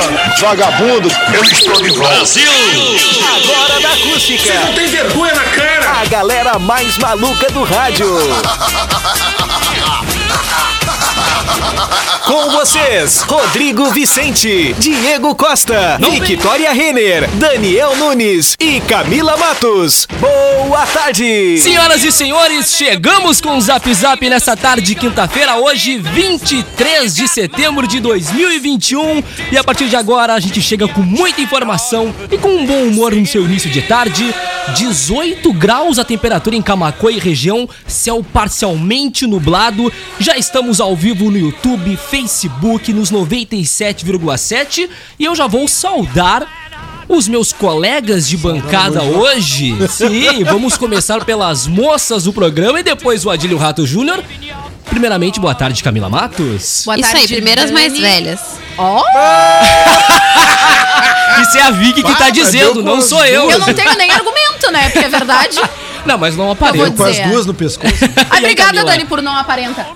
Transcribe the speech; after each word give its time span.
comunista! 0.00 0.46
Vagabundo, 0.46 1.08
eu 1.34 1.42
estou 1.42 1.82
de 1.82 1.90
volta. 1.90 2.14
Agora 3.36 3.80
da 3.80 3.92
acústica. 3.92 4.54
Não 4.54 4.72
tem 4.74 4.86
vergonha 4.88 5.34
na 5.34 5.44
cara! 5.44 6.00
A 6.00 6.04
galera 6.06 6.58
mais 6.58 6.96
maluca 6.98 7.48
do 7.50 7.62
rádio. 7.62 8.08
Com 12.26 12.50
vocês, 12.50 13.22
Rodrigo 13.22 13.90
Vicente, 13.90 14.72
Diego 14.78 15.34
Costa, 15.34 15.98
Victoria 15.98 16.72
Renner, 16.72 17.28
Daniel 17.30 17.96
Nunes 17.96 18.56
e 18.60 18.80
Camila 18.82 19.36
Matos. 19.36 20.06
Boa 20.20 20.86
tarde! 20.86 21.58
Senhoras 21.58 22.04
e 22.04 22.12
senhores, 22.12 22.76
chegamos 22.76 23.40
com 23.40 23.56
o 23.56 23.60
Zap 23.60 23.92
Zap 23.92 24.28
nessa 24.28 24.56
tarde 24.56 24.86
de 24.86 24.94
quinta-feira, 24.94 25.56
hoje 25.56 25.98
23 25.98 27.14
de 27.14 27.26
setembro 27.26 27.88
de 27.88 27.98
2021. 27.98 29.22
E 29.50 29.58
a 29.58 29.64
partir 29.64 29.88
de 29.88 29.96
agora 29.96 30.34
a 30.34 30.40
gente 30.40 30.62
chega 30.62 30.86
com 30.86 31.02
muita 31.02 31.40
informação 31.40 32.14
e 32.30 32.38
com 32.38 32.48
um 32.48 32.64
bom 32.64 32.84
humor 32.84 33.12
no 33.12 33.26
seu 33.26 33.44
início 33.44 33.70
de 33.70 33.82
tarde. 33.82 34.32
18 34.76 35.52
graus 35.52 35.98
a 35.98 36.04
temperatura 36.04 36.54
em 36.54 36.62
Camacuã 36.62 37.10
e 37.10 37.18
região, 37.18 37.68
céu 37.86 38.24
parcialmente 38.32 39.26
nublado. 39.26 39.92
Já 40.20 40.36
estamos 40.36 40.80
ao 40.80 40.94
vivo 40.94 41.30
no 41.30 41.39
YouTube, 41.40 41.96
Facebook, 41.96 42.92
nos 42.92 43.10
97,7 43.10 44.88
e 45.18 45.24
eu 45.24 45.34
já 45.34 45.46
vou 45.46 45.66
saudar 45.66 46.46
os 47.08 47.26
meus 47.26 47.52
colegas 47.52 48.28
de 48.28 48.36
bancada 48.36 49.02
hoje. 49.02 49.76
Sim, 49.88 50.44
vamos 50.44 50.76
começar 50.78 51.24
pelas 51.24 51.66
moças 51.66 52.24
do 52.24 52.32
programa 52.32 52.80
e 52.80 52.82
depois 52.82 53.24
o 53.26 53.30
Adílio 53.30 53.58
Rato 53.58 53.86
Júnior. 53.86 54.22
Primeiramente, 54.88 55.38
boa 55.40 55.54
tarde, 55.54 55.82
Camila 55.82 56.08
Matos. 56.08 56.82
Boa 56.84 56.96
Isso 56.98 57.10
tarde, 57.10 57.18
aí, 57.18 57.28
primeiras 57.28 57.70
mais 57.70 57.96
velhas. 57.98 58.40
Ó, 58.76 59.02
Isso 61.42 61.58
é 61.58 61.62
a 61.62 61.70
Vicky 61.70 62.02
que 62.02 62.14
tá 62.18 62.28
dizendo, 62.30 62.82
não 62.82 63.00
sou 63.00 63.24
eu. 63.24 63.50
eu 63.50 63.58
não 63.58 63.72
tenho 63.72 63.94
nem 63.96 64.10
argumento, 64.10 64.70
né? 64.72 64.90
Porque 64.90 65.06
é 65.06 65.08
verdade. 65.08 65.60
Não, 66.04 66.18
mas 66.18 66.36
não 66.36 66.46
Eu 66.46 66.52
aparenta. 66.52 66.86
vou 66.86 66.96
Com 66.96 67.04
as 67.04 67.16
dizer. 67.16 67.28
duas 67.28 67.46
no 67.46 67.54
pescoço. 67.54 67.94
Obrigada? 68.36 68.84
Dani, 68.84 69.04
por 69.04 69.22
não 69.22 69.36
aparentar. 69.36 69.86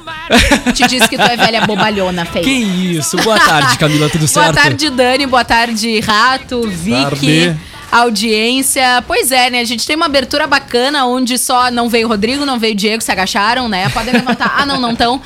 Te 0.74 0.86
disse 0.86 1.08
que 1.08 1.16
tu 1.16 1.22
é 1.22 1.36
velha 1.36 1.60
bobalhona, 1.66 2.24
feia. 2.26 2.44
Que 2.44 2.50
isso, 2.50 3.16
boa 3.18 3.38
tarde, 3.38 3.76
Camila, 3.78 4.08
tudo 4.08 4.26
Boa 4.26 4.44
certo? 4.44 4.54
tarde, 4.54 4.90
Dani. 4.90 5.26
Boa 5.26 5.44
tarde, 5.44 6.00
Rato, 6.00 6.62
Vicky, 6.62 7.02
Tarde. 7.50 7.56
Audiência. 8.00 9.02
Pois 9.06 9.30
é, 9.30 9.50
né? 9.50 9.60
A 9.60 9.64
gente 9.64 9.86
tem 9.86 9.96
uma 9.96 10.06
abertura 10.06 10.46
bacana 10.46 11.06
onde 11.06 11.38
só 11.38 11.70
não 11.70 11.88
veio 11.88 12.06
o 12.06 12.08
Rodrigo, 12.10 12.44
não 12.44 12.58
veio 12.58 12.72
o 12.72 12.76
Diego, 12.76 13.02
se 13.02 13.10
agacharam, 13.12 13.68
né? 13.68 13.88
Podem 13.90 14.12
levantar. 14.14 14.54
ah, 14.58 14.66
não, 14.66 14.80
não 14.80 14.92
estão. 14.92 15.20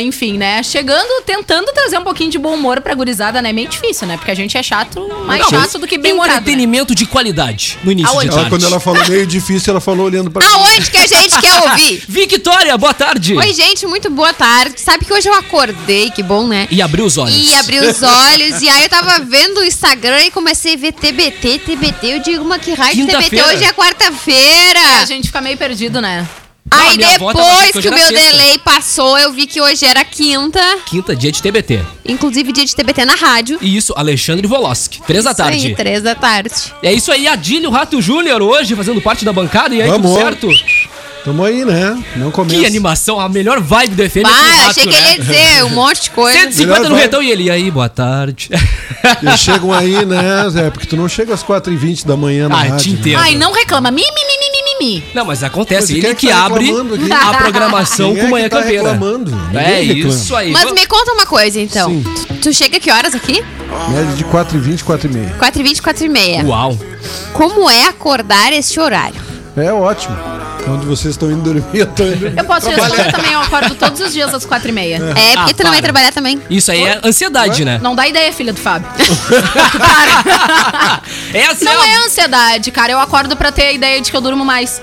enfim, 0.00 0.36
né? 0.36 0.62
Chegando, 0.62 1.22
tentando 1.24 1.72
trazer 1.72 1.98
um 1.98 2.04
pouquinho 2.04 2.30
de 2.30 2.38
bom 2.38 2.54
humor 2.54 2.80
pra 2.80 2.94
gurizada, 2.94 3.40
né? 3.40 3.52
Meio 3.52 3.68
difícil, 3.68 4.06
né? 4.06 4.16
Porque 4.16 4.30
a 4.30 4.34
gente 4.34 4.56
é 4.56 4.62
chato, 4.62 5.06
mais 5.24 5.42
Não, 5.42 5.50
chato 5.50 5.78
do 5.78 5.86
que 5.86 5.98
bem 5.98 6.12
humorado. 6.12 6.34
né? 6.34 6.38
Entretenimento 6.38 6.94
de 6.94 7.06
qualidade 7.06 7.78
no 7.84 7.92
início 7.92 8.12
Aonde? 8.12 8.28
de 8.28 8.34
tarde. 8.34 8.50
quando 8.50 8.66
ela 8.66 8.80
falou 8.80 9.06
meio 9.08 9.26
difícil, 9.26 9.70
ela 9.72 9.80
falou 9.80 10.06
olhando 10.06 10.30
pra 10.30 10.44
mim. 10.44 10.52
Aonde 10.52 10.90
que 10.90 10.96
a 10.96 11.06
gente 11.06 11.38
quer 11.40 11.62
ouvir? 11.62 12.02
Victoria, 12.08 12.76
boa 12.76 12.94
tarde. 12.94 13.36
Oi, 13.36 13.52
gente, 13.54 13.86
muito 13.86 14.10
boa 14.10 14.32
tarde. 14.32 14.80
Sabe 14.80 15.04
que 15.04 15.12
hoje 15.12 15.28
eu 15.28 15.34
acordei, 15.34 16.10
que 16.10 16.22
bom, 16.22 16.46
né? 16.46 16.66
E 16.70 16.80
abriu 16.82 17.04
os 17.04 17.16
olhos. 17.16 17.36
E 17.36 17.54
abri 17.54 17.78
os 17.78 18.02
olhos, 18.02 18.62
e 18.62 18.68
aí 18.68 18.82
eu 18.82 18.88
tava 18.88 19.18
vendo 19.20 19.58
o 19.58 19.64
Instagram 19.64 20.24
e 20.24 20.30
comecei 20.30 20.74
a 20.74 20.76
ver 20.76 20.92
TBT, 20.92 21.58
TBT. 21.60 22.07
Eu 22.10 22.20
digo, 22.20 22.44
mas 22.44 22.62
que 22.62 22.72
raio 22.74 22.94
de 22.96 23.06
TBT? 23.06 23.30
Quinta-feira. 23.30 23.46
Hoje 23.56 23.64
é 23.64 23.72
quarta-feira. 23.72 24.80
A 25.02 25.04
gente 25.04 25.26
fica 25.28 25.40
meio 25.40 25.56
perdido, 25.56 26.00
né? 26.00 26.26
Não, 26.70 26.78
Aí 26.80 26.98
depois 26.98 27.70
que 27.72 27.80
que 27.80 27.88
o 27.88 27.94
meu 27.94 28.06
sexta. 28.08 28.14
delay 28.30 28.58
passou, 28.58 29.18
eu 29.18 29.32
vi 29.32 29.46
que 29.46 29.58
hoje 29.58 29.86
era 29.86 30.04
quinta. 30.04 30.60
Quinta, 30.84 31.16
dia 31.16 31.32
de 31.32 31.40
TBT. 31.40 31.80
Inclusive 32.06 32.52
dia 32.52 32.64
de 32.66 32.76
TBT 32.76 33.06
na 33.06 33.14
rádio. 33.14 33.58
E 33.62 33.74
isso, 33.74 33.94
Alexandre 33.96 34.46
Voloski. 34.46 35.00
Três 35.06 35.24
da 35.24 35.30
Isso 35.30 35.42
aí, 35.42 35.50
tarde. 35.50 35.74
três 35.74 36.02
da 36.02 36.14
tarde. 36.14 36.54
É 36.82 36.92
isso 36.92 37.10
aí, 37.10 37.26
Adílio 37.26 37.70
Rato 37.70 38.02
Júnior 38.02 38.42
hoje 38.42 38.76
fazendo 38.76 39.00
parte 39.00 39.24
da 39.24 39.32
bancada. 39.32 39.74
E 39.74 39.80
aí, 39.80 39.88
Vamos. 39.88 40.10
tudo 40.10 40.20
certo? 40.20 40.48
Tamo 41.28 41.44
aí, 41.44 41.62
né? 41.62 42.02
Não 42.16 42.30
começa. 42.30 42.58
Que 42.58 42.64
animação, 42.64 43.20
a 43.20 43.28
melhor 43.28 43.60
vibe 43.60 43.94
do 43.96 44.08
FM 44.10 44.16
é 44.16 44.22
Ah, 44.24 44.30
Rato, 44.30 44.70
achei 44.70 44.84
que 44.86 44.90
né? 44.90 44.98
ele 44.98 45.08
ia 45.10 45.18
dizer 45.18 45.64
um 45.64 45.68
monte 45.70 46.02
de 46.04 46.10
coisa. 46.10 46.38
150 46.38 46.66
no 46.68 46.82
Melhor 46.82 46.88
vibe. 46.90 47.02
retão 47.02 47.22
e 47.22 47.30
ele, 47.30 47.42
e 47.44 47.50
aí, 47.50 47.70
boa 47.70 47.88
tarde. 47.90 48.48
Eles 49.22 49.38
chegam 49.40 49.70
aí, 49.72 50.06
né, 50.06 50.48
Zé? 50.48 50.70
Porque 50.70 50.86
tu 50.86 50.96
não 50.96 51.06
chega 51.06 51.34
às 51.34 51.44
4h20 51.44 52.06
da 52.06 52.16
manhã 52.16 52.48
na 52.48 52.54
Ah, 52.56 52.62
rádio. 52.62 52.78
te 52.78 52.90
entendo. 52.92 53.18
Ai, 53.18 53.34
não 53.34 53.52
reclama. 53.52 53.90
Mi, 53.90 54.00
mi, 54.00 54.06
mi, 54.08 54.38
mi, 54.38 54.62
mi, 54.62 54.86
mi. 55.00 55.04
Não, 55.14 55.26
mas 55.26 55.42
acontece, 55.44 55.80
Mas 55.80 55.90
ele 55.90 56.06
é 56.06 56.14
que, 56.14 56.26
que 56.28 56.32
tá 56.32 56.44
abre 56.46 56.72
a 57.12 57.34
programação 57.34 58.12
Quem 58.12 58.18
é 58.18 58.20
com 58.20 58.24
que 58.26 58.30
Manhã 58.32 58.48
tá 58.48 58.60
Campeira. 58.62 58.82
reclamando? 58.92 59.30
Ninguém 59.30 59.60
É 59.60 59.80
reclama. 59.82 60.14
isso 60.14 60.34
aí. 60.36 60.50
Mas 60.50 60.72
me 60.72 60.86
conta 60.86 61.12
uma 61.12 61.26
coisa, 61.26 61.60
então. 61.60 61.90
Sim. 61.90 62.04
Tu, 62.28 62.34
tu 62.36 62.52
chega 62.54 62.80
que 62.80 62.90
horas 62.90 63.14
aqui? 63.14 63.44
Média 63.90 64.14
de 64.16 64.24
4h20, 64.24 64.82
4h30. 64.82 65.36
4h20, 65.38 65.80
4h30. 65.82 66.46
Uau. 66.46 66.78
Como 67.34 67.68
é 67.68 67.86
acordar 67.86 68.50
este 68.54 68.80
horário? 68.80 69.20
É 69.56 69.70
ótimo. 69.70 70.16
Quando 70.68 70.86
vocês 70.86 71.14
estão 71.14 71.30
indo 71.30 71.42
dormir, 71.42 71.64
eu 71.72 71.86
tô 71.86 72.04
indo. 72.04 72.26
Eu 72.28 72.44
posso 72.44 72.68
responder 72.68 73.10
também, 73.10 73.32
eu 73.32 73.40
acordo 73.40 73.74
todos 73.74 74.00
os 74.00 74.12
dias 74.12 74.32
às 74.34 74.44
quatro 74.44 74.68
e 74.68 74.72
meia. 74.72 74.96
É, 74.96 75.36
porque 75.36 75.52
Ah, 75.52 75.54
tu 75.56 75.62
não 75.64 75.70
vai 75.70 75.80
trabalhar 75.82 76.12
também. 76.12 76.40
Isso 76.50 76.70
aí 76.70 76.82
é 76.84 77.00
ansiedade, 77.04 77.64
né? 77.64 77.78
Não 77.82 77.94
dá 77.94 78.06
ideia, 78.06 78.32
filha 78.32 78.52
do 78.52 78.60
Fábio. 78.60 78.88
Para. 79.78 81.02
Essa 81.32 81.64
Não 81.64 81.82
é, 81.84 81.94
é 81.94 81.96
ansiedade, 82.06 82.70
cara. 82.70 82.92
Eu 82.92 82.98
acordo 83.00 83.36
pra 83.36 83.50
ter 83.50 83.62
a 83.62 83.72
ideia 83.72 84.00
de 84.00 84.10
que 84.10 84.16
eu 84.16 84.20
durmo 84.20 84.44
mais. 84.44 84.80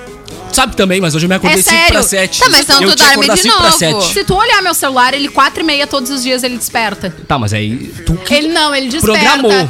Sabe 0.51 0.75
também, 0.75 1.01
mas 1.01 1.13
hoje 1.13 1.25
eu 1.25 1.29
me 1.29 1.35
acordei 1.35 1.59
É 1.59 1.61
5 1.61 1.75
sério? 1.75 1.91
pra 1.91 2.03
7. 2.03 2.39
Tá, 2.39 2.49
mas 2.49 2.61
então 2.61 2.81
eu 2.81 2.95
tu 2.95 3.03
dorme 3.03 3.27
de 3.29 3.37
5 3.37 3.57
pra 3.57 3.65
novo. 3.65 3.77
7. 3.77 4.13
Se 4.13 4.23
tu 4.23 4.35
olhar 4.35 4.61
meu 4.61 4.73
celular, 4.73 5.13
ele 5.13 5.27
quatro 5.27 5.61
e 5.61 5.65
meia 5.65 5.85
todos 5.85 6.09
os 6.09 6.23
dias 6.23 6.43
ele 6.43 6.57
desperta. 6.57 7.13
Tá, 7.27 7.37
mas 7.37 7.53
aí 7.53 7.93
tu 8.05 8.13
que... 8.15 8.33
Ele 8.33 8.47
não, 8.47 8.73
ele 8.73 8.87
desperta. 8.87 9.19
Programou. 9.19 9.69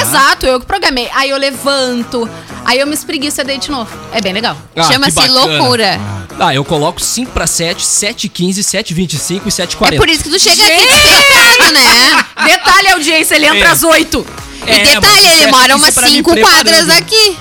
Exato, 0.00 0.46
eu 0.46 0.60
que 0.60 0.66
programei. 0.66 1.08
Aí 1.14 1.30
eu 1.30 1.36
levanto, 1.36 2.28
aí 2.64 2.78
eu 2.80 2.86
me 2.86 2.94
espreguiço 2.94 3.40
e 3.40 3.44
deito 3.44 3.66
de 3.66 3.70
novo. 3.70 3.90
É 4.12 4.20
bem 4.20 4.32
legal. 4.32 4.56
Ah, 4.76 4.82
Chama-se 4.84 5.28
loucura. 5.28 6.00
Ah, 6.38 6.54
eu 6.54 6.64
coloco 6.64 7.00
5 7.00 7.30
pra 7.32 7.46
7, 7.46 7.84
7 7.84 8.28
15, 8.28 8.62
7 8.64 8.92
25 8.94 9.48
e 9.48 9.52
7 9.52 9.74
É 9.74 9.78
40. 9.78 10.02
por 10.02 10.08
isso 10.10 10.24
que 10.24 10.30
tu 10.30 10.38
chega 10.38 10.62
aqui 10.64 10.86
despertado, 10.86 11.72
né? 11.72 12.24
Detalhe, 12.46 12.88
audiência, 12.92 13.34
ele 13.36 13.46
entra 13.46 13.68
É. 13.68 13.70
às 13.70 13.82
oito. 13.84 14.26
E 14.66 14.70
É, 14.70 14.78
detalhe, 14.84 15.00
mas 15.06 15.24
ele 15.24 15.44
é- 15.44 15.50
mora 15.50 15.76
umas 15.76 15.94
pra 15.94 16.06
me 16.08 16.16
cinco 16.16 16.30
preparando. 16.32 16.56
quadras 16.64 16.88
aqui. 16.90 17.36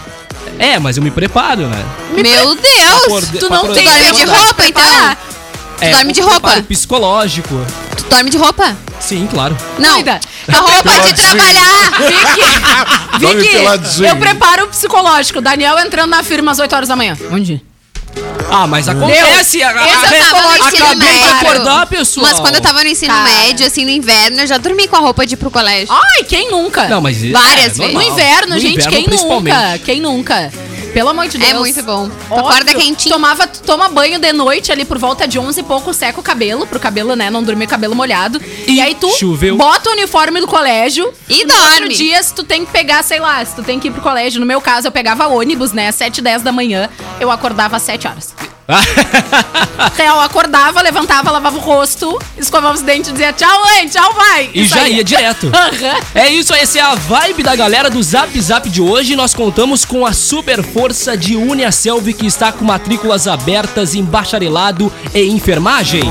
É, 0.59 0.77
mas 0.77 0.97
eu 0.97 1.01
me 1.03 1.09
preparo, 1.09 1.67
né? 1.67 1.83
Meu 2.11 2.53
Deus! 2.55 3.03
Acorde- 3.05 3.39
Tu 3.39 3.49
não 3.49 3.73
tem 3.73 3.85
dorme 3.85 4.11
de 4.13 4.25
roupa, 4.25 4.65
então? 4.67 5.17
É, 5.81 5.91
dorme 5.91 6.13
de 6.13 6.21
um 6.21 6.25
roupa? 6.29 6.61
psicológico. 6.61 7.65
Tu 7.97 8.03
dorme 8.03 8.29
de 8.29 8.37
roupa? 8.37 8.77
Sim, 8.99 9.27
claro. 9.27 9.55
Não. 9.77 9.95
Cuida. 9.95 10.19
A 10.47 10.55
roupa 10.57 10.99
de 10.99 11.13
trabalhar. 11.13 11.91
Vicky, 13.19 13.47
Vicky 13.53 14.03
eu 14.05 14.15
preparo 14.17 14.65
o 14.65 14.67
psicológico. 14.67 15.41
Daniel 15.41 15.77
entrando 15.79 16.09
na 16.09 16.23
firma 16.23 16.51
às 16.51 16.59
8 16.59 16.75
horas 16.75 16.89
da 16.89 16.95
manhã. 16.95 17.17
Bom 17.29 17.39
dia. 17.39 17.61
Ah, 18.49 18.67
mas 18.67 18.87
acontece. 18.87 19.63
A, 19.63 19.69
a, 19.69 19.87
Esse 19.87 20.15
eu 20.15 20.25
tava 20.29 20.41
no 20.41 20.49
a, 20.49 20.67
ensino 20.67 20.85
acabei 20.85 21.07
de 21.07 21.13
médio. 21.13 21.35
acordar, 21.37 21.87
pessoal. 21.87 22.27
Mas 22.27 22.39
quando 22.39 22.55
eu 22.55 22.61
tava 22.61 22.83
no 22.83 22.89
ensino 22.89 23.13
Cara. 23.13 23.29
médio, 23.29 23.65
assim, 23.65 23.83
no 23.83 23.89
inverno, 23.89 24.41
eu 24.41 24.47
já 24.47 24.57
dormi 24.57 24.87
com 24.87 24.95
a 24.95 24.99
roupa 24.99 25.25
de 25.25 25.33
ir 25.33 25.37
pro 25.37 25.49
colégio. 25.49 25.91
Ai, 25.91 26.23
quem 26.23 26.51
nunca? 26.51 26.87
Não, 26.87 27.01
mas... 27.01 27.17
Várias 27.31 27.79
é, 27.79 27.81
vezes. 27.81 27.93
No 27.93 28.01
inverno, 28.01 28.55
No 28.55 28.59
gente, 28.59 28.85
inverno, 28.85 28.91
quem 28.91 29.07
nunca? 29.07 29.79
Quem 29.79 30.01
nunca? 30.01 30.51
Pelo 30.93 31.09
amor 31.09 31.27
de 31.27 31.37
Deus. 31.37 31.51
É 31.51 31.55
muito 31.55 31.83
bom. 31.83 32.09
Tu 32.09 32.33
acorda 32.33 32.73
quentinho. 32.75 33.13
Tomava, 33.15 33.47
toma 33.47 33.89
banho 33.89 34.19
de 34.19 34.31
noite 34.31 34.71
ali 34.71 34.85
por 34.85 34.97
volta 34.99 35.27
de 35.27 35.39
11 35.39 35.59
e 35.59 35.63
pouco, 35.63 35.93
seca 35.93 36.19
o 36.19 36.23
cabelo, 36.23 36.67
pro 36.67 36.79
cabelo, 36.79 37.15
né, 37.15 37.29
não 37.29 37.41
dormir 37.43 37.67
cabelo 37.67 37.95
molhado. 37.95 38.39
E, 38.67 38.75
E 38.75 38.81
aí 38.81 38.95
tu 38.95 39.09
choveu. 39.17 39.55
bota 39.57 39.89
o 39.89 39.93
uniforme 39.93 40.39
do 40.39 40.47
colégio. 40.47 41.11
E 41.27 41.43
no 41.45 41.53
dorme. 41.53 41.67
outro 41.69 41.89
dia, 41.89 42.21
se 42.21 42.33
tu 42.33 42.43
tem 42.43 42.63
que 42.65 42.71
pegar, 42.71 43.03
sei 43.03 43.19
lá, 43.19 43.43
se 43.43 43.55
tu 43.55 43.63
tem 43.63 43.79
que 43.79 43.87
ir 43.87 43.91
pro 43.91 44.01
colégio. 44.01 44.39
No 44.39 44.45
meu 44.45 44.61
caso, 44.61 44.87
eu 44.87 44.91
pegava 44.91 45.27
ônibus, 45.27 45.71
né, 45.71 45.87
às 45.87 45.95
7 45.95 46.21
10 46.21 46.41
da 46.43 46.51
manhã. 46.51 46.89
Eu 47.19 47.31
acordava 47.31 47.77
às 47.77 47.83
7 47.83 48.07
horas. 48.07 48.33
Real, 49.97 50.19
acordava, 50.21 50.81
levantava, 50.81 51.29
lavava 51.31 51.57
o 51.57 51.59
rosto, 51.59 52.17
escovava 52.37 52.73
os 52.75 52.81
dentes 52.81 53.09
e 53.09 53.13
dizia 53.13 53.33
tchau, 53.33 53.61
mãe, 53.61 53.87
tchau, 53.87 54.13
vai. 54.13 54.49
E 54.53 54.65
já 54.65 54.77
saía. 54.77 54.97
ia 54.97 55.03
direto. 55.03 55.51
Aham. 55.53 55.99
É 56.15 56.29
isso, 56.29 56.53
essa 56.53 56.79
é 56.79 56.81
a 56.81 56.95
vibe 56.95 57.43
da 57.43 57.55
galera 57.55 57.89
do 57.89 58.01
Zap 58.01 58.39
Zap 58.39 58.69
de 58.69 58.81
hoje. 58.81 59.15
Nós 59.15 59.33
contamos 59.33 59.83
com 59.83 60.05
a 60.05 60.13
super 60.13 60.63
força 60.63 61.17
de 61.17 61.35
Uniaselv 61.35 62.13
que 62.13 62.25
está 62.25 62.51
com 62.51 62.63
matrículas 62.63 63.27
abertas 63.27 63.95
em 63.95 64.03
bacharelado 64.03 64.91
e 65.13 65.23
enfermagem. 65.27 66.03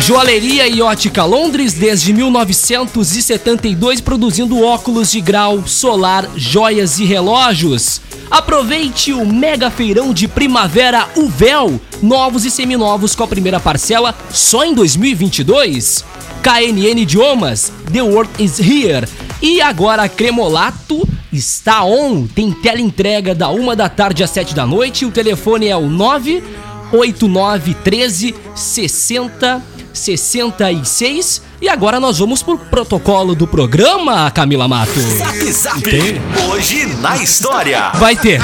Joalheria 0.00 0.66
e 0.66 0.82
ótica 0.82 1.24
Londres 1.24 1.72
desde 1.72 2.12
1972 2.12 4.00
produzindo 4.00 4.62
óculos 4.62 5.10
de 5.10 5.20
grau, 5.20 5.66
solar, 5.66 6.28
joias 6.36 6.98
e 6.98 7.04
relógios. 7.04 8.00
Aproveite 8.30 9.12
o 9.12 9.26
mega 9.26 9.70
feirão 9.70 10.12
de 10.12 10.26
primavera 10.26 11.08
Uvel, 11.16 11.80
novos 12.02 12.44
e 12.44 12.50
seminovos 12.50 13.14
com 13.14 13.22
a 13.24 13.28
primeira 13.28 13.60
parcela 13.60 14.14
só 14.30 14.64
em 14.64 14.74
2022. 14.74 16.04
KNN 16.42 17.00
Idiomas, 17.00 17.72
The 17.92 18.02
World 18.02 18.42
is 18.42 18.58
Here. 18.58 19.06
E 19.40 19.60
agora 19.60 20.08
Cremolato 20.08 21.06
está 21.32 21.84
on. 21.84 22.26
Tem 22.26 22.50
tela 22.50 22.80
entrega 22.80 23.32
da 23.34 23.50
1 23.50 23.76
da 23.76 23.88
tarde 23.88 24.22
às 24.22 24.30
7 24.30 24.54
da 24.54 24.66
noite. 24.66 25.06
O 25.06 25.10
telefone 25.10 25.66
é 25.68 25.76
o 25.76 25.88
98913 25.88 28.34
60 28.54 29.62
66. 29.92 31.42
E 31.64 31.68
agora 31.70 31.98
nós 31.98 32.18
vamos 32.18 32.42
pro 32.42 32.58
protocolo 32.58 33.34
do 33.34 33.46
programa, 33.46 34.30
Camila 34.30 34.68
Mato. 34.68 35.00
Zap 35.00 35.50
Zap. 35.50 36.20
Hoje 36.50 36.84
na 37.00 37.16
história. 37.16 37.90
Vai 37.94 38.14
ter. 38.14 38.38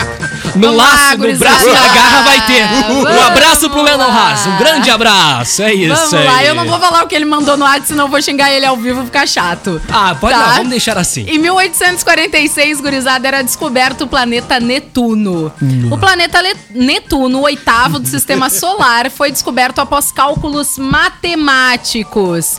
No 0.56 0.74
lá, 0.74 0.84
laço, 0.84 1.18
no 1.18 1.36
braço 1.36 1.68
e 1.68 1.72
na 1.72 1.88
garra 1.88 2.22
vai 2.22 2.46
ter. 2.46 2.64
Um 2.90 3.20
abraço 3.26 3.68
pro 3.68 3.82
Lennon 3.82 3.98
lá. 4.08 4.30
Haas. 4.30 4.46
Um 4.46 4.56
grande 4.56 4.88
abraço. 4.90 5.60
É 5.62 5.72
isso 5.74 5.94
Vamos 5.94 6.14
aí. 6.14 6.24
lá, 6.24 6.44
eu 6.44 6.54
não 6.54 6.64
vou 6.64 6.78
falar 6.80 7.04
o 7.04 7.06
que 7.06 7.14
ele 7.14 7.26
mandou 7.26 7.58
no 7.58 7.64
WhatsApp, 7.64 7.88
senão 7.88 8.06
eu 8.06 8.10
vou 8.10 8.22
xingar 8.22 8.50
ele 8.50 8.64
ao 8.64 8.76
vivo 8.76 9.02
e 9.02 9.04
ficar 9.04 9.28
chato. 9.28 9.80
Ah, 9.92 10.16
pode 10.18 10.34
Tá. 10.34 10.46
não, 10.46 10.54
vamos 10.54 10.70
deixar 10.70 10.96
assim. 10.96 11.26
Em 11.28 11.38
1846, 11.38 12.80
gurizada, 12.80 13.28
era 13.28 13.42
descoberto 13.42 14.04
o 14.04 14.08
planeta 14.08 14.58
Netuno. 14.58 15.52
O 15.90 15.98
planeta 15.98 16.40
Le- 16.40 16.56
Netuno, 16.70 17.38
o 17.40 17.42
oitavo 17.42 17.98
do 17.98 18.08
sistema 18.08 18.48
solar, 18.48 19.10
foi 19.10 19.30
descoberto 19.30 19.78
após 19.78 20.10
cálculos 20.10 20.78
matemáticos. 20.78 22.58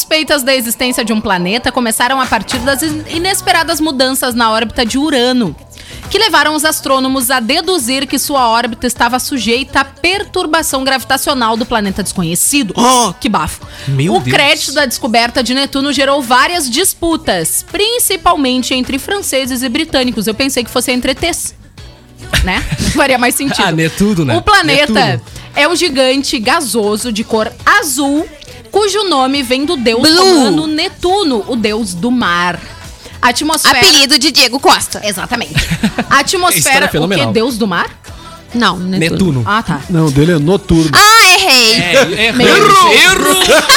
Suspeitas 0.00 0.42
da 0.42 0.54
existência 0.54 1.04
de 1.04 1.12
um 1.12 1.20
planeta 1.20 1.70
começaram 1.70 2.20
a 2.20 2.26
partir 2.26 2.58
das 2.60 2.82
in- 2.82 3.04
inesperadas 3.10 3.80
mudanças 3.80 4.34
na 4.34 4.50
órbita 4.50 4.84
de 4.84 4.96
Urano. 4.98 5.54
Que 6.10 6.18
levaram 6.18 6.54
os 6.54 6.64
astrônomos 6.64 7.30
a 7.30 7.38
deduzir 7.38 8.06
que 8.06 8.18
sua 8.18 8.48
órbita 8.48 8.86
estava 8.86 9.18
sujeita 9.18 9.80
à 9.80 9.84
perturbação 9.84 10.82
gravitacional 10.82 11.56
do 11.56 11.66
planeta 11.66 12.02
desconhecido. 12.02 12.72
Oh, 12.76 13.12
que 13.12 13.28
bafo! 13.28 13.60
Meu 13.86 14.14
o 14.16 14.20
Deus. 14.20 14.34
crédito 14.34 14.72
da 14.72 14.86
descoberta 14.86 15.42
de 15.42 15.52
Netuno 15.54 15.92
gerou 15.92 16.20
várias 16.22 16.68
disputas, 16.68 17.64
principalmente 17.70 18.72
entre 18.74 18.98
franceses 18.98 19.62
e 19.62 19.68
britânicos. 19.68 20.26
Eu 20.26 20.34
pensei 20.34 20.64
que 20.64 20.70
fosse 20.70 20.90
entre 20.90 21.12
ETs. 21.12 21.54
Né? 22.44 22.60
Faria 22.96 23.18
mais 23.18 23.34
sentido. 23.34 23.64
Ah, 23.66 23.72
Netuno, 23.72 24.24
né? 24.24 24.36
O 24.36 24.42
planeta 24.42 24.92
Netuno. 24.92 25.22
é 25.54 25.68
um 25.68 25.76
gigante 25.76 26.38
gasoso 26.38 27.12
de 27.12 27.22
cor 27.22 27.52
azul, 27.64 28.26
cujo 28.70 29.04
nome 29.04 29.42
vem 29.42 29.64
do 29.64 29.76
deus 29.76 30.00
Blue. 30.02 30.16
romano 30.24 30.66
Netuno, 30.66 31.44
o 31.48 31.56
deus 31.56 31.94
do 31.94 32.10
mar. 32.10 32.58
A 33.22 33.28
atmosfera. 33.28 33.78
Apelido 33.78 34.18
de 34.18 34.30
Diego 34.30 34.58
Costa. 34.58 35.00
Exatamente. 35.04 35.54
A 36.08 36.20
atmosfera. 36.20 36.90
o 36.94 37.08
que? 37.08 37.26
Deus 37.26 37.58
do 37.58 37.66
mar? 37.66 37.90
Não, 38.54 38.76
Netuno. 38.78 39.10
Netuno. 39.10 39.42
Ah, 39.46 39.62
tá. 39.62 39.80
Não, 39.88 40.06
o 40.06 40.10
dele 40.10 40.32
é 40.32 40.38
noturno. 40.38 40.90
Ah, 40.92 41.26
errei. 41.28 41.72
É, 41.74 42.24
erro, 42.26 42.36
Meu 42.36 42.56
erro, 42.56 42.92
erro. 42.92 43.36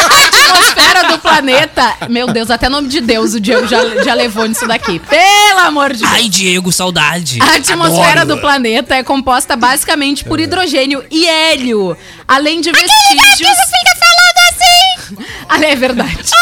A 0.09 0.27
atmosfera 0.27 1.03
do 1.09 1.19
planeta. 1.19 1.93
Meu 2.09 2.27
Deus, 2.27 2.49
até 2.49 2.69
nome 2.69 2.87
de 2.87 2.99
Deus 2.99 3.33
o 3.35 3.39
Diego 3.39 3.67
já, 3.67 4.03
já 4.03 4.13
levou 4.13 4.47
nisso 4.47 4.65
daqui. 4.65 4.99
Pelo 4.99 5.59
amor 5.59 5.93
de 5.93 5.99
Deus. 5.99 6.11
Ai, 6.11 6.27
Diego, 6.27 6.71
saudade. 6.71 7.39
A 7.41 7.55
atmosfera 7.55 8.25
do 8.25 8.37
planeta 8.39 8.95
é 8.95 9.03
composta 9.03 9.55
basicamente 9.55 10.23
por 10.23 10.39
hidrogênio 10.39 11.03
e 11.11 11.27
hélio, 11.27 11.95
além 12.27 12.59
de 12.61 12.71
vestígios. 12.71 13.37
fica 13.37 13.95
falando 13.99 14.12
assim. 14.53 15.15
Ah, 15.49 15.59
é 15.63 15.75
verdade. 15.75 16.17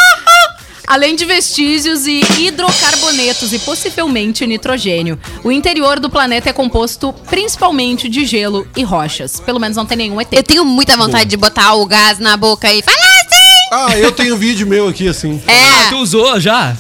Além 0.88 1.16
de 1.16 1.24
vestígios 1.24 2.06
e 2.06 2.22
hidrocarbonetos 2.40 3.54
e 3.54 3.60
possivelmente 3.60 4.46
nitrogênio. 4.46 5.18
O 5.42 5.50
interior 5.52 6.00
do 6.02 6.10
planeta 6.10 6.50
é 6.50 6.54
composto 6.54 7.14
principalmente 7.30 8.10
de 8.10 8.26
gelo 8.26 8.68
e 8.76 8.84
rochas. 8.84 9.40
Pelo 9.40 9.58
menos 9.60 9.78
não 9.78 9.86
tem 9.86 9.98
nenhum 9.98 10.20
ET. 10.20 10.28
Eu 10.34 10.44
tenho 10.44 10.66
muita 10.66 10.98
vontade 10.98 11.30
de 11.30 11.38
botar 11.38 11.76
o 11.76 11.86
gás 11.86 12.20
na 12.20 12.36
boca 12.36 12.72
e 12.74 12.82
falar 12.82 12.98
assim. 12.98 13.32
Ah, 13.72 13.98
eu 13.98 14.12
tenho 14.12 14.36
vídeo 14.36 14.68
meu 14.68 14.90
aqui 14.90 15.08
assim. 15.08 15.42
Ah, 15.48 15.52
É. 15.52 15.90
tu 15.90 15.98
usou 15.98 16.38
já? 16.42 16.76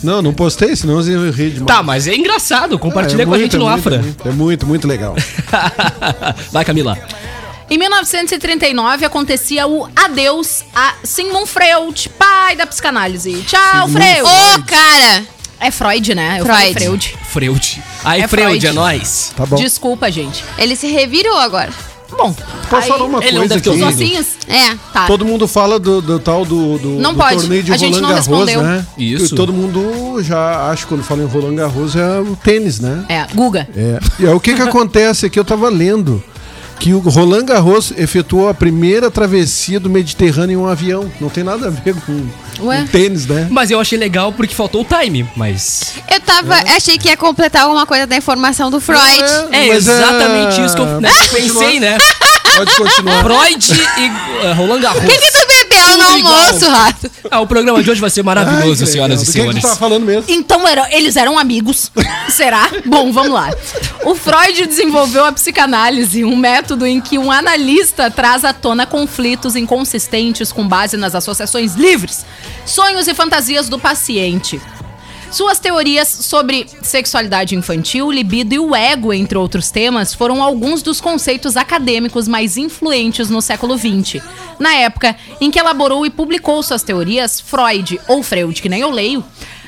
Não, 0.00 0.22
não 0.22 0.32
postei, 0.32 0.76
senão 0.76 1.00
eu 1.00 1.24
ia 1.26 1.32
rir 1.32 1.50
demais. 1.50 1.66
Tá, 1.66 1.82
mas 1.82 2.06
é 2.06 2.14
engraçado. 2.14 2.78
Compartilha 2.78 3.22
É 3.22 3.26
com 3.26 3.34
a 3.34 3.38
muito, 3.38 3.50
gente 3.52 3.56
no 3.60 3.66
é 3.66 3.72
muito, 3.72 3.80
Afra. 3.80 3.96
É 3.96 3.98
muito, 4.02 4.28
é 4.28 4.32
muito, 4.32 4.66
muito 4.66 4.86
legal. 4.86 5.16
Vai, 6.52 6.64
Camila. 6.64 6.96
Em 7.68 7.78
1939 7.78 9.04
acontecia 9.04 9.66
o 9.66 9.88
adeus 9.96 10.62
a 10.74 10.94
Sigmund 11.02 11.48
Freud, 11.48 12.08
pai 12.10 12.54
da 12.54 12.64
psicanálise. 12.66 13.42
Tchau, 13.46 13.88
Freud. 13.88 14.22
Ô, 14.22 14.62
cara. 14.64 15.24
É 15.58 15.70
Freud, 15.70 16.14
né? 16.14 16.36
Eu 16.38 16.46
falei 16.46 16.72
Freud. 16.74 17.08
Freud. 17.08 17.18
Freud. 17.32 17.82
Aí, 18.04 18.20
É 18.22 18.28
Freud, 18.28 18.48
Freud. 18.50 18.66
é 18.68 18.72
nóis. 18.72 19.32
Tá 19.36 19.44
bom. 19.46 19.56
Desculpa, 19.56 20.10
gente. 20.12 20.44
Ele 20.58 20.76
se 20.76 20.86
revirou 20.88 21.36
agora. 21.38 21.70
Bom, 22.16 22.32
Posso 22.70 22.82
aí- 22.84 22.88
falar 22.88 23.04
uma 23.04 23.20
coisa 23.20 23.56
aqui? 23.56 23.68
Os 23.68 23.82
ossinhos? 23.82 24.26
É. 24.46 24.76
Tá. 24.92 25.06
Todo 25.06 25.24
mundo 25.24 25.48
fala 25.48 25.80
do, 25.80 26.00
do 26.00 26.20
tal 26.20 26.44
do, 26.44 26.78
do, 26.78 26.88
Não 27.00 27.12
do 27.14 27.18
pode. 27.18 27.40
torneio 27.40 27.64
de 27.64 27.72
A 27.72 27.76
gente 27.76 27.94
Roland 27.94 28.02
não 28.02 28.08
Garros, 28.10 28.26
respondeu. 28.26 28.62
né? 28.62 28.86
Isso. 28.96 29.34
E 29.34 29.36
todo 29.36 29.52
mundo 29.52 30.22
já 30.22 30.70
acha 30.70 30.82
que 30.84 30.88
quando 30.90 31.02
fala 31.02 31.22
em 31.24 31.26
Roland 31.26 31.56
Garros 31.56 31.96
é 31.96 32.20
o 32.20 32.36
tênis, 32.36 32.78
né? 32.78 33.04
É, 33.08 33.26
Guga. 33.34 33.68
É. 33.74 33.98
E 34.20 34.26
aí, 34.28 34.32
o 34.32 34.38
que 34.38 34.54
que 34.54 34.62
acontece 34.62 35.26
aqui? 35.26 35.36
Eu 35.38 35.44
tava 35.44 35.68
lendo 35.68 36.22
que 36.78 36.92
o 36.92 36.98
Roland 37.00 37.44
Garros 37.44 37.92
efetuou 37.96 38.48
a 38.48 38.54
primeira 38.54 39.10
travessia 39.10 39.80
do 39.80 39.88
Mediterrâneo 39.88 40.54
em 40.54 40.62
um 40.62 40.66
avião. 40.66 41.10
Não 41.20 41.28
tem 41.28 41.42
nada 41.42 41.68
a 41.68 41.70
ver 41.70 41.94
com, 41.94 42.28
com 42.58 42.86
tênis, 42.86 43.26
né? 43.26 43.48
Mas 43.50 43.70
eu 43.70 43.80
achei 43.80 43.98
legal 43.98 44.32
porque 44.32 44.54
faltou 44.54 44.82
o 44.82 44.84
time, 44.84 45.28
mas... 45.36 45.94
Eu 46.10 46.20
tava. 46.20 46.54
Achei 46.76 46.98
que 46.98 47.08
ia 47.08 47.16
completar 47.16 47.62
alguma 47.62 47.86
coisa 47.86 48.06
da 48.06 48.16
informação 48.16 48.70
do 48.70 48.80
Freud. 48.80 49.00
É 49.52 49.68
exatamente 49.68 50.60
é, 50.60 50.66
isso 50.66 50.74
que 50.74 50.82
eu 50.82 51.00
né, 51.00 51.10
pensei, 51.32 51.80
né? 51.80 51.98
Pode 52.56 52.74
continuar. 52.74 53.22
Freud 53.22 53.72
e 53.98 54.46
uh, 54.46 54.54
Roland 54.54 54.80
Garros. 54.80 55.04
O 55.04 55.06
que, 55.06 55.18
que 55.18 55.30
no 55.96 56.04
almoço, 56.28 56.70
rato? 56.70 57.10
Ah, 57.30 57.40
o 57.40 57.46
programa 57.46 57.82
de 57.82 57.90
hoje 57.90 58.00
vai 58.00 58.10
ser 58.10 58.22
maravilhoso, 58.22 58.82
Ai, 58.82 58.86
que 58.86 58.92
senhoras 58.92 59.22
e 59.22 59.24
Do 59.24 59.32
que 59.32 59.38
que 59.38 59.38
senhores. 59.60 59.78
falando 59.78 60.04
mesmo? 60.04 60.24
Então 60.28 60.66
era- 60.66 60.88
eles 60.94 61.16
eram 61.16 61.38
amigos. 61.38 61.90
Será? 62.28 62.68
Bom, 62.84 63.12
vamos 63.12 63.32
lá. 63.32 63.50
O 64.04 64.14
Freud 64.14 64.66
desenvolveu 64.66 65.24
a 65.24 65.32
psicanálise, 65.32 66.24
um 66.24 66.36
método 66.36 66.86
em 66.86 67.00
que 67.00 67.18
um 67.18 67.30
analista 67.32 68.10
traz 68.10 68.44
à 68.44 68.52
tona 68.52 68.86
conflitos 68.86 69.56
inconsistentes 69.56 70.52
com 70.52 70.66
base 70.66 70.96
nas 70.96 71.14
associações 71.14 71.74
livres, 71.74 72.24
sonhos 72.64 73.08
e 73.08 73.14
fantasias 73.14 73.68
do 73.68 73.78
paciente. 73.78 74.60
Suas 75.36 75.58
teorias 75.58 76.08
sobre 76.08 76.66
sexualidade 76.80 77.54
infantil, 77.54 78.10
libido 78.10 78.54
e 78.54 78.58
o 78.58 78.74
ego, 78.74 79.12
entre 79.12 79.36
outros 79.36 79.70
temas, 79.70 80.14
foram 80.14 80.42
alguns 80.42 80.80
dos 80.80 80.98
conceitos 80.98 81.58
acadêmicos 81.58 82.26
mais 82.26 82.56
influentes 82.56 83.28
no 83.28 83.42
século 83.42 83.76
XX. 83.76 84.22
Na 84.58 84.72
época 84.72 85.14
em 85.38 85.50
que 85.50 85.58
elaborou 85.58 86.06
e 86.06 86.10
publicou 86.10 86.62
suas 86.62 86.82
teorias, 86.82 87.38
Freud, 87.38 88.00
ou 88.08 88.22
Freud, 88.22 88.62
que 88.62 88.68
nem 88.70 88.80
eu 88.80 88.90
leio, 88.90 89.22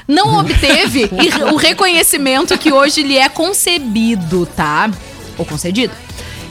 não 0.09 0.39
obteve 0.39 1.11
o 1.53 1.57
reconhecimento 1.57 2.57
que 2.57 2.73
hoje 2.73 3.03
lhe 3.03 3.19
é 3.19 3.29
concebido, 3.29 4.47
tá? 4.47 4.91
Ou 5.37 5.45
concedido. 5.45 5.93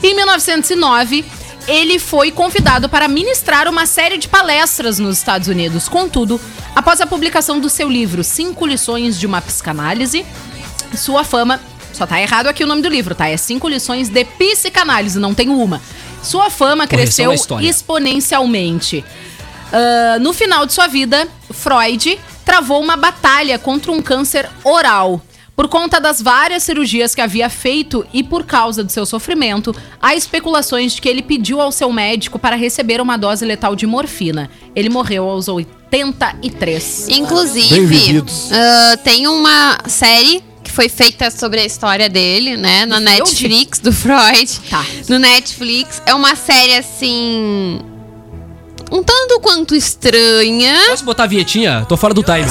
Em 0.00 0.14
1909, 0.14 1.24
ele 1.68 1.98
foi 1.98 2.32
convidado 2.32 2.88
para 2.88 3.06
ministrar 3.06 3.68
uma 3.68 3.86
série 3.86 4.16
de 4.16 4.26
palestras 4.26 4.98
nos 4.98 5.18
Estados 5.18 5.48
Unidos. 5.48 5.88
Contudo, 5.88 6.40
após 6.74 7.00
a 7.00 7.06
publicação 7.06 7.60
do 7.60 7.68
seu 7.68 7.88
livro 7.88 8.24
Cinco 8.24 8.66
Lições 8.66 9.20
de 9.20 9.26
uma 9.26 9.42
Psicanálise, 9.42 10.24
sua 10.96 11.22
fama. 11.22 11.60
Só 11.92 12.06
tá 12.06 12.20
errado 12.20 12.46
aqui 12.46 12.64
o 12.64 12.66
nome 12.66 12.80
do 12.80 12.88
livro, 12.88 13.14
tá? 13.14 13.28
É 13.28 13.36
Cinco 13.36 13.68
Lições 13.68 14.08
de 14.08 14.24
Psicanálise, 14.24 15.18
não 15.18 15.34
tem 15.34 15.50
uma. 15.50 15.80
Sua 16.22 16.48
fama 16.48 16.86
cresceu 16.86 17.32
exponencialmente. 17.60 19.04
Ah, 19.72 20.18
no 20.20 20.32
final 20.32 20.64
de 20.66 20.72
sua 20.72 20.86
vida, 20.86 21.28
Freud 21.50 22.18
travou 22.44 22.80
uma 22.82 22.96
batalha 22.96 23.58
contra 23.58 23.92
um 23.92 24.00
câncer 24.00 24.48
oral. 24.64 25.20
Por 25.58 25.66
conta 25.66 26.00
das 26.00 26.22
várias 26.22 26.62
cirurgias 26.62 27.16
que 27.16 27.20
havia 27.20 27.50
feito 27.50 28.06
e 28.12 28.22
por 28.22 28.44
causa 28.44 28.84
do 28.84 28.92
seu 28.92 29.04
sofrimento, 29.04 29.74
há 30.00 30.14
especulações 30.14 30.92
de 30.92 31.00
que 31.00 31.08
ele 31.08 31.20
pediu 31.20 31.60
ao 31.60 31.72
seu 31.72 31.92
médico 31.92 32.38
para 32.38 32.54
receber 32.54 33.00
uma 33.00 33.16
dose 33.16 33.44
letal 33.44 33.74
de 33.74 33.84
morfina. 33.84 34.48
Ele 34.72 34.88
morreu 34.88 35.28
aos 35.28 35.48
83. 35.48 37.06
Bem 37.08 37.18
Inclusive, 37.18 38.24
ah, 38.52 38.98
tem 39.02 39.26
uma 39.26 39.78
série 39.88 40.44
que 40.62 40.70
foi 40.70 40.88
feita 40.88 41.28
sobre 41.28 41.58
a 41.58 41.64
história 41.64 42.08
dele, 42.08 42.56
né? 42.56 42.86
Na? 42.86 43.00
Netflix, 43.00 43.80
do 43.80 43.92
Freud. 43.92 44.60
Tá. 44.70 44.86
No 45.08 45.18
Netflix. 45.18 46.00
É 46.06 46.14
uma 46.14 46.36
série 46.36 46.76
assim. 46.76 47.80
Um 48.92 49.02
tanto 49.02 49.40
quanto 49.40 49.74
estranha. 49.74 50.78
Posso 50.90 51.04
botar 51.04 51.24
a 51.24 51.26
vinhetinha? 51.26 51.84
Tô 51.88 51.96
fora 51.96 52.14
do 52.14 52.22
time. 52.22 52.46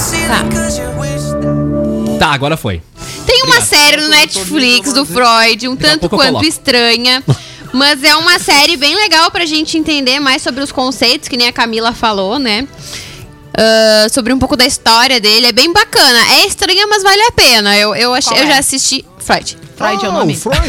Tá, 2.19 2.33
agora 2.33 2.57
foi. 2.57 2.81
Tem 3.27 3.43
uma 3.43 3.61
série 3.61 3.97
no 4.01 4.07
Netflix 4.07 4.93
do 4.93 5.05
Freud, 5.05 5.67
um 5.67 5.75
tanto 5.75 6.09
quanto 6.09 6.43
estranha. 6.45 7.23
Mas 7.73 8.01
é 8.01 8.15
uma 8.15 8.39
série 8.39 8.77
bem 8.77 8.95
legal 8.95 9.29
pra 9.29 9.45
gente 9.45 9.77
entender 9.77 10.19
mais 10.19 10.41
sobre 10.41 10.63
os 10.63 10.71
conceitos, 10.71 11.27
que 11.27 11.35
nem 11.37 11.47
a 11.47 11.51
Camila 11.51 11.93
falou, 11.93 12.39
né? 12.39 12.65
Ah, 13.55 14.07
sobre 14.09 14.31
um 14.31 14.39
pouco 14.39 14.55
da 14.55 14.65
história 14.65 15.19
dele. 15.19 15.47
É 15.47 15.51
bem 15.51 15.71
bacana. 15.73 16.19
É 16.35 16.47
estranha, 16.47 16.87
mas 16.87 17.03
vale 17.03 17.21
a 17.23 17.31
pena. 17.31 17.75
Eu, 17.77 17.93
eu, 17.95 18.13
achei, 18.13 18.31
Qual 18.33 18.41
eu 18.43 18.47
é? 18.47 18.51
já 18.53 18.59
assisti. 18.59 19.03
Freud. 19.19 19.57
Freud 19.75 20.05
é 20.05 20.07
o 20.07 20.11
Ah, 20.11 20.13
nome. 20.19 20.35
Freud. 20.35 20.57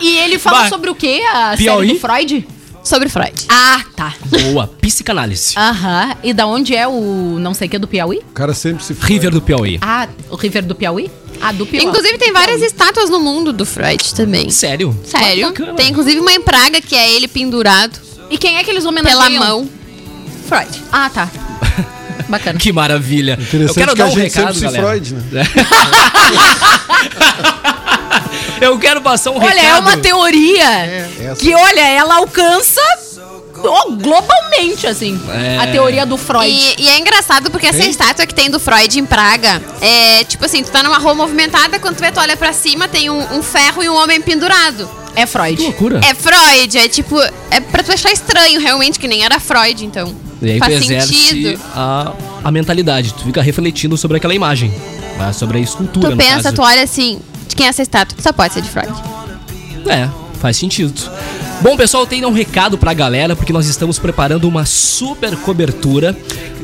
E 0.00 0.16
ele 0.18 0.38
fala 0.38 0.60
Vai. 0.62 0.68
sobre 0.68 0.90
o 0.90 0.94
quê? 0.96 1.22
A 1.32 1.54
Piauí? 1.56 1.86
série 1.86 1.94
do 1.94 2.00
Freud? 2.00 2.48
Sobre 2.82 3.08
Freud. 3.08 3.32
Ah, 3.48 3.82
tá. 3.94 4.14
Boa, 4.24 4.66
psicanálise. 4.80 5.54
Aham. 5.56 6.16
E 6.22 6.32
da 6.32 6.46
onde 6.46 6.74
é 6.74 6.86
o 6.88 7.38
não 7.38 7.54
sei 7.54 7.68
o 7.68 7.70
que 7.70 7.78
do 7.78 7.86
Piauí? 7.86 8.18
O 8.18 8.32
cara 8.32 8.52
sempre 8.54 8.82
se 8.84 8.92
River 8.92 9.30
do 9.30 9.40
Piauí. 9.40 9.78
Ah, 9.80 10.08
o 10.30 10.36
River 10.36 10.64
do 10.64 10.74
Piauí? 10.74 11.10
Ah, 11.40 11.52
do 11.52 11.64
Piauí. 11.64 11.86
Inclusive, 11.86 12.18
tem 12.18 12.32
várias 12.32 12.60
estátuas 12.60 13.08
no 13.08 13.20
mundo 13.20 13.52
do 13.52 13.64
Freud 13.64 14.14
também. 14.14 14.50
Sério? 14.50 14.96
Sério. 15.04 15.48
Bacana. 15.48 15.74
Tem 15.74 15.90
inclusive 15.90 16.18
uma 16.20 16.32
em 16.32 16.40
Praga 16.40 16.80
que 16.80 16.94
é 16.94 17.10
ele 17.14 17.26
pendurado 17.28 17.98
E 18.30 18.36
quem 18.38 18.56
é 18.58 18.64
que 18.64 18.70
eles 18.70 18.82
pela 18.84 18.90
homenageiam? 18.92 19.44
mão. 19.44 19.68
Freud. 20.48 20.82
Ah, 20.90 21.08
tá. 21.08 21.30
Bacana. 22.28 22.58
Que 22.58 22.72
maravilha. 22.72 23.38
Eu 23.52 23.74
quero 23.74 23.92
que 23.92 23.98
dar 23.98 24.04
a 24.04 24.08
um 24.08 24.10
gente 24.10 24.34
recado, 24.36 24.60
galera. 24.60 24.86
Freud, 24.86 25.14
né? 25.30 25.42
Eu 28.60 28.78
quero 28.78 29.00
passar 29.02 29.30
um 29.32 29.38
Olha, 29.38 29.48
recado. 29.60 29.66
é 29.66 29.78
uma 29.80 29.96
teoria 29.96 30.64
essa. 31.20 31.36
que, 31.36 31.52
olha, 31.54 31.80
ela 31.80 32.16
alcança 32.16 32.80
globalmente, 34.00 34.86
assim, 34.86 35.20
É. 35.30 35.58
a 35.58 35.66
teoria 35.66 36.06
do 36.06 36.16
Freud. 36.16 36.48
E, 36.48 36.82
e 36.82 36.88
é 36.88 36.98
engraçado 36.98 37.50
porque 37.50 37.66
essa 37.66 37.84
estátua 37.84 38.24
que 38.26 38.34
tem 38.34 38.50
do 38.50 38.58
Freud 38.60 38.98
em 38.98 39.04
Praga 39.04 39.60
é 39.80 40.24
tipo 40.24 40.44
assim: 40.44 40.62
tu 40.62 40.70
tá 40.70 40.82
numa 40.82 40.98
rua 40.98 41.14
movimentada, 41.14 41.78
quando 41.80 41.96
tu 41.96 42.00
vê, 42.00 42.10
tu 42.12 42.20
olha 42.20 42.36
pra 42.36 42.52
cima, 42.52 42.86
tem 42.88 43.10
um, 43.10 43.36
um 43.36 43.42
ferro 43.42 43.82
e 43.82 43.88
um 43.88 43.94
homem 43.96 44.20
pendurado. 44.20 44.88
É 45.14 45.26
Freud. 45.26 45.56
Que 45.56 45.62
loucura. 45.64 46.00
É 46.08 46.14
Freud, 46.14 46.78
é 46.78 46.88
tipo. 46.88 47.20
É 47.50 47.60
pra 47.60 47.82
tu 47.82 47.92
achar 47.92 48.10
estranho 48.12 48.60
realmente, 48.60 48.98
que 48.98 49.06
nem 49.08 49.24
era 49.24 49.38
Freud, 49.40 49.84
então. 49.84 50.14
E 50.42 50.50
aí 50.50 50.58
tu 50.58 50.64
Faz 50.64 50.74
exerce 50.82 51.14
sentido. 51.14 51.60
a, 51.74 52.12
a 52.44 52.50
mentalidade. 52.50 53.14
Tu 53.14 53.24
fica 53.24 53.40
refletindo 53.40 53.96
sobre 53.96 54.16
aquela 54.16 54.34
imagem. 54.34 54.70
né? 55.18 55.32
Sobre 55.32 55.58
a 55.58 55.60
escultura, 55.60 56.10
Tu 56.10 56.16
pensa, 56.16 56.42
caso. 56.44 56.56
tu 56.56 56.62
olha 56.62 56.82
assim, 56.82 57.20
de 57.48 57.54
quem 57.56 57.66
é 57.66 57.68
essa 57.68 57.82
estátua? 57.82 58.18
Só 58.20 58.32
pode 58.32 58.52
ser 58.54 58.60
de 58.62 58.68
Freud. 58.68 58.92
É, 59.86 60.08
faz 60.40 60.56
sentido. 60.56 60.92
Bom, 61.60 61.76
pessoal, 61.76 62.04
tem 62.06 62.24
um 62.26 62.32
recado 62.32 62.76
pra 62.76 62.92
galera, 62.92 63.36
porque 63.36 63.52
nós 63.52 63.66
estamos 63.68 63.98
preparando 63.98 64.48
uma 64.48 64.64
super 64.66 65.36
cobertura. 65.36 66.16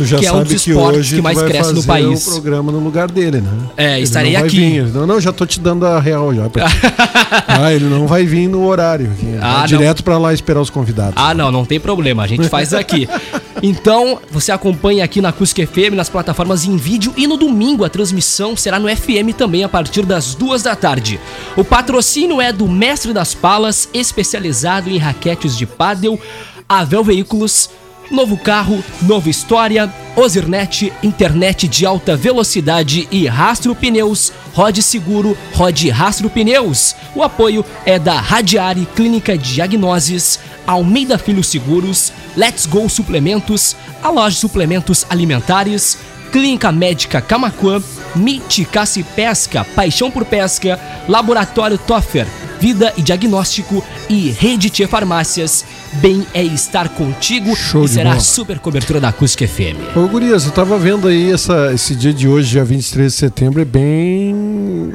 já 0.04 0.18
que 0.18 0.25
é 0.25 0.34
um 0.34 0.44
dos 0.44 0.50
que 0.63 0.72
esportes 0.72 1.10
que 1.10 1.16
tu 1.16 1.24
mais 1.24 1.42
cresce 1.42 1.72
no 1.72 1.84
país. 1.84 2.28
o 2.28 2.32
programa 2.32 2.72
no 2.74 2.80
lugar 2.80 3.10
dele, 3.10 3.39
né? 3.39 3.51
É, 3.78 3.94
Ele 3.96 4.04
estarei 4.04 4.34
não 4.34 4.39
vai 4.42 4.50
aqui. 4.50 4.58
vir. 4.58 4.86
Não, 4.88 5.08
não, 5.08 5.22
já 5.22 5.32
tô 5.32 5.46
te 5.46 5.62
dando 5.62 5.86
a 5.86 6.00
real 6.00 6.34
já. 6.34 6.44
ah, 7.48 7.74
ele 7.74 7.86
não 7.86 8.06
vai 8.06 8.25
vir 8.25 8.50
no 8.50 8.66
horário. 8.66 9.12
aqui. 9.12 9.38
Ah, 9.42 9.66
direto 9.66 10.04
pra 10.04 10.18
lá 10.18 10.34
esperar 10.34 10.60
os 10.60 10.70
convidados. 10.70 11.13
Ah, 11.16 11.34
não, 11.34 11.51
não 11.51 11.63
tem 11.63 11.80
problema, 11.80 12.24
a 12.24 12.28
gente 12.28 12.50
faz 12.50 12.74
aqui. 12.74 13.08
Então, 13.62 14.20
você 14.32 14.51
acompanha 14.51 15.04
aqui 15.04 15.22
na 15.22 15.30
Acústica 15.30 15.66
FM, 15.66 15.96
nas 15.96 16.10
plataformas 16.10 16.66
em 16.66 16.78
vídeo 16.78 17.13
e 17.18 17.28
no 17.28 17.38
domingo 17.38 17.84
a 17.84 17.89
transmissão 17.89 18.56
será 18.56 18.80
no 18.80 18.88
FM 18.88 19.36
também 19.38 19.63
a 19.63 19.70
partir 19.70 20.06
das 20.06 20.34
duas 20.34 20.63
da 20.63 20.75
tarde. 20.75 21.20
O 21.58 21.63
patrocínio 21.63 22.39
é 22.39 22.54
do 22.54 22.68
Mestre 22.68 23.13
das 23.13 23.34
Palas, 23.34 23.89
especializado 23.94 24.89
em 24.89 24.98
raquetes 24.98 25.58
de 25.58 25.66
pádel, 25.66 26.20
Avel 26.68 27.04
Veículos, 27.04 27.70
Novo 28.12 28.36
carro, 28.38 28.84
nova 29.04 29.30
história, 29.30 29.94
Ozirnet, 30.16 30.92
internet 31.04 31.68
de 31.68 31.86
alta 31.86 32.16
velocidade 32.16 33.08
e 33.12 33.28
Rastro 33.28 33.75
Pneus, 33.75 34.34
Rode 34.51 34.82
Seguro, 34.82 35.38
Rode 35.54 35.89
Rastro 35.92 36.28
Pneus. 36.28 36.96
O 37.16 37.22
apoio 37.22 37.63
é 37.86 38.00
da 38.00 38.20
Radiari 38.20 38.88
Clínica 38.96 39.38
Diagnoses, 39.38 40.39
Almeida 40.66 41.20
Filho 41.20 41.44
Seguros, 41.44 42.12
Let's 42.36 42.66
Go 42.66 42.89
Suplementos, 42.89 43.75
a 44.01 44.10
loja 44.10 44.36
suplementos 44.36 45.06
alimentares, 45.08 46.00
Clínica 46.32 46.72
Médica 46.72 47.22
Camacuã, 47.22 47.82
MIT 48.16 48.66
Caça 48.66 49.04
Pesca, 49.16 49.63
Paixão 49.75 50.10
por 50.10 50.25
Pesca, 50.25 50.80
Laboratório 51.08 51.78
Toffer, 51.78 52.25
Vida 52.60 52.94
e 52.98 53.01
Diagnóstico 53.01 53.84
e 54.10 54.32
Rede 54.32 54.70
Tia 54.70 54.88
Farmácias. 54.88 55.63
Bem 55.94 56.25
é 56.34 56.44
estar 56.44 56.89
contigo 56.89 57.56
Show 57.56 57.86
e 57.86 57.88
será 57.88 58.10
a 58.10 58.13
bola. 58.13 58.24
super 58.24 58.60
cobertura 58.60 59.00
da 59.00 59.10
Acústica 59.10 59.48
FM. 59.48 59.96
Ô, 59.96 60.08
Gurias, 60.08 60.46
eu 60.46 60.51
tava 60.51 60.78
vendo 60.78 61.08
aí 61.08 61.32
essa, 61.32 61.72
esse 61.74 61.96
dia 61.96 62.13
de 62.13 62.28
hoje, 62.28 62.50
dia 62.50 62.66
23 62.66 63.12
de 63.12 63.18
setembro, 63.18 63.62
é 63.62 63.66
bem, 63.66 64.36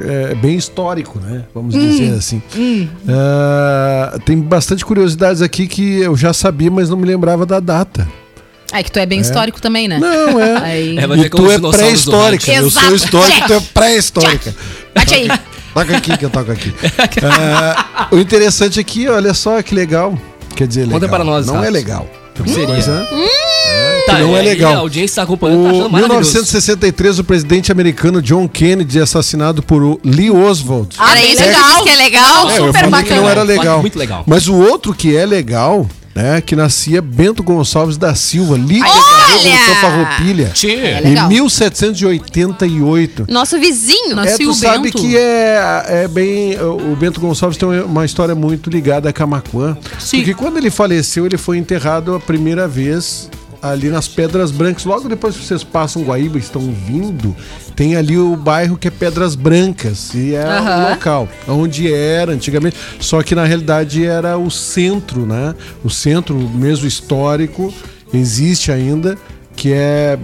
é, 0.04 0.34
bem 0.34 0.56
histórico, 0.56 1.18
né? 1.18 1.44
Vamos 1.54 1.74
dizer 1.74 2.12
assim. 2.14 2.42
Ah, 3.08 4.18
tem 4.24 4.38
bastante 4.38 4.84
curiosidades 4.84 5.40
aqui 5.42 5.66
que 5.66 6.00
eu 6.00 6.16
já 6.16 6.32
sabia, 6.32 6.70
mas 6.70 6.90
não 6.90 6.96
me 6.96 7.06
lembrava 7.06 7.46
da 7.46 7.60
data. 7.60 8.06
É 8.72 8.82
que 8.82 8.90
tu 8.90 8.98
é 8.98 9.06
bem 9.06 9.20
histórico 9.20 9.60
também, 9.60 9.86
né? 9.86 9.98
Não, 9.98 10.40
é. 10.40 10.56
Aí... 10.62 10.98
É, 10.98 11.04
E 11.04 11.30
como 11.30 11.46
tu 11.46 11.52
é 11.52 11.58
pré-histórica. 11.58 12.52
Eu 12.52 12.70
sou 12.70 12.94
histórico, 12.94 13.46
tu 13.46 13.52
é 13.52 13.60
pré-histórica. 13.60 14.54
Bate 14.94 15.14
aí. 15.14 15.28
Toca 15.74 15.96
aqui 15.96 16.16
que 16.16 16.24
eu 16.24 16.30
toco 16.30 16.52
aqui. 16.52 16.72
Ah, 17.22 18.08
o 18.10 18.18
interessante 18.18 18.78
aqui, 18.80 19.08
olha 19.08 19.34
só 19.34 19.60
que 19.62 19.74
legal. 19.74 20.16
Quer 20.54 20.66
dizer, 20.68 20.82
legal. 20.82 21.00
Conta 21.00 21.08
para 21.10 21.24
nós, 21.24 21.46
Não 21.46 21.54
Rafa. 21.54 21.66
é 21.66 21.70
legal. 21.70 22.08
seria? 22.46 22.68
Mas, 22.68 22.86
né? 22.86 23.06
Tá, 24.06 24.18
não 24.18 24.36
é 24.36 24.40
aí 24.40 24.46
legal. 24.46 24.74
A 24.74 24.78
audiência 24.78 25.12
está 25.12 25.22
acompanhando, 25.22 25.62
tá 25.62 25.64
O 25.64 25.68
achando 25.70 25.90
maravilhoso. 25.90 26.30
1963, 26.32 27.18
o 27.18 27.24
presidente 27.24 27.72
americano 27.72 28.20
John 28.22 28.46
Kennedy 28.46 28.98
é 28.98 29.02
assassinado 29.02 29.62
por 29.62 29.82
o 29.82 30.00
Lee 30.04 30.30
Oswald. 30.30 30.94
Ah, 30.98 31.16
que 31.16 31.34
legal. 31.34 31.82
que 31.82 31.88
é 31.90 31.96
legal. 31.96 32.50
É, 32.50 32.58
eu 32.58 32.66
super 32.66 32.80
falei 32.84 33.02
que 33.02 33.10
não 33.14 33.22
bacana. 33.22 33.30
era 33.30 33.42
legal. 33.42 33.80
Muito 33.80 33.98
legal. 33.98 34.22
Mas 34.26 34.46
o 34.46 34.54
outro 34.54 34.92
que 34.94 35.16
é 35.16 35.24
legal, 35.24 35.88
né, 36.14 36.40
que 36.40 36.54
nascia 36.54 37.02
Bento 37.02 37.42
Gonçalves 37.42 37.96
da 37.96 38.14
Silva, 38.14 38.56
líder 38.56 38.80
da! 38.80 39.24
Revolução 39.34 39.74
Farroupilha, 39.80 40.50
Tchê. 40.54 40.68
É 40.68 41.00
em 41.00 41.08
legal. 41.08 41.28
1788. 41.28 43.26
Nosso 43.28 43.58
vizinho. 43.58 44.14
Nossa. 44.14 44.30
É, 44.30 44.38
tu 44.38 44.50
o 44.50 44.54
sabe 44.54 44.84
Bento. 44.84 44.98
que 44.98 45.16
é, 45.16 45.84
é 45.88 46.08
bem. 46.08 46.56
O 46.60 46.94
Bento 46.96 47.20
Gonçalves 47.20 47.58
tem 47.58 47.68
uma 47.80 48.04
história 48.04 48.34
muito 48.34 48.70
ligada 48.70 49.08
a 49.08 49.12
Camacuã. 49.12 49.76
Sim. 49.98 50.18
Porque 50.18 50.34
quando 50.34 50.56
ele 50.56 50.70
faleceu, 50.70 51.26
ele 51.26 51.36
foi 51.36 51.58
enterrado 51.58 52.14
a 52.14 52.20
primeira 52.20 52.68
vez 52.68 53.28
ali 53.64 53.88
nas 53.88 54.06
Pedras 54.06 54.50
Brancas. 54.50 54.84
Logo 54.84 55.08
depois 55.08 55.34
que 55.34 55.42
vocês 55.42 55.64
passam 55.64 56.02
Guaíba 56.02 56.36
e 56.36 56.40
estão 56.40 56.60
vindo, 56.60 57.34
tem 57.74 57.96
ali 57.96 58.18
o 58.18 58.36
bairro 58.36 58.76
que 58.76 58.88
é 58.88 58.90
Pedras 58.90 59.34
Brancas. 59.34 60.12
E 60.14 60.34
é 60.34 60.44
Aham. 60.44 60.86
o 60.86 60.90
local 60.90 61.28
onde 61.48 61.92
era 61.92 62.32
antigamente. 62.32 62.76
Só 63.00 63.22
que 63.22 63.34
na 63.34 63.44
realidade 63.44 64.04
era 64.04 64.36
o 64.36 64.50
centro, 64.50 65.24
né? 65.24 65.54
O 65.82 65.88
centro 65.88 66.36
mesmo 66.36 66.86
histórico 66.86 67.72
existe 68.12 68.70
ainda, 68.70 69.16
que 69.56 69.72
é 69.72 70.18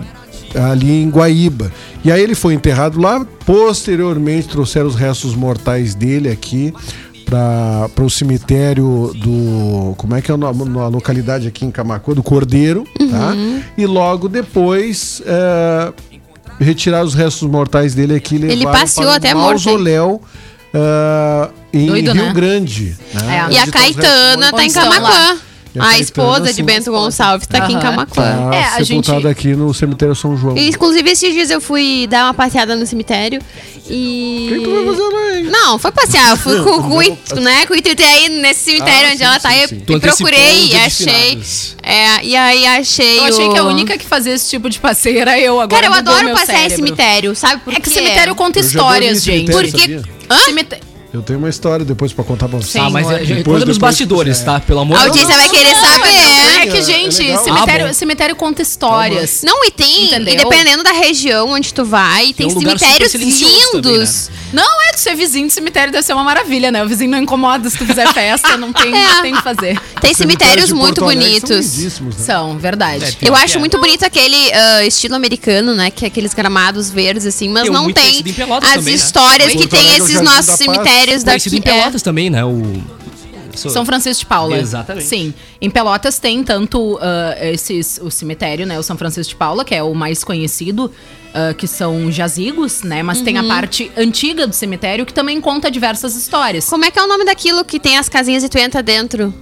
ali 0.55 1.03
em 1.03 1.09
Guaíba. 1.09 1.73
E 2.05 2.13
aí 2.13 2.23
ele 2.23 2.35
foi 2.35 2.53
enterrado 2.53 3.01
lá. 3.01 3.27
Posteriormente 3.47 4.49
trouxeram 4.49 4.87
os 4.87 4.95
restos 4.95 5.35
mortais 5.35 5.95
dele 5.95 6.29
aqui 6.29 6.75
para 7.31 8.05
o 8.05 8.11
cemitério 8.11 9.13
do. 9.15 9.95
Como 9.97 10.15
é 10.17 10.21
que 10.21 10.31
é 10.33 10.37
na 10.37 10.51
localidade 10.89 11.47
aqui 11.47 11.65
em 11.65 11.71
Camacuã? 11.71 12.15
Do 12.15 12.23
Cordeiro, 12.23 12.85
tá? 13.11 13.35
E 13.79 13.87
logo 13.87 14.29
depois. 14.29 15.23
é, 15.25 15.93
retirar 16.61 17.03
os 17.03 17.15
restos 17.15 17.49
mortais 17.49 17.95
dele 17.95 18.15
aqui 18.15 18.37
e 18.37 18.45
Ele 18.45 18.65
passeou 18.65 19.07
para 19.07 19.17
até 19.17 19.35
morto, 19.35 19.61
hein? 19.61 19.65
mausoléu 19.65 20.21
é, 20.75 21.49
em 21.73 21.87
Doido, 21.87 22.13
Rio 22.13 22.25
né? 22.27 22.33
Grande. 22.33 22.97
né? 23.15 23.47
É. 23.49 23.53
E 23.55 23.59
a 23.59 23.67
tá 23.67 23.73
Caetana 23.73 24.53
tá 24.53 24.65
em. 24.65 24.69
E 24.69 25.50
a 25.79 25.99
esposa 25.99 26.53
de. 26.53 26.63
Bento 26.63 26.91
Gonçalves 26.91 27.47
tá 27.47 27.59
aqui 27.59 27.73
em. 27.73 27.79
Camacuã. 27.81 28.23
Tá 28.51 28.55
É, 28.57 28.65
a 28.65 28.85
sepultado 28.85 29.21
gente- 29.21 29.27
aqui 29.31 29.49
no 29.49 29.73
cemitério 29.73 30.15
São 30.15 30.37
João. 30.37 30.57
E, 30.57 30.69
Inclusive, 30.69 31.11
esses 31.11 31.33
dias 31.33 31.51
eu 31.51 31.61
fui 31.61 32.07
dar 32.09 32.25
uma 32.27 32.35
passeada 32.35 32.75
no 32.77 32.87
cemitério 32.87 33.41
e. 33.89 34.47
O 34.51 34.53
que, 34.55 34.59
que 34.61 34.65
tu 34.65 34.75
vai 34.75 34.85
fazer 34.87 35.03
lá, 35.03 35.37
hein? 35.39 35.45
Não, 35.51 35.79
foi 35.79 35.93
passear. 35.93 36.31
Eu 36.31 36.37
fui 36.37 36.63
com, 36.63 36.83
com, 36.83 36.97
o 36.99 37.01
né, 37.41 37.67
com 37.67 37.75
o 37.75 37.77
intuito 37.77 38.03
ir 38.03 38.29
nesse 38.41 38.61
cemitério 38.65 39.09
Ah, 39.09 39.11
onde 39.11 39.19
sim, 39.19 39.25
ela 39.25 39.41
tá. 39.41 39.51
sim. 39.51 39.59
Eu 39.61 39.69
Tu 39.69 39.93
e 39.97 40.01
procurei 40.01 40.67
e 40.69 40.77
achei. 40.77 41.07
finados. 41.31 41.77
É, 41.83 42.25
e 42.25 42.37
aí 42.37 42.67
achei. 42.67 43.19
Eu 43.19 43.25
achei 43.25 43.47
o- 43.47 43.53
que 43.53 43.59
a 43.59 43.65
única 43.65 43.97
que 43.99 44.07
fazia 44.07 44.35
esse 44.35 44.49
tipo 44.51 44.69
de 44.69 44.79
passeio 44.79 45.19
era 45.21 45.39
eu 45.39 45.61
agora. 45.61 45.83
Cara, 45.83 45.93
eu 45.95 45.99
adoro 45.99 46.25
meu 46.27 46.35
passear 46.35 46.57
em 46.59 46.69
cérebro. 46.69 46.77
cemitério, 46.87 47.35
sabe? 47.37 47.63
Por 47.63 47.73
É 47.73 47.77
que 47.77 47.83
quê? 47.83 47.91
cemitério 47.91 48.35
conta 48.35 48.59
Eu 48.59 48.63
já 48.65 48.79
dormi 48.81 49.07
em 49.07 49.13
histórias, 49.13 49.23
gente. 49.23 49.53
cemitério, 49.53 49.71
Porque. 49.71 49.81
sabia? 49.81 50.03
Hã? 50.31 50.39
Cemite- 50.45 50.81
Eu 51.13 51.23
tenho 51.23 51.41
uma 51.41 51.49
história 51.49 51.85
depois 51.85 52.13
pra 52.13 52.23
contar 52.23 52.49
pra 52.49 52.59
vocês. 52.59 52.71
Sim. 52.71 52.79
Ah, 52.79 52.89
mas 52.91 53.11
é, 53.11 53.19
Depois- 53.19 53.45
conta 53.45 53.67
nos 53.67 53.79
bastidores, 53.79 54.41
é. 54.43 54.45
tá? 54.45 54.61
Pelo 54.61 54.79
amor 54.81 54.97
A 54.97 55.01
de 55.03 55.07
audiência 55.09 55.35
vai 55.37 55.49
querer 55.49 55.75
saber. 55.75 56.61
É 56.61 56.67
que, 56.67 56.77
É 56.77 56.83
gente, 56.83 57.23
legal. 57.23 57.43
cemitério, 57.45 57.87
Ah, 57.87 57.93
cemitério 57.93 58.37
conta 58.37 58.63
histórias. 58.63 59.43
Não, 59.45 59.65
e 59.65 59.71
tem, 59.73 60.05
Entendeu? 60.05 60.35
e 60.35 60.37
dependendo 60.37 60.85
da 60.85 60.93
região 60.93 61.49
onde 61.51 61.75
tu 61.75 61.85
vai, 61.85 62.33
tem, 62.33 62.47
um 62.47 62.51
cemitérios 62.51 63.11
silencioso 63.11 63.73
também, 63.83 63.93
lindos. 63.93 64.31
Não, 64.53 64.83
é 64.89 64.93
de 64.93 65.01
ser 65.01 65.17
vizinho 65.17 65.47
de 65.49 65.53
cemitério 65.53 65.93
deve 65.93 66.05
ser 66.05 66.13
uma 66.13 66.23
maravilha, 66.25 66.71
né? 66.71 66.85
O 66.85 66.89
vizinho 66.89 67.11
não 67.11 67.19
incomoda 67.19 67.69
se 67.69 67.77
tu 67.79 67.85
fizer 67.87 68.07
festa, 68.13 68.57
não 68.57 68.73
tem, 68.73 68.95
É. 68.95 69.23
tem 69.23 69.33
o 69.33 69.37
que 69.37 69.43
fazer. 69.43 69.81
Tem 70.01 70.15
cemitérios 70.15 70.73
muito 70.73 71.01
bonitos. 71.01 71.67
São 71.67 72.05
né? 72.07 72.13
São, 72.17 72.59
verdade. 72.59 73.05
É, 73.05 73.29
Eu 73.29 73.35
que 73.35 73.41
acho 73.41 73.57
é. 73.57 73.61
muito 73.61 73.79
bonito 73.79 74.05
aquele 74.05 74.53
ah, 74.53 74.85
estilo 74.85 75.15
americano, 75.15 75.75
né? 75.75 75.91
Que 75.91 76.05
é 76.05 76.09
aqueles 76.09 76.35
gramados 76.35 76.91
verdes, 76.91 77.27
assim, 77.27 77.49
mas 77.49 77.65
Tem 77.65 77.73
não 77.73 77.93
tem 77.93 78.19
as 78.19 78.75
também, 78.75 78.85
né? 78.85 78.91
histórias 78.93 79.53
que 79.53 79.59
Porto 79.59 79.71
tem 79.71 79.91
é 79.91 79.99
esses 79.99 80.21
nossos 80.21 80.47
da 80.47 80.57
cemitérios 80.57 81.25
Conhecido 81.25 81.57
daqui. 81.57 81.69
em 81.69 81.73
É. 81.73 81.79
Pelotas 81.81 82.03
também, 82.03 82.31
né? 82.31 82.45
O... 82.45 82.83
São 83.55 83.85
Francisco 83.85 84.21
de 84.21 84.27
Paula. 84.27 84.59
Exatamente. 84.59 85.07
Sim. 85.07 85.35
Em 85.61 85.69
Pelotas 85.69 86.19
tem 86.19 86.43
tanto 86.43 86.99
ah, 87.03 87.37
esses, 87.41 88.01
o 88.03 88.11
cemitério, 88.11 88.67
né? 88.67 88.79
O 88.79 88.83
São 88.83 88.97
Francisco 88.97 89.31
de 89.31 89.37
Paula, 89.37 89.65
que 89.65 89.75
é 89.75 89.83
o 89.83 89.95
mais 89.95 90.25
conhecido, 90.25 90.91
ah, 91.35 91.55
que 91.55 91.67
são 91.67 92.11
jazigos, 92.11 92.83
né? 92.83 93.03
Mas 93.03 93.21
tem 93.21 93.39
a 93.39 93.45
parte 93.45 93.91
antiga 93.97 94.47
do 94.47 94.55
cemitério 94.55 95.05
que 95.05 95.13
também 95.13 95.41
conta 95.41 95.71
diversas 95.71 96.17
histórias. 96.17 96.69
Como 96.69 96.85
é 96.85 96.91
que 96.91 96.99
é 96.99 97.03
o 97.03 97.07
nome 97.07 97.25
daquilo 97.25 97.65
que 97.65 97.79
tem 97.79 97.99
as 97.99 98.09
casinhas 98.09 98.43
e 98.43 98.49
tu 98.49 98.59
entra 98.59 98.83
dentro? 98.83 99.33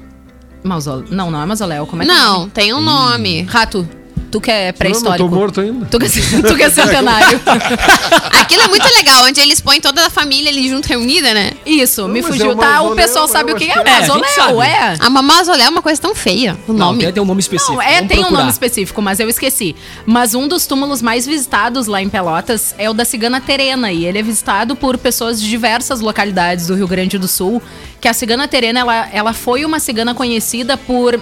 Mausole... 0.63 1.07
Não, 1.11 1.31
não 1.31 1.43
é 1.43 1.47
mausoléu. 1.47 1.87
Como 1.87 2.03
é 2.03 2.07
que 2.07 2.11
é 2.11 2.15
o 2.15 2.17
Não, 2.17 2.49
tem 2.49 2.73
um 2.75 2.81
nome. 2.81 3.43
Rato, 3.43 3.89
tu 4.31 4.41
que 4.41 4.51
é 4.51 4.61
Não, 4.61 4.67
não 4.67 4.73
pré-histórico. 4.79 5.29
tô 5.29 5.35
morto 5.35 5.61
ainda. 5.61 5.87
Tu 5.87 5.99
que, 5.99 6.07
é- 6.07 6.43
tu 6.43 6.57
que 6.57 6.63
é 6.63 6.71
centenário. 6.71 7.41
Aquilo 8.41 8.63
é 8.63 8.69
muito 8.69 8.87
legal, 8.97 9.25
onde 9.25 9.41
eles 9.41 9.61
põem 9.61 9.81
toda 9.81 10.07
a 10.07 10.11
família 10.11 10.51
ali 10.51 10.69
junto 10.69 10.87
reunida, 10.87 11.33
né? 11.35 11.53
Isso, 11.67 12.07
me 12.09 12.21
mas 12.23 12.31
fugiu. 12.31 12.51
é 12.53 12.55
um 12.55 12.57
tá, 12.57 12.83
o 12.83 12.95
pessoal 12.95 13.29
sabe 13.29 13.53
o 13.53 13.57
que 13.57 13.65
é 13.71 13.75
o 13.79 13.87
é. 13.87 13.91
É, 13.91 13.99
mausoléu, 14.07 14.31
sabe. 14.35 14.61
é. 14.61 14.97
A 15.01 15.11
mausoléu 15.11 15.67
é 15.67 15.71
uma 15.71 15.83
coisa 15.83 16.01
tão 16.01 16.15
feia, 16.15 16.57
o 16.67 16.73
Não, 16.73 16.87
nome. 16.89 17.01
deve 17.01 17.13
ter 17.13 17.21
um 17.21 17.25
nome 17.25 17.41
específico. 17.41 17.75
Não, 17.75 17.83
é, 17.83 17.95
Vamos 17.97 18.09
tem 18.09 18.19
um 18.19 18.21
procurar. 18.23 18.39
nome 18.41 18.51
específico, 18.53 19.03
mas 19.03 19.21
eu 19.21 19.29
esqueci. 19.29 19.75
Mas 20.07 20.35
um 20.35 20.47
dos 20.49 20.67
túmulos 20.67 21.03
mais 21.03 21.27
visitados 21.27 21.87
lá 21.87 22.01
em 22.03 22.09
Pelotas 22.09 22.75
é 22.79 22.89
o 22.89 22.95
da 22.95 23.05
Cigana 23.05 23.41
Terena. 23.41 23.93
E 23.93 24.05
ele 24.05 24.19
é 24.19 24.23
visitado 24.23 24.77
por 24.77 24.97
pessoas 24.99 25.41
de 25.41 25.49
diversas 25.49 26.01
localidades 26.01 26.67
do 26.67 26.75
Rio 26.75 26.87
Grande 26.89 27.19
do 27.19 27.29
Sul. 27.29 27.63
Que 28.01 28.09
a 28.09 28.13
Cigana 28.13 28.47
Terena, 28.47 28.81
ela, 28.81 29.09
ela 29.13 29.33
foi 29.33 29.65
uma 29.65 29.79
cigana 29.81 30.15
conhecida 30.15 30.77
por 30.77 31.21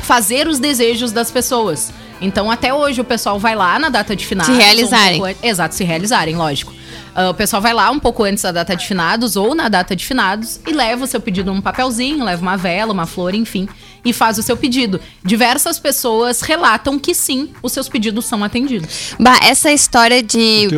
fazer 0.00 0.46
os 0.48 0.58
desejos 0.58 1.12
das 1.12 1.30
pessoas. 1.30 1.92
Então, 2.22 2.50
até 2.50 2.72
hoje, 2.72 3.00
o 3.00 3.04
pessoal 3.04 3.38
vai 3.38 3.54
lá 3.54 3.78
na 3.78 3.88
data 3.88 4.14
de 4.16 4.24
finados. 4.24 4.54
Se 4.54 4.58
realizarem. 4.60 5.20
um 5.20 5.24
an- 5.24 5.34
Exato, 5.42 5.74
se 5.74 5.84
realizarem, 5.84 6.36
lógico. 6.36 6.72
Ah, 7.14 7.28
o 7.30 7.34
pessoal 7.34 7.60
vai 7.60 7.74
lá 7.74 7.90
um 7.90 7.98
pouco 7.98 8.24
antes 8.24 8.42
da 8.42 8.52
data 8.52 8.74
de 8.74 8.86
finados 8.86 9.36
ou 9.36 9.54
na 9.54 9.68
data 9.68 9.94
de 9.94 10.04
finados 10.06 10.60
e 10.66 10.72
leva 10.72 11.04
o 11.04 11.06
seu 11.06 11.20
pedido 11.20 11.52
num 11.52 11.60
papelzinho, 11.60 12.24
leva 12.24 12.40
uma 12.40 12.56
vela, 12.56 12.90
uma 12.92 13.04
flor, 13.06 13.34
enfim, 13.34 13.68
e 14.04 14.12
faz 14.14 14.38
o 14.38 14.42
seu 14.42 14.56
pedido. 14.56 14.98
Diversas 15.22 15.78
pessoas 15.78 16.40
relatam 16.40 16.98
que 16.98 17.14
sim, 17.14 17.50
os 17.62 17.72
seus 17.72 17.86
pedidos 17.88 18.24
são 18.24 18.42
atendidos. 18.42 19.14
Bah, 19.20 19.38
essa 19.42 19.70
história 19.70 20.22
de 20.22 20.68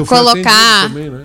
colocar. 0.42 0.88
também, 0.88 1.10
né? 1.10 1.22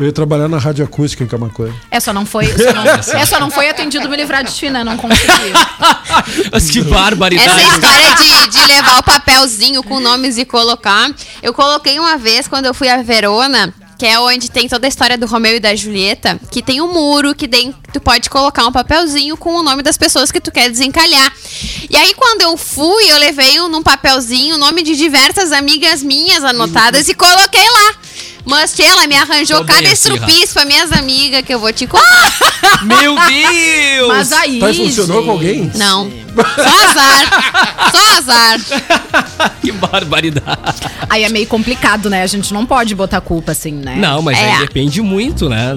Eu 0.00 0.06
ia 0.06 0.12
trabalhar 0.12 0.48
na 0.48 0.56
rádio 0.56 0.82
acústica 0.82 1.22
em 1.22 1.26
Camacuã. 1.26 1.70
É, 1.90 2.00
só 2.00 2.10
não 2.10 2.24
foi. 2.24 2.46
Só 2.46 2.72
não, 2.72 2.86
é, 2.86 3.26
só 3.26 3.38
não 3.38 3.50
foi 3.50 3.68
atendido 3.68 4.08
me 4.08 4.16
livrar 4.16 4.42
de 4.42 4.70
né? 4.70 4.82
Não 4.82 4.96
consegui. 4.96 5.52
Mas 6.50 6.70
que 6.70 6.80
barbaridade. 6.80 7.50
Essa 7.50 7.74
história 7.74 8.14
de, 8.14 8.48
de 8.48 8.66
levar 8.66 8.98
o 8.98 9.02
papelzinho 9.02 9.82
com 9.82 10.00
nomes 10.00 10.38
e 10.38 10.46
colocar. 10.46 11.14
Eu 11.42 11.52
coloquei 11.52 11.98
uma 11.98 12.16
vez 12.16 12.48
quando 12.48 12.64
eu 12.64 12.72
fui 12.72 12.88
a 12.88 13.02
Verona, 13.02 13.74
que 13.98 14.06
é 14.06 14.18
onde 14.18 14.50
tem 14.50 14.66
toda 14.66 14.86
a 14.86 14.88
história 14.88 15.18
do 15.18 15.26
Romeu 15.26 15.56
e 15.56 15.60
da 15.60 15.76
Julieta, 15.76 16.40
que 16.50 16.62
tem 16.62 16.80
um 16.80 16.90
muro 16.90 17.34
que 17.34 17.46
tem, 17.46 17.74
tu 17.92 18.00
pode 18.00 18.30
colocar 18.30 18.66
um 18.66 18.72
papelzinho 18.72 19.36
com 19.36 19.56
o 19.56 19.62
nome 19.62 19.82
das 19.82 19.98
pessoas 19.98 20.32
que 20.32 20.40
tu 20.40 20.50
quer 20.50 20.70
desencalhar. 20.70 21.30
E 21.90 21.94
aí, 21.94 22.14
quando 22.14 22.40
eu 22.40 22.56
fui, 22.56 23.04
eu 23.12 23.18
levei 23.18 23.60
um, 23.60 23.68
num 23.68 23.82
papelzinho 23.82 24.54
o 24.54 24.58
nome 24.58 24.82
de 24.82 24.96
diversas 24.96 25.52
amigas 25.52 26.02
minhas 26.02 26.42
anotadas 26.42 27.06
e 27.10 27.14
coloquei 27.14 27.68
lá. 27.68 27.94
Mas 28.44 28.78
ela 28.78 29.06
me 29.06 29.16
arranjou 29.16 29.64
cada 29.64 29.88
estrupício 29.88 30.54
pra 30.54 30.64
minhas 30.64 30.92
amigas 30.92 31.42
que 31.42 31.52
eu 31.52 31.58
vou 31.58 31.72
te 31.72 31.86
contar. 31.88 32.82
Meu 32.82 33.14
Deus! 33.14 34.08
Mas 34.08 34.32
aí. 34.32 34.58
Tá, 34.58 34.70
e 34.70 34.74
funcionou 34.74 35.24
com 35.24 35.38
gente, 35.40 35.58
alguém? 35.58 35.70
Não. 35.74 36.10
Só 36.34 36.90
azar. 36.90 37.90
Só 37.92 38.18
azar. 38.18 39.52
que 39.60 39.72
barbaridade. 39.72 40.80
Aí 41.08 41.24
é 41.24 41.28
meio 41.28 41.46
complicado, 41.46 42.08
né? 42.10 42.22
A 42.22 42.26
gente 42.26 42.52
não 42.52 42.64
pode 42.66 42.94
botar 42.94 43.20
culpa 43.20 43.52
assim, 43.52 43.72
né? 43.72 43.96
Não, 43.96 44.22
mas 44.22 44.38
É. 44.38 44.52
aí 44.52 44.60
depende 44.60 45.00
muito, 45.02 45.48
né? 45.48 45.76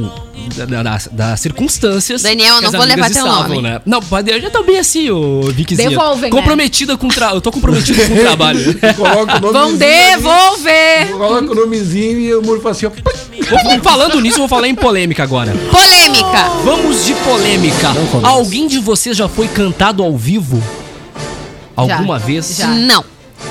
da- 0.67 0.83
das, 0.83 1.09
das 1.11 1.39
circunstâncias. 1.39 2.21
Daniel, 2.21 2.55
eu 2.55 2.61
não 2.63 2.71
vou 2.71 2.83
levar 2.83 3.09
teu 3.09 3.25
estavam, 3.25 3.49
nome. 3.49 3.61
Né? 3.61 3.81
Não, 3.85 4.01
pode- 4.01 4.31
eu 4.31 4.41
já 4.41 4.49
tô 4.49 4.63
bem 4.63 4.77
assim, 4.77 5.09
ô 5.09 5.41
Viczinha. 5.43 5.89
Devolvem, 5.89 6.29
né? 6.31 6.37
Comprometida 6.37 6.97
com 6.97 7.07
o 7.07 7.09
tra... 7.09 7.31
Eu 7.31 7.41
tô 7.41 7.51
comprometido 7.51 8.01
com 8.07 8.13
o 8.13 8.19
trabalho. 8.19 8.59
Coloca 8.95 9.37
o 9.37 9.39
nomezinho. 9.39 9.53
Vão 9.53 9.65
ali, 9.67 9.77
devolver! 9.77 11.07
Coloca 11.11 11.51
o 11.51 11.55
nomezinho 11.55 12.19
e 12.19 12.35
o 12.35 12.41
muro 12.41 12.61
fala 12.61 12.71
assim, 12.75 12.85
ó. 12.87 12.91
Falando 13.81 14.19
nisso, 14.21 14.35
eu 14.35 14.39
vou 14.39 14.47
falar 14.47 14.67
em 14.67 14.75
polêmica 14.75 15.23
agora. 15.23 15.53
Polêmica. 15.71 16.49
Vamos 16.63 17.05
de 17.05 17.13
polêmica. 17.15 17.89
Alguém 18.23 18.67
de 18.67 18.79
vocês 18.79 19.15
já 19.15 19.27
foi 19.27 19.47
cantado 19.47 20.03
ao 20.03 20.17
vivo? 20.17 20.52
Alguma 21.75 22.19
Já, 22.19 22.25
vez? 22.25 22.55
já. 22.57 22.67
Não. 22.67 23.03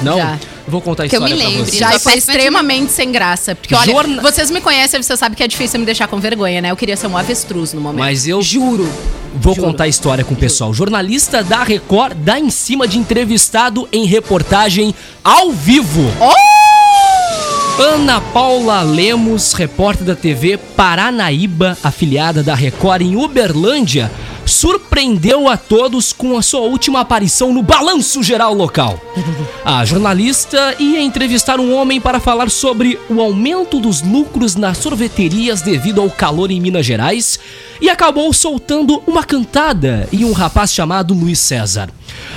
Não? 0.02 0.16
Já. 0.18 0.38
Vou 0.66 0.80
contar 0.80 1.04
a 1.04 1.08
Que 1.08 1.16
eu 1.16 1.18
história 1.26 1.34
me 1.36 1.40
pra 1.42 1.50
lembre. 1.50 1.64
vocês. 1.70 1.78
Já 1.78 1.94
e 1.94 1.98
foi 1.98 2.14
extremamente 2.14 2.92
sem 2.92 3.10
graça. 3.10 3.54
Porque, 3.54 3.74
olha, 3.74 3.90
Jorna- 3.92 4.22
vocês 4.22 4.48
me 4.50 4.60
conhecem, 4.60 5.02
você 5.02 5.16
sabe 5.16 5.34
que 5.34 5.42
é 5.42 5.48
difícil 5.48 5.80
me 5.80 5.84
deixar 5.84 6.06
com 6.06 6.18
vergonha, 6.20 6.60
né? 6.62 6.70
Eu 6.70 6.76
queria 6.76 6.96
ser 6.96 7.08
um 7.08 7.16
avestruz 7.18 7.72
no 7.72 7.80
momento. 7.80 7.98
Mas 8.00 8.26
eu 8.28 8.40
Juro. 8.40 8.88
Vou 9.34 9.54
Juro. 9.54 9.66
contar 9.66 9.84
a 9.84 9.88
história 9.88 10.24
com 10.24 10.34
o 10.34 10.36
pessoal. 10.36 10.72
Jornalista 10.72 11.42
da 11.42 11.64
Record 11.64 12.16
dá 12.18 12.38
em 12.38 12.48
cima 12.48 12.86
de 12.86 12.96
entrevistado 12.98 13.88
em 13.92 14.06
reportagem 14.06 14.94
ao 15.24 15.50
vivo. 15.52 16.02
Ana 17.78 18.20
Paula 18.20 18.82
Lemos, 18.82 19.54
repórter 19.54 20.04
da 20.06 20.14
TV 20.14 20.56
Paranaíba, 20.56 21.76
afiliada 21.82 22.42
da 22.42 22.54
Record 22.54 23.02
em 23.02 23.16
Uberlândia, 23.16 24.10
surpreendeu 24.44 25.48
a 25.48 25.56
todos 25.56 26.12
com 26.12 26.36
a 26.36 26.42
sua 26.42 26.60
última 26.60 27.00
aparição 27.00 27.52
no 27.52 27.62
Balanço 27.62 28.22
Geral 28.22 28.54
Local. 28.54 28.98
A 29.64 29.84
jornalista 29.84 30.74
ia 30.78 31.00
entrevistar 31.00 31.58
um 31.60 31.74
homem 31.74 32.00
para 32.00 32.20
falar 32.20 32.50
sobre 32.50 32.98
o 33.08 33.20
aumento 33.20 33.78
dos 33.80 34.02
lucros 34.02 34.54
nas 34.56 34.78
sorveterias 34.78 35.62
devido 35.62 36.00
ao 36.00 36.10
calor 36.10 36.50
em 36.50 36.60
Minas 36.60 36.84
Gerais 36.86 37.38
e 37.80 37.88
acabou 37.88 38.32
soltando 38.32 39.02
uma 39.06 39.24
cantada 39.24 40.08
e 40.12 40.24
um 40.24 40.32
rapaz 40.32 40.72
chamado 40.72 41.14
Luiz 41.14 41.38
César. 41.38 41.90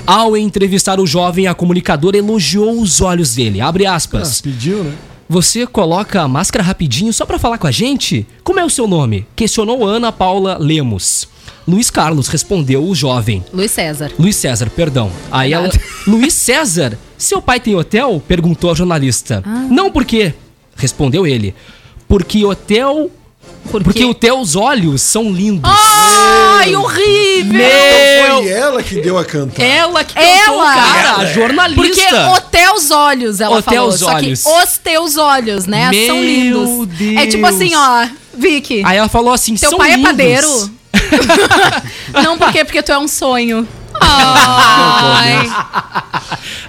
Ao 0.05 0.35
entrevistar 0.37 0.99
o 0.99 1.05
jovem, 1.07 1.47
a 1.47 1.53
comunicadora 1.53 2.17
elogiou 2.17 2.79
os 2.81 3.01
olhos 3.01 3.35
dele. 3.35 3.61
Abre 3.61 3.85
Ah, 3.85 3.95
aspas. 3.95 4.41
pediu, 4.41 4.83
né? 4.83 4.93
Você 5.27 5.65
coloca 5.65 6.21
a 6.21 6.27
máscara 6.27 6.63
rapidinho 6.63 7.11
só 7.11 7.25
pra 7.25 7.39
falar 7.39 7.57
com 7.57 7.65
a 7.65 7.71
gente? 7.71 8.27
Como 8.43 8.59
é 8.59 8.65
o 8.65 8.69
seu 8.69 8.87
nome? 8.87 9.25
Questionou 9.35 9.85
Ana 9.85 10.11
Paula 10.11 10.57
Lemos. 10.59 11.27
Luiz 11.67 11.89
Carlos 11.89 12.27
respondeu 12.27 12.83
o 12.83 12.93
jovem. 12.93 13.43
Luiz 13.51 13.71
César. 13.71 14.11
Luiz 14.19 14.35
César, 14.35 14.69
perdão. 14.69 15.11
Aí 15.31 15.51
ela. 15.51 15.69
Luiz 16.05 16.33
César, 16.33 16.97
seu 17.17 17.41
pai 17.41 17.59
tem 17.59 17.75
hotel? 17.75 18.21
Perguntou 18.27 18.69
a 18.69 18.75
jornalista. 18.75 19.43
Não, 19.69 19.91
por 19.91 20.05
quê? 20.05 20.33
Respondeu 20.75 21.25
ele. 21.25 21.55
Porque 22.07 22.45
hotel. 22.45 23.09
Por 23.71 23.83
Porque 23.83 23.99
quê? 23.99 24.05
os 24.05 24.15
teus 24.15 24.55
olhos 24.55 25.01
são 25.01 25.31
lindos. 25.31 25.69
Ai, 25.69 26.75
horrível! 26.75 27.53
Meu! 27.53 28.43
Foi 28.43 28.47
ela 28.49 28.83
que 28.83 29.01
deu 29.01 29.17
a 29.17 29.25
cantar. 29.25 29.61
Ela 29.63 30.03
que 30.03 30.17
Ela! 30.17 30.45
cantou, 30.75 30.83
cara, 30.83 31.15
a 31.17 31.25
jornalista. 31.25 31.81
Porque 31.83 32.15
os 32.31 32.39
teus 32.51 32.91
olhos, 32.91 33.41
ela 33.41 33.57
Os 33.57 33.65
falou. 33.65 33.79
teus 33.89 33.99
Só 33.99 34.13
olhos. 34.13 34.43
que 34.43 34.49
os 34.49 34.77
teus 34.77 35.17
olhos, 35.17 35.65
né? 35.65 35.85
são 36.07 36.15
Meu 36.17 36.23
lindos. 36.23 36.89
É 37.17 37.25
tipo 37.27 37.43
Deus. 37.43 37.55
assim, 37.55 37.75
ó, 37.75 38.07
Vicky. 38.35 38.83
Aí 38.85 38.97
ela 38.97 39.09
falou 39.09 39.33
assim: 39.33 39.55
teu 39.55 39.71
são 39.71 39.79
pai 39.79 39.91
lindos. 39.95 40.05
é 40.05 40.09
padeiro? 40.11 40.71
Não, 42.23 42.37
por 42.37 42.51
quê? 42.51 42.63
Porque 42.63 42.81
tu 42.83 42.91
é 42.91 42.97
um 42.99 43.07
sonho. 43.07 43.67
Ai. 43.99 45.49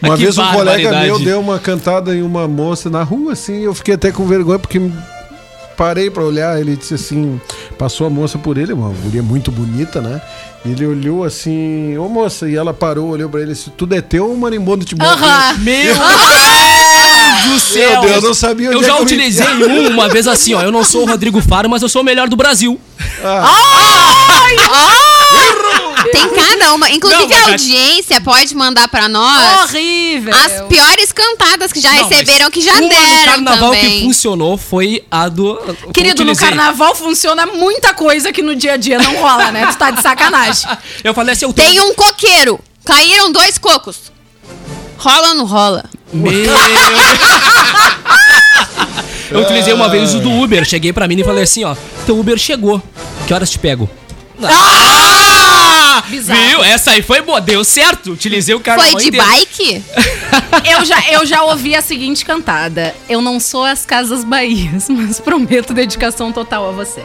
Uma 0.03 0.17
Que 0.17 0.23
vez 0.25 0.39
um 0.39 0.47
colega 0.53 1.01
meu 1.03 1.19
deu 1.19 1.41
uma 1.41 1.59
cantada 1.59 2.15
em 2.15 2.23
uma 2.23 2.47
moça 2.49 2.89
na 2.91 3.03
rua, 3.03 3.33
assim, 3.33 3.62
eu 3.65 3.75
fiquei 3.75 3.95
até 3.95 4.11
com 4.12 4.27
vergonha, 4.27 4.59
porque 4.59 4.81
parei 5.77 6.11
pra 6.11 6.25
olhar, 6.25 6.61
ele 6.61 6.77
disse 6.77 6.95
assim, 6.95 7.41
passou 7.79 8.07
a 8.07 8.11
moça 8.11 8.39
por 8.39 8.57
ele, 8.57 8.73
uma 8.73 8.89
mulher 8.89 9.23
muito 9.23 9.53
bonita, 9.53 10.01
né? 10.01 10.21
Ele 10.65 10.87
olhou 10.87 11.23
assim, 11.23 11.97
ô 11.97 12.09
moça, 12.09 12.49
e 12.49 12.57
ela 12.57 12.75
parou, 12.75 13.11
olhou 13.11 13.29
pra 13.29 13.41
ele 13.41 13.53
e 13.53 13.55
disse, 13.55 13.71
tudo 13.71 13.95
é 13.95 14.01
teu 14.01 14.29
ou 14.29 14.37
marimbondo 14.37 14.85
te 14.85 14.95
bota? 14.95 15.12
Aham. 15.12 15.59
Meu 15.59 15.95
Deus 15.95 17.47
do 17.47 17.61
céu! 17.61 17.91
Meu 17.91 18.01
Deus, 18.01 18.17
eu 18.17 18.23
não 18.23 18.35
sabia 18.35 18.69
onde 18.71 18.79
Eu 18.79 18.83
é 18.83 18.87
já 18.87 18.99
utilizei 18.99 19.47
um 19.47 19.91
uma 19.91 20.09
vez 20.09 20.27
assim, 20.27 20.55
ó. 20.55 20.62
Eu 20.62 20.73
não 20.73 20.83
sou 20.83 21.03
o 21.03 21.07
Rodrigo 21.07 21.41
Faro, 21.41 21.69
mas 21.69 21.83
eu 21.83 21.89
sou 21.89 22.03
o 22.03 22.05
melhor 22.05 22.29
do 22.29 22.37
Brasil. 22.37 22.81
Tem 26.13 26.29
cada 26.29 26.75
uma. 26.75 26.91
Inclusive 26.91 27.27
Não, 27.27 27.47
a 27.47 27.51
audiência 27.53 28.21
pode 28.21 28.55
mandar 28.55 28.87
pra 28.89 29.09
nós 29.09 29.71
Horrível. 29.71 30.35
as 30.35 30.63
piores 30.69 31.13
cantadas 31.13 31.73
que 31.73 31.81
já 31.81 31.93
Não, 31.93 32.09
receberam, 32.09 32.51
que 32.51 32.61
já 32.61 32.73
uma 32.73 32.89
deram 32.89 33.03
no 33.03 33.25
carnaval 33.25 33.71
que 33.73 33.81
também. 33.81 34.03
funcionou 34.03 34.57
foi 34.57 35.05
a 35.11 35.29
do. 35.29 35.59
Querido, 35.93 36.25
no 36.25 36.37
carnaval 36.37 36.95
funciona 36.95 37.47
muita 37.47 37.95
coisa 37.95 38.33
que 38.33 38.43
no 38.43 38.55
dia 38.55 38.75
a 38.75 38.77
dia 38.77 38.99
não 38.99 39.17
rola, 39.17 39.51
né? 39.51 39.67
Tu 39.67 39.77
tá 39.79 39.91
de 39.91 40.03
sacanagem. 40.03 40.69
Eu 41.03 41.15
falei 41.15 41.33
assim, 41.33 41.45
eu 41.45 41.53
tô... 41.53 41.63
Tem 41.63 41.81
um 41.81 41.95
coqueiro. 41.95 42.61
Caíram 42.85 43.33
dois 43.33 43.59
cocos. 43.59 44.13
Rola 44.99 45.29
ou 45.29 45.35
não 45.35 45.45
rola? 45.45 45.85
Meu 46.13 46.33
Eu 49.31 49.41
utilizei 49.41 49.73
uma 49.73 49.89
vez 49.89 50.15
o 50.15 50.21
do 50.21 50.31
Uber. 50.31 50.65
Cheguei 50.65 50.93
pra 50.93 51.09
mim 51.09 51.19
e 51.19 51.25
falei 51.25 51.43
assim, 51.43 51.65
ó. 51.65 51.75
Teu 52.07 52.19
Uber 52.19 52.39
chegou. 52.39 52.81
Que 53.27 53.35
horas 53.35 53.51
te 53.51 53.59
pego? 53.59 53.91
Ah! 54.43 55.46
Bizarro. 56.03 56.41
Viu? 56.41 56.65
Essa 56.65 56.93
aí 56.93 57.03
foi 57.03 57.21
boa. 57.23 57.41
Deu 57.41 57.65
certo. 57.65 58.13
Utilizei 58.13 58.55
o 58.55 58.61
carnaval 58.61 58.93
Foi 58.93 59.01
de 59.03 59.09
inteiro. 59.09 59.27
bike? 59.27 59.85
Eu 60.71 60.85
já, 60.85 61.01
eu 61.13 61.25
já 61.27 61.43
ouvi 61.45 61.75
a 61.75 61.81
seguinte 61.83 62.25
cantada. 62.25 62.95
Eu 63.09 63.21
não 63.23 63.39
sou 63.39 63.65
as 63.65 63.85
Casas 63.87 64.25
Bahias, 64.25 64.89
mas 64.91 65.21
prometo 65.21 65.73
dedicação 65.73 66.33
total 66.33 66.69
a 66.69 66.73
você. 66.73 67.03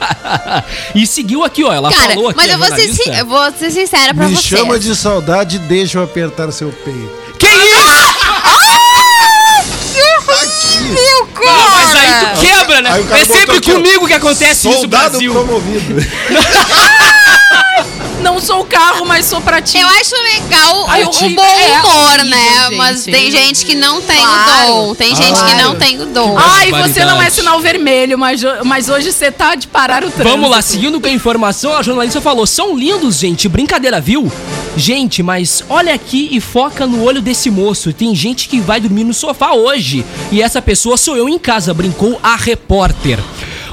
e 0.94 1.06
seguiu 1.06 1.44
aqui, 1.44 1.62
ó. 1.62 1.72
Ela 1.72 1.92
Cara, 1.92 2.14
falou 2.14 2.28
aqui. 2.30 2.36
mas 2.36 2.50
eu 2.50 2.58
vou, 2.58 2.66
ser, 2.68 3.18
eu 3.18 3.26
vou 3.26 3.52
ser 3.52 3.70
sincera 3.70 4.14
pra 4.14 4.26
Me 4.26 4.34
vocês. 4.34 4.46
chama 4.46 4.78
de 4.78 4.94
saudade 4.96 5.56
e 5.56 5.58
deixa 5.60 5.98
eu 5.98 6.04
apertar 6.04 6.50
seu 6.52 6.70
peito. 6.72 7.10
Que 7.38 7.46
isso? 7.46 7.94
Meu 10.84 11.28
Não, 11.44 11.70
mas 11.70 11.94
aí 11.94 12.34
tu 12.34 12.40
quebra, 12.40 12.80
né? 12.82 12.90
Cara 13.08 13.18
É 13.20 13.24
sempre 13.24 13.60
comigo 13.60 14.06
que 14.06 14.12
acontece 14.14 14.68
isso, 14.68 14.78
Soldado 14.80 15.10
Brasil. 15.10 15.32
promovido. 15.32 15.94
Não 18.24 18.40
sou 18.40 18.62
o 18.62 18.64
carro, 18.64 19.04
mas 19.04 19.26
sou 19.26 19.40
pra 19.42 19.60
ti. 19.60 19.78
Eu 19.78 19.86
acho 19.86 20.14
legal 20.16 20.86
Ai, 20.88 21.04
o, 21.04 21.08
o 21.10 21.12
bom 21.12 21.42
é 21.44 21.80
humor, 21.80 21.94
horrível, 21.94 22.24
né? 22.24 22.64
gente. 22.68 22.76
Mas 22.76 23.04
tem 23.04 23.30
gente 23.30 23.66
que 23.66 23.74
não 23.74 24.00
tem 24.00 24.16
Claro. 24.16 24.64
o 24.64 24.66
dom. 24.86 24.94
Tem 24.94 25.14
gente 25.14 25.34
que 25.44 25.52
Claro. 25.52 25.58
não 25.62 25.76
tem 25.76 26.00
o 26.00 26.06
dom. 26.06 26.36
Ai, 26.38 26.70
você 26.70 27.04
não 27.04 27.20
é 27.20 27.28
sinal 27.28 27.60
vermelho, 27.60 28.18
mas, 28.18 28.40
mas 28.64 28.88
hoje 28.88 29.12
você 29.12 29.30
tá 29.30 29.54
de 29.54 29.68
parar 29.68 30.02
o 30.02 30.10
trânsito. 30.10 30.28
Vamos 30.28 30.50
lá, 30.50 30.62
seguindo 30.62 30.98
com 31.00 31.06
a 31.06 31.10
informação, 31.10 31.76
a 31.76 31.82
jornalista 31.82 32.20
falou: 32.20 32.46
são 32.46 32.74
lindos, 32.76 33.18
gente. 33.18 33.46
Brincadeira, 33.48 34.00
viu? 34.00 34.32
Gente, 34.76 35.22
mas 35.22 35.62
olha 35.68 35.94
aqui 35.94 36.28
e 36.32 36.40
foca 36.40 36.86
no 36.86 37.04
olho 37.04 37.20
desse 37.20 37.50
moço. 37.50 37.92
Tem 37.92 38.14
gente 38.14 38.48
que 38.48 38.58
vai 38.58 38.80
dormir 38.80 39.04
no 39.04 39.12
sofá 39.14 39.52
hoje. 39.52 40.04
E 40.32 40.40
essa 40.42 40.60
pessoa 40.62 40.96
sou 40.96 41.16
eu 41.16 41.28
em 41.28 41.38
casa, 41.38 41.72
brincou 41.74 42.18
a 42.22 42.34
repórter. 42.36 43.18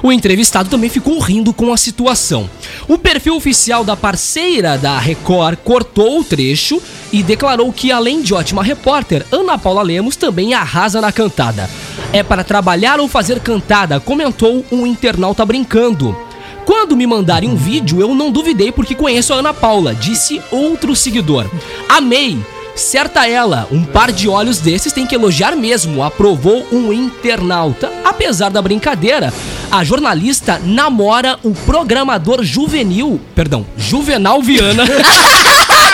O 0.03 0.11
entrevistado 0.11 0.69
também 0.69 0.89
ficou 0.89 1.19
rindo 1.19 1.53
com 1.53 1.71
a 1.71 1.77
situação. 1.77 2.49
O 2.87 2.97
perfil 2.97 3.35
oficial 3.35 3.83
da 3.83 3.95
parceira 3.95 4.77
da 4.77 4.97
Record 4.97 5.57
cortou 5.63 6.19
o 6.19 6.23
trecho 6.23 6.81
e 7.11 7.21
declarou 7.21 7.71
que, 7.71 7.91
além 7.91 8.21
de 8.21 8.33
ótima 8.33 8.63
repórter, 8.63 9.25
Ana 9.31 9.57
Paula 9.57 9.83
Lemos 9.83 10.15
também 10.15 10.53
arrasa 10.53 10.99
na 10.99 11.11
cantada. 11.11 11.69
É 12.11 12.23
para 12.23 12.43
trabalhar 12.43 12.99
ou 12.99 13.07
fazer 13.07 13.39
cantada, 13.39 13.99
comentou 13.99 14.65
um 14.71 14.87
internauta 14.87 15.45
brincando. 15.45 16.17
Quando 16.65 16.95
me 16.95 17.05
mandarem 17.05 17.49
um 17.49 17.55
vídeo, 17.55 18.01
eu 18.01 18.13
não 18.13 18.31
duvidei 18.31 18.71
porque 18.71 18.95
conheço 18.95 19.33
a 19.33 19.37
Ana 19.37 19.53
Paula, 19.53 19.93
disse 19.93 20.41
outro 20.51 20.95
seguidor. 20.95 21.49
Amei! 21.89 22.39
Certa 22.75 23.27
ela, 23.27 23.67
um 23.71 23.83
par 23.83 24.11
de 24.11 24.29
olhos 24.29 24.59
desses 24.59 24.93
tem 24.93 25.05
que 25.05 25.13
elogiar 25.13 25.55
mesmo, 25.55 26.01
aprovou 26.01 26.65
um 26.71 26.91
internauta. 26.93 27.91
Apesar 28.03 28.49
da 28.49 28.61
brincadeira, 28.61 29.33
a 29.71 29.83
jornalista 29.85 30.59
namora 30.63 31.39
o 31.43 31.51
programador 31.51 32.43
juvenil, 32.43 33.21
perdão, 33.33 33.65
Juvenal 33.77 34.41
Viana. 34.41 34.83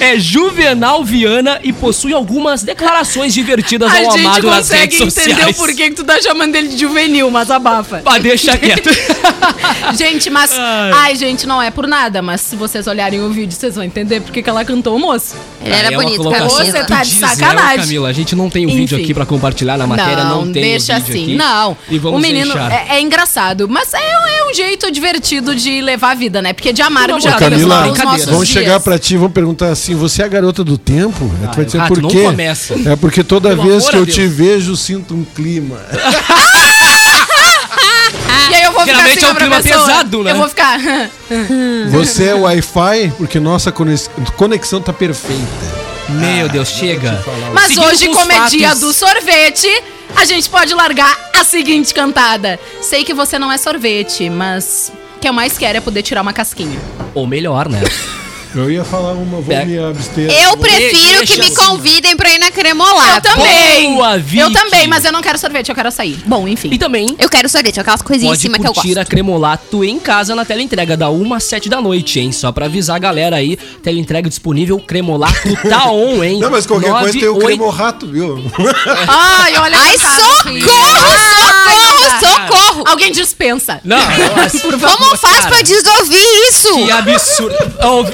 é 0.00 0.18
Juvenal 0.18 1.04
Viana 1.04 1.60
e 1.62 1.72
possui 1.72 2.12
algumas 2.12 2.62
declarações 2.62 3.34
divertidas 3.34 3.92
A 3.92 3.98
ao 3.98 4.04
gente 4.12 4.26
amado 4.26 4.46
nas 4.46 4.56
consegue 4.68 4.80
redes 4.96 5.00
entender 5.00 5.34
sociais. 5.34 5.56
o 5.56 5.58
porquê 5.58 5.88
que 5.90 5.96
tu 5.96 6.04
tá 6.04 6.20
chamando 6.20 6.54
ele 6.54 6.68
de 6.68 6.78
juvenil, 6.78 7.30
mas 7.30 7.50
abafa. 7.50 8.02
Ah, 8.04 8.18
deixa 8.18 8.56
quieto. 8.56 8.90
gente, 9.96 10.30
mas. 10.30 10.52
Ai. 10.52 10.90
Ai. 10.94 11.16
gente, 11.16 11.46
não 11.46 11.60
é 11.60 11.70
por 11.70 11.86
nada, 11.86 12.22
mas 12.22 12.40
se 12.40 12.56
vocês 12.56 12.86
olharem 12.86 13.20
o 13.20 13.30
vídeo, 13.30 13.56
vocês 13.56 13.74
vão 13.74 13.84
entender 13.84 14.20
porque 14.20 14.42
que 14.42 14.50
ela 14.50 14.64
cantou 14.64 14.96
o 14.96 14.98
moço. 14.98 15.34
Ele 15.64 15.74
era 15.74 15.88
é 15.92 15.96
bonito, 15.96 16.18
colocação 16.18 16.48
Camila. 16.58 16.72
Você 16.72 16.84
tá 16.84 17.02
de 17.02 17.10
diz, 17.10 17.20
né, 17.20 17.28
sacanagem. 17.28 17.78
Camila, 17.80 18.08
a 18.08 18.12
gente 18.12 18.36
não 18.36 18.48
tem 18.50 18.66
o 18.66 18.68
vídeo 18.70 18.94
Enfim. 18.96 19.04
aqui 19.04 19.14
pra 19.14 19.26
compartilhar 19.26 19.76
na 19.76 19.86
matéria, 19.86 20.24
não, 20.24 20.50
tem 20.50 20.62
deixa 20.62 20.96
o 20.96 21.00
vídeo 21.00 21.10
assim. 21.10 21.22
aqui. 21.24 21.36
Não. 21.36 21.76
E 21.88 21.98
vamos 21.98 22.18
o 22.18 22.22
menino 22.22 22.52
deixar. 22.52 22.72
é, 22.72 22.96
é 22.96 23.00
engraçado, 23.00 23.68
mas 23.68 23.92
é, 23.94 23.98
é 24.37 24.37
um 24.50 24.54
jeito 24.54 24.90
divertido 24.90 25.54
de 25.54 25.80
levar 25.80 26.12
a 26.12 26.14
vida, 26.14 26.40
né? 26.42 26.52
Porque 26.52 26.72
de 26.72 26.82
amargo 26.82 27.14
Não, 27.14 27.20
já 27.20 27.32
Camila, 27.32 27.90
os 27.90 27.98
nossos 27.98 28.24
Vamos 28.26 28.48
dias. 28.48 28.62
chegar 28.64 28.80
pra 28.80 28.98
ti, 28.98 29.16
vamos 29.16 29.32
perguntar 29.32 29.68
assim: 29.70 29.94
você 29.94 30.22
é 30.22 30.24
a 30.24 30.28
garota 30.28 30.62
do 30.64 30.76
tempo? 30.78 31.30
Aí 31.42 31.48
tu 31.48 31.56
vai 31.56 31.64
dizer 31.64 31.78
Rato, 31.78 31.94
por 31.94 32.02
não 32.02 32.08
quê? 32.10 32.24
É 32.86 32.96
porque 32.96 33.22
toda 33.24 33.50
Pelo 33.50 33.62
vez 33.64 33.88
que 33.88 33.96
eu 33.96 34.04
Deus. 34.04 34.14
te 34.14 34.26
vejo, 34.26 34.76
sinto 34.76 35.14
um 35.14 35.24
clima. 35.24 35.76
E 38.50 38.54
aí 38.54 38.62
eu 38.62 38.72
vou 38.72 38.82
Geralmente 38.84 39.14
ficar 39.16 39.26
assim 39.26 39.26
é 39.26 39.32
um 39.32 39.34
clima 39.34 39.62
pessoa. 39.62 39.86
pesado, 39.86 40.22
né? 40.24 40.30
Eu 40.32 40.36
vou 40.36 40.48
ficar. 40.48 40.78
Você 41.90 42.24
é 42.28 42.34
Wi-Fi? 42.34 43.12
Porque 43.18 43.38
nossa 43.38 43.70
conex- 43.70 44.08
conexão 44.36 44.80
tá 44.80 44.92
perfeita. 44.92 45.42
Meu 46.08 46.48
Deus, 46.48 46.68
chega. 46.68 47.22
Mas 47.52 47.68
Seguindo 47.68 47.86
hoje, 47.86 48.06
com 48.08 48.14
como 48.14 48.32
é 48.32 48.46
dia 48.48 48.74
do 48.74 48.92
sorvete, 48.92 49.68
a 50.16 50.24
gente 50.24 50.48
pode 50.48 50.72
largar 50.74 51.30
a 51.38 51.44
seguinte 51.44 51.92
cantada. 51.92 52.58
Sei 52.80 53.04
que 53.04 53.12
você 53.12 53.38
não 53.38 53.52
é 53.52 53.58
sorvete, 53.58 54.30
mas 54.30 54.90
o 55.16 55.20
que 55.20 55.28
eu 55.28 55.32
mais 55.32 55.58
quero 55.58 55.78
é 55.78 55.80
poder 55.80 56.02
tirar 56.02 56.22
uma 56.22 56.32
casquinha. 56.32 56.78
Ou 57.14 57.26
melhor, 57.26 57.68
né? 57.68 57.80
Eu 58.54 58.70
ia 58.70 58.82
falar 58.84 59.12
uma, 59.12 59.40
vou 59.40 59.66
me 59.66 59.78
abster. 59.78 60.30
Eu 60.30 60.56
prefiro 60.56 61.26
que 61.26 61.38
me 61.38 61.46
assim. 61.46 61.54
convidem 61.54 62.16
pra 62.16 62.30
ir 62.30 62.38
na 62.38 62.50
cremolata. 62.50 63.28
eu 63.28 63.34
também! 63.34 63.94
boa, 63.94 64.22
eu 64.36 64.52
também, 64.52 64.86
mas 64.88 65.04
eu 65.04 65.12
não 65.12 65.20
quero 65.20 65.38
sorvete, 65.38 65.68
eu 65.68 65.74
quero 65.74 65.88
açaí. 65.88 66.18
Bom, 66.24 66.48
enfim. 66.48 66.70
E 66.72 66.78
também 66.78 67.14
Eu 67.18 67.28
quero 67.28 67.48
sorvete, 67.48 67.78
aquelas 67.78 68.00
coisinhas 68.02 68.30
em 68.30 68.36
pode 68.36 68.42
cima 68.42 68.58
que 68.58 68.66
eu 68.66 68.72
curtir 68.72 68.94
gosto. 68.94 68.98
a 69.00 69.04
Cremolato 69.04 69.84
em 69.84 69.98
casa 69.98 70.34
na 70.34 70.44
tela 70.44 70.62
entrega 70.62 70.96
da 70.96 71.10
1 71.10 71.34
às 71.34 71.44
7 71.44 71.68
da 71.68 71.80
noite, 71.80 72.20
hein? 72.20 72.32
Só 72.32 72.50
pra 72.50 72.66
avisar 72.66 72.96
a 72.96 72.98
galera 72.98 73.36
aí, 73.36 73.56
tela 73.82 73.98
entrega 73.98 74.28
disponível, 74.28 74.78
Cremolato 74.80 75.36
tá 75.68 75.86
on, 75.92 76.24
hein? 76.24 76.38
Não, 76.40 76.50
mas 76.50 76.66
qualquer 76.66 76.90
coisa 76.90 77.12
tem 77.12 77.28
o 77.28 77.34
98 77.34 77.46
cremorrato, 77.58 78.06
viu? 78.06 78.42
Ai, 79.08 79.56
olha 79.58 79.78
Ai, 79.78 79.98
socorro, 79.98 80.60
socorro, 80.60 81.57
socorro. 82.08 82.84
Alguém 82.86 83.12
dispensa. 83.12 83.80
Não, 83.84 83.98
mas, 84.36 84.52
por 84.60 84.78
Como 84.78 85.16
faz 85.16 85.36
cara, 85.38 85.48
pra 85.48 85.62
desouvir 85.62 86.24
isso? 86.50 86.74
Que 86.74 86.90
absurdo. 86.90 87.56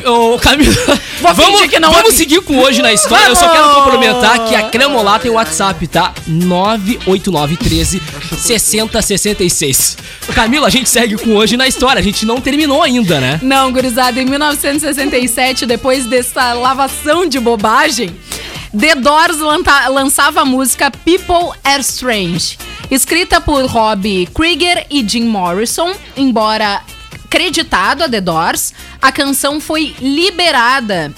Ô, 0.07 0.35
ô, 0.35 0.39
Camila, 0.39 0.75
Vou 1.21 1.35
vamos, 1.35 1.61
que 1.63 1.79
não 1.81 1.91
vamos 1.91 2.07
ouvi. 2.07 2.17
seguir 2.17 2.41
com 2.43 2.59
hoje 2.59 2.83
na 2.83 2.93
história. 2.93 3.29
Eu 3.29 3.37
só 3.37 3.49
quero 3.49 3.69
complementar 3.71 4.45
que 4.47 4.55
a 4.55 4.69
Cremolá 4.69 5.19
tem 5.19 5.31
o 5.31 5.35
WhatsApp, 5.35 5.87
tá? 5.87 6.13
98913 6.27 8.03
6066. 8.39 9.97
Camila, 10.35 10.67
a 10.67 10.71
gente 10.71 10.89
segue 10.89 11.17
com 11.17 11.35
hoje 11.37 11.57
na 11.57 11.67
história. 11.67 12.01
A 12.01 12.03
gente 12.03 12.25
não 12.27 12.41
terminou 12.41 12.83
ainda, 12.83 13.21
né? 13.21 13.39
Não, 13.43 13.73
gurizada, 13.73 14.21
em 14.21 14.25
1967, 14.25 15.67
depois 15.67 16.05
dessa 16.07 16.53
lavação 16.53 17.27
de 17.27 17.39
bobagem, 17.41 18.15
The 18.79 18.95
Doors 18.97 19.39
lanta- 19.39 19.89
lançava 19.89 20.41
a 20.41 20.45
música 20.45 20.91
People 20.91 21.57
Are 21.63 21.81
Strange. 21.81 22.59
Escrita 22.91 23.41
por 23.41 23.65
Rob 23.67 24.27
Krieger 24.35 24.87
e 24.91 25.07
Jim 25.09 25.25
Morrison, 25.25 25.93
embora 26.17 26.83
creditado 27.31 28.05
a 28.05 28.09
The 28.09 28.21
Doors, 28.21 28.73
a 29.01 29.11
canção 29.11 29.61
foi 29.61 29.95
liberada 30.01 31.13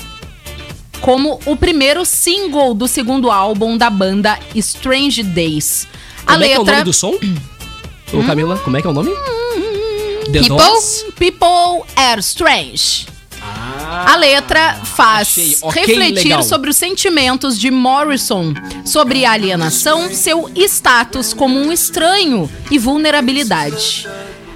como 1.00 1.38
o 1.44 1.56
primeiro 1.56 2.04
single 2.04 2.74
do 2.74 2.88
segundo 2.88 3.30
álbum 3.30 3.76
da 3.76 3.90
banda 3.90 4.38
Strange 4.54 5.22
Days. 5.22 5.86
A 6.26 6.32
Como 6.32 6.44
é 6.44 6.48
que 6.48 6.54
é 6.54 6.56
o 6.56 6.60
letra 6.60 6.72
nome 6.74 6.84
do 6.84 6.92
som? 6.92 7.12
Ô, 8.12 8.24
Camila, 8.26 8.56
como 8.58 8.76
é 8.76 8.80
que 8.80 8.86
é 8.86 8.90
o 8.90 8.92
nome? 8.92 9.10
The 10.32 10.40
People? 10.40 10.48
Doors? 10.48 11.04
People 11.18 11.84
Are 11.96 12.20
Strange. 12.20 13.06
A 14.06 14.16
letra 14.16 14.74
faz 14.84 15.28
achei. 15.28 15.56
Refletir 15.70 16.24
legal. 16.24 16.42
sobre 16.42 16.70
os 16.70 16.76
sentimentos 16.76 17.58
de 17.58 17.70
Morrison, 17.70 18.54
sobre 18.84 19.24
a 19.24 19.32
alienação, 19.32 20.12
seu 20.12 20.50
status 20.54 21.32
como 21.32 21.58
um 21.58 21.72
estranho 21.72 22.50
e 22.70 22.78
vulnerabilidade. 22.78 24.06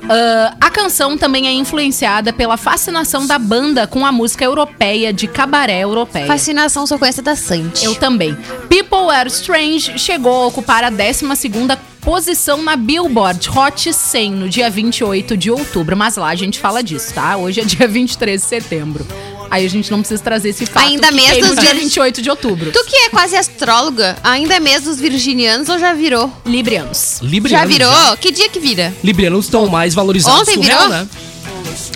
Ah, 0.08 0.56
a 0.60 0.70
canção 0.70 1.16
também 1.16 1.46
é 1.46 1.52
influenciada 1.52 2.32
pela 2.32 2.56
fascinação 2.56 3.26
da 3.26 3.38
banda 3.38 3.86
com 3.86 4.04
a 4.04 4.10
música 4.10 4.44
europeia 4.44 5.12
de 5.12 5.28
cabaré 5.28 5.80
europeia. 5.80 6.26
Fascinação 6.26 6.84
só 6.84 6.98
conhece 6.98 7.22
da 7.22 7.36
Santi. 7.36 7.84
Eu 7.84 7.94
também. 7.94 8.34
People 8.68 9.08
Are 9.14 9.28
Strange 9.28 9.96
chegou 9.98 10.42
a 10.42 10.46
ocupar 10.46 10.82
a 10.82 10.90
12ª 10.90 11.78
posição 12.14 12.60
na 12.60 12.74
Billboard 12.74 13.48
Hot 13.56 13.92
100 13.92 14.32
no 14.32 14.48
dia 14.48 14.68
28 14.68 15.36
de 15.36 15.48
outubro. 15.48 15.96
Mas 15.96 16.16
lá 16.16 16.26
a 16.30 16.34
gente 16.34 16.58
fala 16.58 16.82
disso, 16.82 17.14
tá? 17.14 17.36
Hoje 17.36 17.60
é 17.60 17.64
dia 17.64 17.86
23 17.86 18.42
de 18.42 18.48
setembro. 18.48 19.06
Aí 19.48 19.64
a 19.64 19.70
gente 19.70 19.92
não 19.92 20.00
precisa 20.00 20.20
trazer 20.20 20.48
esse 20.48 20.66
fato 20.66 20.86
Ainda 20.88 21.12
mesmo 21.12 21.46
no 21.46 21.52
os 21.52 21.58
dia 21.60 21.72
vir- 21.72 21.82
28 21.82 22.20
de 22.20 22.28
outubro. 22.28 22.72
Tu 22.72 22.84
que 22.84 22.96
é 22.96 23.10
quase 23.10 23.36
astróloga, 23.36 24.16
ainda 24.24 24.54
é 24.56 24.60
mês 24.60 24.82
dos 24.82 24.98
virginianos 24.98 25.68
ou 25.68 25.78
já 25.78 25.92
virou? 25.92 26.32
Librianos. 26.44 27.20
Librianos. 27.22 27.50
já 27.72 27.78
virou? 27.78 28.16
Que 28.16 28.32
dia 28.32 28.48
que 28.48 28.58
vira? 28.58 28.92
Librianos 29.04 29.44
estão 29.44 29.68
mais 29.68 29.94
valorizados 29.94 30.40
Ontem 30.40 30.54
que 30.54 30.58
o 30.58 30.62
virou? 30.62 30.78
real, 30.78 30.88
né? 30.90 31.08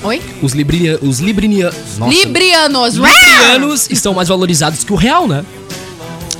Oi? 0.05 0.23
Os, 0.41 0.53
librinia, 0.53 0.99
os 1.03 1.19
librinia, 1.19 1.73
nossa, 1.99 2.13
Librianos. 2.15 2.95
librianos 2.95 3.89
estão 3.91 4.15
mais 4.15 4.29
valorizados 4.29 4.85
que 4.85 4.93
o 4.93 4.97
real, 4.97 5.27
né? 5.27 5.45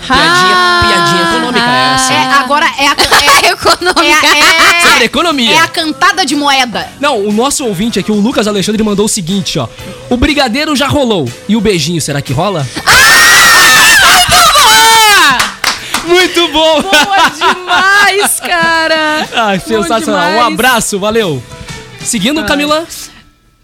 Piadinha, 0.07 0.81
piadinha 0.87 1.23
econômica 1.23 1.67
é 1.67 1.95
essa. 1.95 2.13
É, 2.13 2.25
agora 2.35 2.67
é 2.79 2.87
a, 2.89 2.93
é, 3.49 3.51
Econômica. 3.53 4.27
é, 4.27 4.81
Sobre 4.89 5.05
economia. 5.05 5.55
é 5.55 5.59
a 5.59 5.69
cantada 5.69 6.25
de 6.27 6.35
moeda. 6.35 6.89
Não, 7.01 7.19
o 7.19 7.33
nosso 7.33 7.65
ouvinte 7.65 7.99
aqui, 7.99 8.13
o 8.13 8.21
Lucas 8.21 8.47
Alexandre, 8.47 8.83
mandou 8.83 9.07
o 9.07 9.09
seguinte, 9.09 9.59
ó. 9.59 9.69
O 10.11 10.17
brigadeiro 10.17 10.77
já 10.77 10.87
rolou. 10.89 11.31
E 11.49 11.57
o 11.57 11.61
beijinho, 11.61 12.01
será 12.01 12.21
que 12.21 12.33
rola? 12.33 12.67
Muito 16.07 16.49
bom! 16.49 16.83
Boa 16.83 17.29
demais, 17.31 18.41
cara. 18.41 19.27
Ai, 19.35 19.59
sensacional. 19.61 20.31
Um 20.33 20.43
abraço, 20.43 20.99
valeu. 20.99 21.43
Seguindo, 22.01 22.45
Camila. 22.45 22.87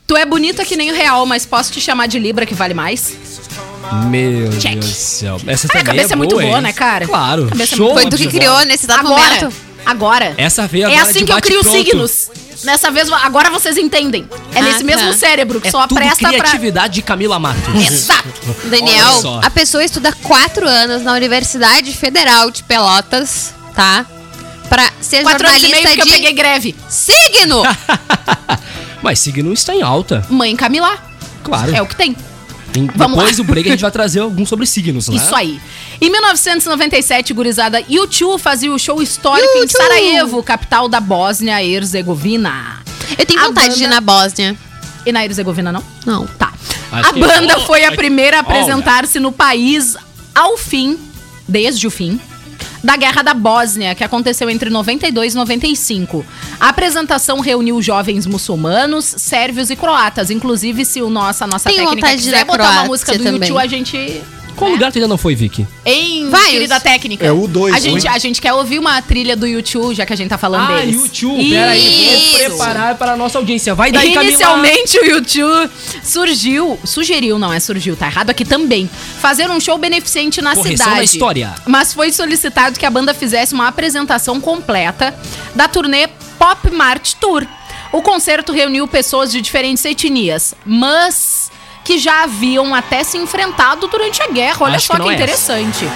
Tu 0.07 0.17
é 0.17 0.25
bonita 0.25 0.65
que 0.65 0.75
nem 0.77 0.91
o 0.91 0.95
real, 0.95 1.27
mas 1.27 1.45
posso 1.45 1.71
te 1.71 1.81
chamar 1.81 2.07
de 2.09 2.19
Libra 2.19 2.47
que 2.47 2.55
vale 2.55 2.73
mais? 2.75 3.15
Meu 4.09 4.51
Check. 4.59 4.73
Deus 4.75 4.87
do 4.87 4.93
céu. 4.93 5.41
Essa 5.47 5.67
Ah, 5.67 5.69
também 5.71 5.83
a 5.83 5.87
cabeça 5.87 6.13
é, 6.15 6.17
muito 6.17 6.37
boa, 6.37 6.45
hein? 6.45 6.61
né, 6.63 6.73
cara? 6.73 7.07
Claro. 7.07 7.47
Cabeça 7.49 7.75
é 7.75 7.77
Show 7.77 7.93
Foi 7.95 8.05
tu 8.07 8.17
que 8.17 8.27
de 8.27 8.29
criou 8.29 8.53
bola. 8.53 8.65
nesse 8.65 8.87
exato 8.87 9.01
Agora, 9.01 9.35
momento. 9.41 9.53
agora. 9.87 10.35
Essa 10.37 10.67
veio 10.67 10.85
É 10.85 10.87
agora 10.95 11.03
assim 11.11 11.19
de 11.21 11.25
que 11.27 11.33
eu 11.33 11.41
crio 11.41 11.63
bate-pronto. 11.63 11.89
signos. 12.09 12.31
Dessa 12.63 12.91
vez, 12.91 13.11
agora 13.11 13.51
vocês 13.51 13.77
entendem. 13.79 14.29
É 14.55 14.59
Ah, 14.59 14.63
nesse 14.63 14.85
mesmo 14.85 15.09
tá. 15.13 15.17
cérebro 15.19 15.61
que 15.61 15.69
É 15.69 15.71
só 15.71 15.87
tudo 15.87 15.97
presta 15.99 16.17
pra... 16.29 16.39
criatividade 16.39 16.95
de 16.95 17.03
Camila 17.03 17.39
Matos. 17.39 17.63
Exato. 17.91 18.29
Olha 18.47 18.71
Daniel, 18.71 19.41
a 19.43 19.51
pessoa 19.51 19.83
estuda 19.83 20.13
quatro 20.23 20.69
anos 20.69 21.03
na 21.03 21.13
Universidade 21.15 21.91
Federal 21.97 22.51
de 22.51 22.63
Pelotas, 22.63 23.55
tá? 23.75 24.05
Pra 24.69 24.91
ser 25.01 25.23
Quatro 25.23 25.49
anos 25.49 25.63
e 25.63 25.69
meio 25.69 25.75
jornalista 25.83 25.89
porque 25.89 26.01
eu 26.03 26.05
de 26.07 26.13
peguei 26.13 26.33
greve. 26.33 26.77
signo. 26.89 27.63
Mas 29.03 29.19
signo 29.19 29.53
está 29.53 29.75
em 29.75 29.83
alta, 29.83 30.25
Mãe 30.29 30.55
Camila. 30.55 30.97
claro. 31.43 31.75
É 31.75 31.81
o 31.81 31.87
que 31.87 31.97
tem. 31.97 32.15
Em- 32.75 32.87
Vamos 32.95 33.17
Depois 33.19 33.37
lá. 33.39 33.45
do 33.45 33.45
break 33.45 33.69
a 33.69 33.73
gente 33.73 33.81
vai 33.83 33.91
trazer 33.91 34.21
alguns 34.21 34.49
sobre 34.49 34.65
signos, 34.67 35.09
né? 35.09 35.17
Isso 35.17 35.35
aí. 35.35 35.61
Em 36.01 36.11
1997, 36.11 37.33
gurizada, 37.35 37.83
U2 37.83 38.39
fazia 38.39 38.73
o 38.73 38.79
show 38.79 39.03
histórico 39.03 39.49
em 39.59 39.65
U2. 39.67 39.71
Sarajevo, 39.73 40.43
capital 40.43 40.89
da 40.89 41.01
Bósnia 41.01 41.63
e 41.63 41.75
Herzegovina. 41.75 42.81
Eu 43.19 43.27
tenho 43.27 43.41
A 43.41 43.47
vontade 43.49 43.75
de 43.75 43.81
ir 43.83 43.89
banda- 43.89 43.95
na 43.97 44.01
Bósnia. 44.01 44.57
E 45.05 45.13
na 45.13 45.25
Herzegovina, 45.25 45.73
não? 45.73 45.83
Não. 46.07 46.27
Tá. 46.27 46.53
Acho 46.93 47.09
a 47.09 47.13
banda 47.13 47.57
Oh, 47.59 47.67
foi 47.67 47.85
a 47.85 47.89
ai, 47.91 47.97
primeira 47.97 48.37
a 48.39 48.41
apresentar-se 48.41 49.19
no 49.19 49.33
país 49.33 49.97
ao 50.35 50.57
fim, 50.57 50.99
desde 51.49 51.87
o 51.87 51.91
fim, 51.91 52.21
da 52.83 52.97
Guerra 52.97 53.23
da 53.23 53.35
Bósnia, 53.35 53.95
que 53.95 54.03
aconteceu 54.03 54.49
entre 54.49 54.71
92 54.71 55.35
e 55.35 55.37
95. 55.37 56.25
A 56.59 56.69
apresentação 56.69 57.41
reuniu 57.41 57.81
jovens 57.83 58.27
muçulmanos, 58.27 59.05
sérvios 59.05 59.71
e 59.71 59.77
croatas. 59.77 60.31
Inclusive, 60.31 60.85
se 60.85 61.03
o 61.03 61.11
nossa, 61.11 61.45
a 61.45 61.49
nossa 61.49 61.69
Tenho 61.69 61.85
técnica 61.91 62.09
quiser 62.11 62.45
botar 62.45 62.71
uma 62.71 62.85
música 62.85 63.13
do 63.13 63.25
também. 63.25 63.49
YouTube, 63.49 63.59
a 63.59 63.67
gente... 63.67 64.23
Qual 64.61 64.71
lugar 64.71 64.93
tu 64.93 64.97
ainda 64.99 65.09
não 65.09 65.17
foi, 65.17 65.35
Vicky? 65.35 65.67
Em 65.87 66.29
Vários. 66.29 66.51
querida 66.51 66.79
técnica. 66.79 67.25
É 67.25 67.33
o 67.33 67.49
dois, 67.49 67.75
A 67.75 67.79
gente, 67.79 68.07
hein? 68.07 68.13
a 68.15 68.19
gente 68.19 68.43
quer 68.43 68.53
ouvir 68.53 68.79
uma 68.79 69.01
trilha 69.01 69.35
do 69.35 69.47
YouTube, 69.47 69.95
já 69.95 70.05
que 70.05 70.13
a 70.13 70.17
gente 70.17 70.29
tá 70.29 70.37
falando 70.37 70.71
Ah, 70.71 70.77
deles. 70.81 70.97
YouTube. 70.97 71.49
Peraí, 71.51 72.29
vou 72.29 72.39
preparar 72.39 72.95
para 72.99 73.13
a 73.13 73.17
nossa 73.17 73.39
audiência. 73.39 73.75
Vai 73.75 73.91
daí, 73.91 74.13
Camila. 74.13 74.25
Inicialmente 74.31 74.99
o 74.99 75.05
YouTube 75.07 75.71
surgiu, 76.05 76.79
sugeriu, 76.85 77.39
não 77.39 77.51
é 77.51 77.59
surgiu, 77.59 77.97
tá 77.97 78.07
errado 78.07 78.29
aqui 78.29 78.45
também, 78.45 78.89
fazer 79.19 79.49
um 79.51 79.59
show 79.59 79.79
beneficente 79.79 80.43
na 80.43 80.55
Correção 80.55 80.77
cidade. 80.77 80.97
da 80.99 81.05
história. 81.05 81.55
Mas 81.67 81.95
foi 81.95 82.13
solicitado 82.13 82.79
que 82.79 82.85
a 82.85 82.91
banda 82.91 83.15
fizesse 83.15 83.55
uma 83.55 83.67
apresentação 83.67 84.39
completa 84.43 85.15
da 85.55 85.69
turnê 85.69 86.07
Pop 86.39 86.71
Mart 86.71 87.15
Tour. 87.19 87.47
O 87.93 88.03
concerto 88.03 88.53
reuniu 88.53 88.87
pessoas 88.87 89.33
de 89.33 89.41
diferentes 89.41 89.83
etnias, 89.87 90.55
mas 90.67 91.40
que 91.91 91.99
já 91.99 92.23
haviam 92.23 92.73
até 92.73 93.03
se 93.03 93.19
enfrentado 93.19 93.89
durante 93.89 94.23
a 94.23 94.29
guerra. 94.29 94.59
Olha 94.61 94.77
Acho 94.77 94.87
só 94.87 94.95
que 94.95 95.03
que, 95.03 95.09
é 95.09 95.15
interessante. 95.15 95.89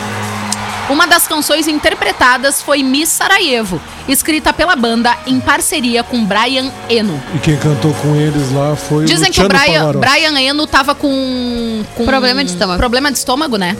Uma 0.90 1.06
das 1.06 1.28
canções 1.28 1.68
interpretadas 1.68 2.60
foi 2.60 2.82
Miss 2.82 3.10
Sarajevo, 3.10 3.80
escrita 4.08 4.52
pela 4.52 4.74
banda 4.74 5.16
em 5.24 5.38
parceria 5.38 6.02
com 6.02 6.24
Brian 6.24 6.72
Eno. 6.90 7.22
E 7.32 7.38
quem 7.38 7.56
cantou 7.56 7.94
com 7.94 8.16
eles 8.16 8.50
lá 8.50 8.74
foi 8.74 9.04
Dizem 9.04 9.30
que 9.30 9.40
o 9.40 9.44
Luciano 9.44 9.48
Brian, 9.48 9.80
Pavarotti. 9.86 10.08
Brian 10.08 10.40
Eno 10.40 10.66
tava 10.66 10.96
com, 10.96 11.84
com. 11.94 12.04
Problema 12.04 12.42
de 12.44 12.50
estômago. 12.50 12.78
Problema 12.78 13.12
de 13.12 13.18
estômago, 13.18 13.56
né? 13.56 13.76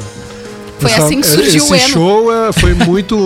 Foi 0.78 0.90
Essa- 0.90 1.04
assim 1.04 1.20
que 1.20 1.26
surgiu 1.26 1.62
esse 1.64 1.72
o 1.72 1.74
Eno. 1.74 1.88
show 1.88 2.32
é, 2.32 2.52
foi 2.52 2.74
muito 2.74 3.16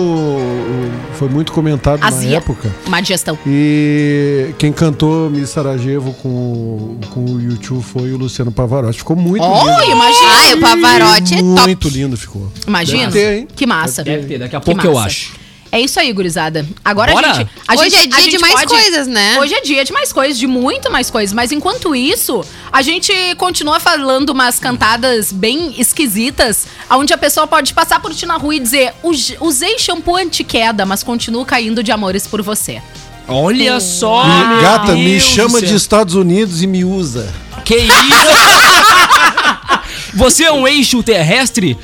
foi 1.17 1.27
muito 1.27 1.51
comentado 1.51 1.99
na 1.99 2.07
Azia. 2.07 2.37
época. 2.37 2.73
Má 2.87 3.01
digestão. 3.01 3.37
E 3.45 4.53
quem 4.57 4.71
cantou 4.71 5.29
Miss 5.29 5.49
Sarajevo 5.49 6.13
com, 6.13 6.97
com 7.09 7.25
o 7.25 7.41
YouTube 7.41 7.83
foi 7.83 8.11
o 8.13 8.17
Luciano 8.17 8.51
Pavarotti. 8.51 8.99
Ficou 8.99 9.15
muito 9.15 9.43
Oh, 9.43 9.59
lindo. 9.81 9.91
imagina! 9.91 10.29
Ai, 10.37 10.53
o 10.53 10.59
Pavarotti 10.61 11.33
é 11.33 11.37
top. 11.39 11.49
Muito 11.65 11.89
lindo 11.89 12.15
ficou. 12.17 12.51
Imagina. 12.67 13.07
Deve 13.09 13.19
ter, 13.19 13.37
hein? 13.39 13.47
Que 13.55 13.65
massa. 13.65 14.03
Deve 14.03 14.25
ter, 14.27 14.37
daqui 14.39 14.55
a 14.55 14.59
Que 14.59 14.65
pouco 14.65 14.85
eu 14.85 14.97
acho. 14.97 15.33
É 15.71 15.79
isso 15.79 15.99
aí, 15.99 16.11
gurizada. 16.11 16.65
Agora 16.83 17.11
Bora? 17.11 17.29
a 17.29 17.33
gente. 17.33 17.49
A 17.67 17.75
Hoje 17.75 17.89
gente, 17.91 18.15
é 18.15 18.21
dia 18.21 18.31
de 18.31 18.39
mais 18.39 18.53
pode- 18.55 18.67
coisas, 18.67 19.07
né? 19.07 19.37
Hoje 19.39 19.53
é 19.53 19.61
dia 19.61 19.85
de 19.85 19.93
mais 19.93 20.11
coisas, 20.11 20.37
de 20.37 20.47
muito 20.47 20.91
mais 20.91 21.11
coisas. 21.11 21.31
Mas 21.31 21.51
enquanto 21.51 21.95
isso, 21.95 22.43
a 22.71 22.81
gente 22.81 23.13
continua 23.37 23.79
falando 23.79 24.31
umas 24.31 24.57
cantadas 24.57 25.31
bem 25.31 25.79
esquisitas, 25.79 26.65
onde 26.89 27.13
a 27.13 27.17
pessoa 27.17 27.45
pode 27.45 27.71
passar 27.73 27.99
por 28.01 28.13
ti 28.15 28.25
na 28.25 28.37
rua 28.37 28.55
e 28.55 28.59
dizer: 28.59 28.93
"Us- 29.03 29.35
usei 29.39 29.77
shampoo 29.77 30.15
anti-queda, 30.15 30.85
mas 30.87 31.03
continuo 31.03 31.45
caindo 31.45 31.83
de 31.83 31.91
amores 31.91 32.25
por 32.25 32.41
você. 32.41 32.81
Olha 33.27 33.79
só, 33.79 34.25
Me- 34.25 34.61
gata, 34.63 34.93
me 34.93 35.19
chama 35.19 35.61
de. 35.61 35.75
Estados 35.75 36.15
Unidos 36.15 36.63
e 36.63 36.67
me 36.67 36.83
usa. 36.83 37.31
Que 37.63 37.75
isso? 37.75 37.93
você 40.15 40.45
é 40.45 40.51
um 40.51 40.67
eixo 40.67 41.03
terrestre 41.03 41.77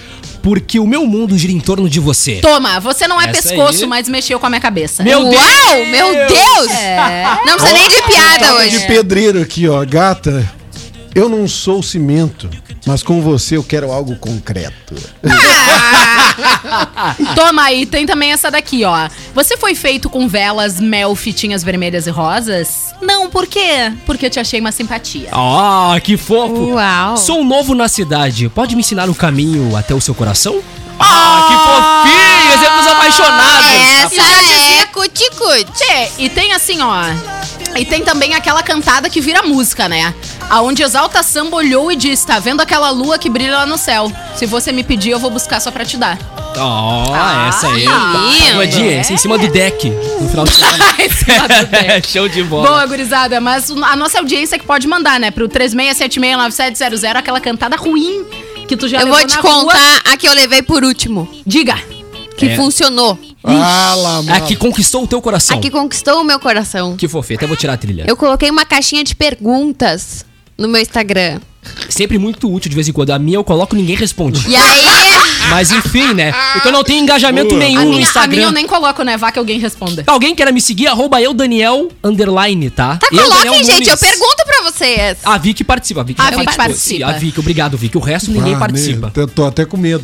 porque 0.45 0.79
o 0.79 0.86
meu 0.86 1.08
mundo 1.08 1.36
gira 1.36 1.51
em 1.51 1.60
torno 1.60 1.89
de 1.89 1.99
você. 1.99 2.36
Toma, 2.36 2.79
você 2.79 3.08
não 3.08 3.19
é 3.19 3.31
Essa 3.31 3.41
pescoço, 3.41 3.81
aí. 3.81 3.89
mas 3.89 4.08
mexeu 4.08 4.39
com 4.39 4.45
a 4.45 4.49
minha 4.51 4.62
cabeça. 4.62 5.01
Meu 5.03 5.21
Uau, 5.21 5.31
Deus! 5.31 5.88
meu 5.89 6.13
Deus! 6.27 6.71
É. 6.71 7.25
Não 7.47 7.58
precisa 7.58 7.73
nem 7.73 7.89
de 7.89 8.01
piada 8.03 8.53
hoje. 8.53 8.77
de 8.77 8.86
pedreiro 8.86 9.41
aqui, 9.41 9.67
ó. 9.67 9.84
Gata, 9.84 10.47
eu 11.15 11.27
não 11.27 11.47
sou 11.47 11.81
cimento, 11.81 12.47
mas 12.86 13.02
com 13.02 13.21
você 13.21 13.58
eu 13.58 13.63
quero 13.63 13.91
algo 13.91 14.15
concreto. 14.15 14.95
Toma 17.36 17.63
aí, 17.63 17.86
tem 17.86 18.06
também 18.06 18.32
essa 18.32 18.52
daqui, 18.52 18.84
ó. 18.84 19.10
Você 19.34 19.58
foi 19.58 19.74
feito 19.76 20.10
com 20.10 20.28
velas, 20.28 20.80
mel, 20.80 21.15
fitinhas 21.15 21.63
vermelhas 21.63 22.08
e 22.08 22.10
rosas? 22.10 22.93
Não, 23.02 23.30
por 23.30 23.48
quê? 23.48 23.91
Porque 24.06 24.26
eu 24.26 24.30
te 24.30 24.39
achei 24.39 24.60
uma 24.60 24.71
simpatia. 24.71 25.30
Ah, 25.32 25.98
que 26.04 26.17
fofo. 26.17 26.74
Uau. 26.74 27.17
Sou 27.17 27.43
novo 27.43 27.74
na 27.74 27.88
cidade. 27.88 28.50
Pode 28.50 28.76
me 28.76 28.82
ensinar 28.82 29.10
o 29.10 29.15
caminho 29.15 29.76
até 29.76 29.93
o 29.93 30.02
seu 30.02 30.13
coração? 30.13 30.62
Ah, 30.99 31.45
que 31.47 31.53
fofinho! 31.55 32.53
Exemplos 32.53 32.88
apaixonados. 32.88 33.65
Essa 34.03 34.15
já 34.15 34.41
dizia- 34.41 34.81
é 34.81 34.86
cuticute. 34.88 35.65
Tchê, 35.73 36.10
e 36.19 36.29
tem 36.29 36.53
assim, 36.53 36.81
ó. 36.81 37.03
E 37.77 37.84
tem 37.86 38.03
também 38.03 38.34
aquela 38.36 38.63
cantada 38.63 39.10
que 39.10 39.19
vira 39.19 39.41
música, 39.43 39.89
né? 39.89 40.13
Aonde 40.49 40.81
Exalta 40.84 41.21
Samba 41.23 41.58
olhou 41.58 41.91
e 41.91 41.95
disse: 41.95 42.25
Tá 42.25 42.39
vendo 42.39 42.62
aquela 42.62 42.89
lua 42.91 43.17
que 43.17 43.29
brilha 43.29 43.58
lá 43.58 43.65
no 43.65 43.77
céu? 43.77 44.12
Se 44.36 44.45
você 44.45 44.71
me 44.71 44.84
pedir, 44.84 45.10
eu 45.12 45.19
vou 45.19 45.29
buscar 45.29 45.60
só 45.60 45.71
pra 45.71 45.84
te 45.84 45.97
dar. 45.97 46.17
Ah, 46.58 47.47
essa 47.49 47.67
aí. 47.67 47.81
lindo. 47.86 47.91
Pagodinha, 48.53 48.99
essa 49.01 49.12
em 49.12 49.17
cima 49.17 49.38
do 49.38 49.47
deck. 49.49 49.89
No 49.89 50.29
final 50.29 50.45
de 50.45 50.53
semana. 50.55 50.86
Em 50.99 51.10
cima 51.10 51.47
do 51.47 51.65
deck. 51.67 52.08
Show 52.08 52.29
de 52.29 52.43
bola. 52.43 52.67
Boa, 52.69 52.86
gurizada, 52.86 53.41
mas 53.41 53.69
a 53.69 53.95
nossa 53.97 54.19
audiência 54.19 54.58
que 54.58 54.65
pode 54.65 54.88
mandar, 54.88 55.19
né? 55.19 55.31
Pro 55.31 55.49
36769700, 55.49 57.15
aquela 57.17 57.41
cantada 57.41 57.75
ruim 57.75 58.25
que 58.67 58.75
tu 58.78 58.88
já 58.88 58.97
Eu 58.99 59.06
levou 59.06 59.19
vou 59.19 59.28
te 59.28 59.36
na 59.36 59.41
rua. 59.41 59.51
contar 59.63 60.01
a 60.06 60.17
que 60.17 60.28
eu 60.28 60.34
levei 60.34 60.62
por 60.62 60.84
último. 60.84 61.28
Diga. 61.45 61.78
Que 62.38 62.47
É. 62.47 62.56
funcionou. 62.56 63.17
Ah, 63.43 63.93
A 64.30 64.41
que 64.41 64.56
conquistou 64.56 65.04
o 65.04 65.08
teu 65.08 65.21
coração. 65.21 65.58
A 65.58 65.62
que 65.62 65.69
conquistou 65.69 66.19
o 66.21 66.23
meu 66.23 66.39
coração. 66.39 66.97
Que 66.97 67.08
fofinho, 67.08 67.38
até 67.38 67.47
vou 67.47 67.56
tirar 67.56 67.73
a 67.73 67.78
trilha. 67.78 68.04
Eu 68.08 68.17
coloquei 68.17 68.49
uma 68.49 68.65
caixinha 68.65 69.04
de 69.04 69.15
perguntas 69.15 70.25
no 70.58 70.67
meu 70.67 70.82
Instagram. 70.82 71.39
Sempre 71.89 72.17
muito 72.19 72.51
útil 72.51 72.69
de 72.69 72.75
vez 72.75 72.88
em 72.88 72.91
quando. 72.91 73.12
A 73.12 73.17
minha 73.19 73.38
eu 73.38 73.43
coloco 73.43 73.75
e 73.75 73.80
ninguém 73.80 73.95
responde. 73.95 74.43
E 74.49 74.56
aí, 74.56 74.86
Mas 75.49 75.71
enfim, 75.71 76.13
né? 76.13 76.32
Porque 76.54 76.67
eu 76.67 76.71
não 76.71 76.84
tenho 76.84 77.01
engajamento 77.04 77.56
nenhum 77.56 77.82
A 77.82 77.84
no 77.86 77.89
minha, 77.91 78.01
a 78.01 78.08
Instagram. 78.08 78.36
minha 78.36 78.47
eu 78.47 78.51
nem 78.51 78.65
coloco, 78.67 79.04
né? 79.04 79.15
Vá 79.17 79.32
que 79.32 79.38
alguém 79.39 79.60
responda. 79.60 80.04
Alguém 80.08 80.34
queira 80.36 80.51
me 80.51 80.60
seguir, 80.60 80.88
arroba 80.88 81.21
eu, 81.21 81.34
Daniel, 81.34 81.89
underline, 82.04 82.69
tá? 82.71 82.97
tá, 82.97 83.08
Eu, 83.12 83.17
Daniel 83.30 83.32
coloquem, 83.54 83.63
gente. 83.63 83.73
Nunes. 83.73 83.88
Eu 83.89 83.97
pergunto 83.97 84.43
pra 84.62 84.72
vocês. 84.72 85.18
A 85.24 85.38
Vicky 85.38 85.63
participa. 85.63 86.02
A 86.02 86.04
Vicky, 86.04 86.22
A 86.22 86.30
Vicky 86.32 86.56
participa. 86.56 87.08
A 87.08 87.12
Vicky, 87.13 87.39
obrigado, 87.39 87.78
Vicky. 87.78 87.98
O 87.98 88.02
resto 88.02 88.32
ninguém 88.32 88.56
Ah, 88.56 88.60
participa. 88.60 89.08
né, 89.08 89.13
eu 89.15 89.28
tô 89.28 89.46
até 89.46 89.65
com 89.65 89.78
medo. 89.78 90.04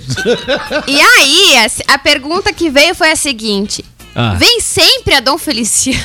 E 0.88 1.00
aí, 1.00 1.58
a, 1.88 1.94
a 1.94 1.98
pergunta 1.98 2.52
que 2.54 2.70
veio 2.70 2.94
foi 2.96 3.12
a 3.12 3.16
seguinte. 3.16 3.84
Ah. 4.16 4.34
Vem 4.36 4.60
sempre 4.60 5.14
a 5.16 5.20
Dom 5.20 5.38
Feliciano. 5.38 6.04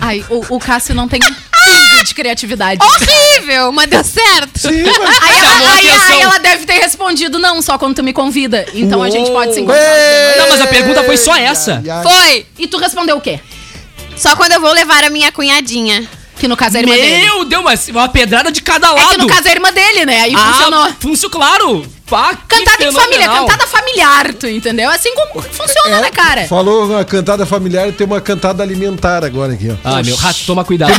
Ai, 0.00 0.24
o, 0.28 0.56
o 0.56 0.58
Cássio 0.58 0.94
não 0.94 1.06
tem 1.08 1.20
um 1.22 1.26
pingo 1.64 2.04
de 2.04 2.14
criatividade. 2.14 2.80
Horrível, 2.82 3.70
mas 3.70 3.88
deu 3.88 4.02
certo. 4.02 4.58
Sim, 4.58 4.82
mas... 4.82 5.22
Aí 5.22 5.38
ela, 5.38 6.04
aí- 6.08 6.20
ela 6.22 6.38
deve 6.38 6.66
ter 6.66 6.74
respondido, 6.80 7.38
não, 7.38 7.62
só 7.62 7.78
quando 7.78 7.94
tu 7.96 8.02
me 8.02 8.12
convida. 8.12 8.66
Então 8.74 9.02
a 9.02 9.08
gente 9.10 9.30
pode 9.30 9.54
se 9.54 9.60
encontrar. 9.60 10.36
Não, 10.38 10.48
mas 10.48 10.60
a 10.60 10.66
pergunta 10.66 11.04
foi 11.04 11.16
só 11.16 11.36
essa. 11.36 11.80
Ai, 11.84 11.90
ai, 11.90 12.02
Foi. 12.02 12.46
E 12.58 12.66
tu 12.66 12.76
respondeu 12.78 13.16
o 13.16 13.20
quê? 13.20 13.38
Só 14.16 14.34
quando 14.36 14.52
eu 14.52 14.60
vou 14.60 14.72
levar 14.72 15.04
a 15.04 15.10
minha 15.10 15.30
cunhadinha. 15.30 16.06
Que 16.44 16.48
no 16.48 16.56
caso 16.58 16.76
é 16.76 16.80
a 16.80 16.82
irmã 16.82 16.94
dele. 16.94 17.24
Meu 17.24 17.44
Deus, 17.46 17.64
mas 17.64 17.88
uma 17.88 18.06
pedrada 18.06 18.52
de 18.52 18.60
cada 18.60 18.92
lado. 18.92 19.12
É 19.12 19.14
que 19.14 19.16
no 19.22 19.26
caso 19.26 19.48
é 19.48 19.50
a 19.50 19.54
irmã 19.54 19.72
dele, 19.72 20.04
né? 20.04 20.20
Aí 20.20 20.36
funcionou. 20.36 20.80
Ah, 20.84 20.92
funcionou, 21.00 21.30
claro. 21.30 21.86
Pá, 22.06 22.36
Cantada 22.46 22.84
em 22.84 22.92
família, 22.92 23.26
cantada 23.26 23.66
familiar, 23.66 24.34
tu 24.34 24.46
entendeu? 24.46 24.90
Assim 24.90 25.14
como 25.14 25.40
funciona, 25.40 26.02
né, 26.02 26.10
cara? 26.10 26.46
Falou 26.46 26.84
uma 26.84 27.02
cantada 27.02 27.46
familiar 27.46 27.88
e 27.88 27.92
tem 27.92 28.06
uma 28.06 28.20
cantada 28.20 28.62
alimentar 28.62 29.24
agora 29.24 29.54
aqui, 29.54 29.70
ó. 29.70 29.76
Ah, 29.82 30.02
meu, 30.02 30.14
rato, 30.14 30.40
toma 30.46 30.62
cuidado. 30.66 30.92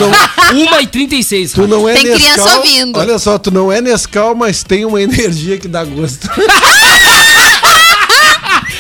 1h36, 0.52 1.54
Tu 1.54 1.68
não 1.68 1.88
é 1.88 1.94
Tem 1.94 2.06
Nescau. 2.06 2.20
criança 2.20 2.58
ouvindo. 2.58 2.98
Olha 3.00 3.20
só, 3.20 3.38
tu 3.38 3.52
não 3.52 3.72
é 3.72 3.82
Nescau, 3.82 4.34
mas 4.34 4.64
tem 4.64 4.84
uma 4.84 5.00
energia 5.00 5.60
que 5.60 5.68
dá 5.68 5.84
gosto. 5.86 6.28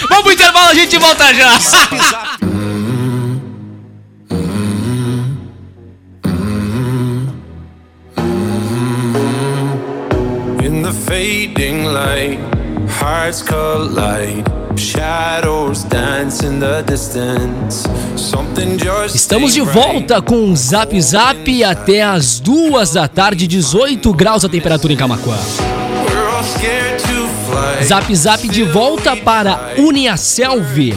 Vamos 0.10 0.23
pro 0.23 0.32
intervalo, 0.34 0.69
a 0.69 0.73
gente 0.73 0.97
volta 0.97 1.32
já. 1.32 1.60
Fading 11.15 11.86
light, 11.93 12.39
hearts 12.99 13.41
collide. 13.41 14.43
Estamos 19.13 19.54
de 19.54 19.62
volta 19.62 20.21
com 20.21 20.51
o 20.51 20.56
Zap 20.58 21.01
Zap 21.01 21.63
até 21.63 22.01
as 22.01 22.41
duas 22.41 22.91
da 22.91 23.08
tarde, 23.08 23.47
18 23.47 24.12
graus 24.13 24.43
a 24.43 24.49
temperatura 24.49 24.91
em 24.91 24.97
Camacuã. 24.97 25.38
Zap 27.82 28.13
Zap 28.13 28.49
de 28.49 28.63
volta 28.63 29.15
para 29.15 29.73
Uniaselv, 29.78 30.93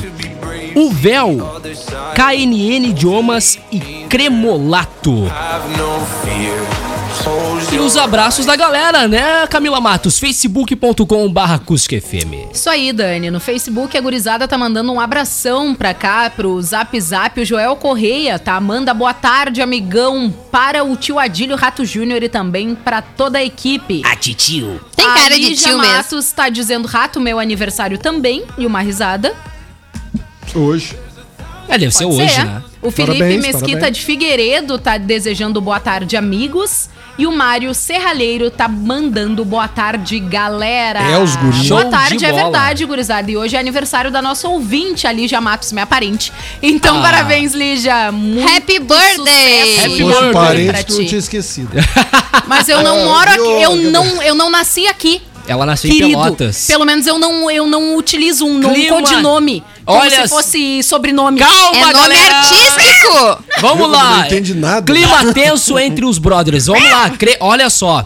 o 0.75 0.91
Véu, 0.91 1.61
KNN 2.17 2.89
Idiomas 2.89 3.57
e 3.71 3.79
Cremolato. 4.09 5.31
E 7.73 7.79
os 7.79 7.97
abraços 7.97 8.47
da 8.47 8.57
galera, 8.57 9.07
né, 9.07 9.47
Camila 9.47 9.81
Matos? 9.81 10.19
facebook.com 10.19 11.31
barra 11.31 11.59
FM. 11.59 12.53
Isso 12.53 12.69
aí, 12.71 12.93
Dani. 12.93 13.31
No 13.31 13.39
Facebook, 13.41 13.97
a 13.97 14.01
gurizada 14.01 14.49
tá 14.49 14.57
mandando 14.57 14.93
um 14.93 14.99
abração 14.99 15.75
pra 15.75 15.93
cá, 15.93 16.31
pro 16.31 16.61
Zap 16.63 16.99
Zap. 17.01 17.41
O 17.41 17.45
Joel 17.45 17.77
Correia, 17.77 18.39
tá? 18.39 18.59
Manda 18.61 18.95
boa 18.95 19.13
tarde, 19.13 19.61
amigão, 19.61 20.33
para 20.51 20.83
o 20.83 20.97
tio 20.97 21.19
Adílio 21.19 21.57
Rato 21.57 21.85
Júnior 21.85 22.23
e 22.23 22.29
também 22.29 22.75
pra 22.75 23.03
toda 23.03 23.39
a 23.39 23.45
equipe. 23.45 24.03
A 24.05 24.17
titio. 24.17 24.81
Tem 24.97 25.07
A 25.07 25.15
cara 25.15 25.39
de 25.39 25.55
tio 25.55 25.79
mesmo. 25.79 25.95
Matos 25.95 26.33
tá 26.33 26.49
dizendo 26.49 26.89
Rato, 26.89 27.21
meu 27.21 27.39
aniversário 27.39 27.99
também. 27.99 28.45
E 28.57 28.67
uma 28.67 28.81
risada. 28.81 29.35
Hoje. 30.55 30.97
É, 31.69 31.77
deve 31.79 31.93
ser 31.93 32.05
Pode 32.05 32.23
hoje, 32.23 32.35
ser. 32.35 32.45
né? 32.45 32.63
O 32.81 32.91
Felipe 32.91 33.19
Parabéns, 33.19 33.43
Mesquita 33.45 33.67
parabéns. 33.79 33.97
de 33.99 34.05
Figueiredo 34.05 34.79
tá 34.79 34.97
desejando 34.97 35.61
boa 35.61 35.81
tarde, 35.81 36.17
amigos. 36.17 36.89
E 37.19 37.27
o 37.27 37.33
Mário 37.33 37.75
Serralheiro 37.75 38.49
tá 38.49 38.69
mandando 38.69 39.45
boa 39.45 39.67
tarde, 39.67 40.21
galera. 40.21 41.01
É, 41.01 41.19
os 41.19 41.35
guris. 41.35 41.69
Boa 41.69 41.87
tarde, 41.87 42.17
de 42.19 42.25
é 42.25 42.31
bola. 42.31 42.43
verdade, 42.45 42.85
gurizada. 42.87 43.29
E 43.29 43.37
hoje 43.37 43.57
é 43.57 43.59
aniversário 43.59 44.09
da 44.13 44.23
nossa 44.23 44.47
ouvinte, 44.49 45.05
a 45.05 45.11
Lígia 45.13 45.41
Matos, 45.41 45.73
minha 45.73 45.85
parente. 45.87 46.33
Então, 46.63 46.99
Ah. 47.01 47.03
parabéns, 47.03 47.53
Lígia. 47.55 48.13
Muito 48.13 48.49
Happy 48.49 48.79
birthday! 48.79 49.79
Happy 49.81 50.05
birthday 50.05 50.33
parente, 50.33 50.69
pra 50.71 50.83
tu 50.85 50.93
não 50.93 51.01
ti. 51.01 51.07
tinha 51.07 51.19
esquecido. 51.19 51.71
Mas 52.47 52.69
eu 52.69 52.83
não 52.83 53.05
moro 53.05 53.29
aqui, 53.31 53.63
eu 53.63 53.75
não, 53.77 54.23
eu 54.23 54.35
não 54.37 54.49
nasci 54.49 54.87
aqui. 54.87 55.21
Ela 55.49 55.65
nasceu 55.67 55.91
em 55.91 55.95
Querido, 55.95 56.23
Pelotas. 56.23 56.67
pelo 56.67 56.85
menos 56.85 57.07
eu 57.07 57.19
não, 57.19 57.51
eu 57.51 57.67
não 57.67 57.97
utilizo 57.97 58.45
um, 58.47 58.59
um 58.59 58.73
Clima. 58.73 58.97
codinome. 59.01 59.65
Como 59.85 59.99
Olha 60.01 60.23
se 60.23 60.29
fosse 60.29 60.83
sobrenome. 60.83 61.39
Calma, 61.39 61.77
É 61.77 61.81
nome 61.81 61.93
galera! 61.95 62.37
artístico! 62.37 63.45
Vamos 63.61 63.91
lá. 63.91 64.19
Não 64.19 64.27
entende 64.27 64.55
nada. 64.55 64.93
Clima 64.93 65.33
tenso 65.35 65.79
entre 65.79 66.05
os 66.05 66.19
brothers. 66.19 66.67
Vamos 66.67 66.91
lá. 66.91 67.11
cre- 67.11 67.37
Olha 67.41 67.71
só. 67.71 68.05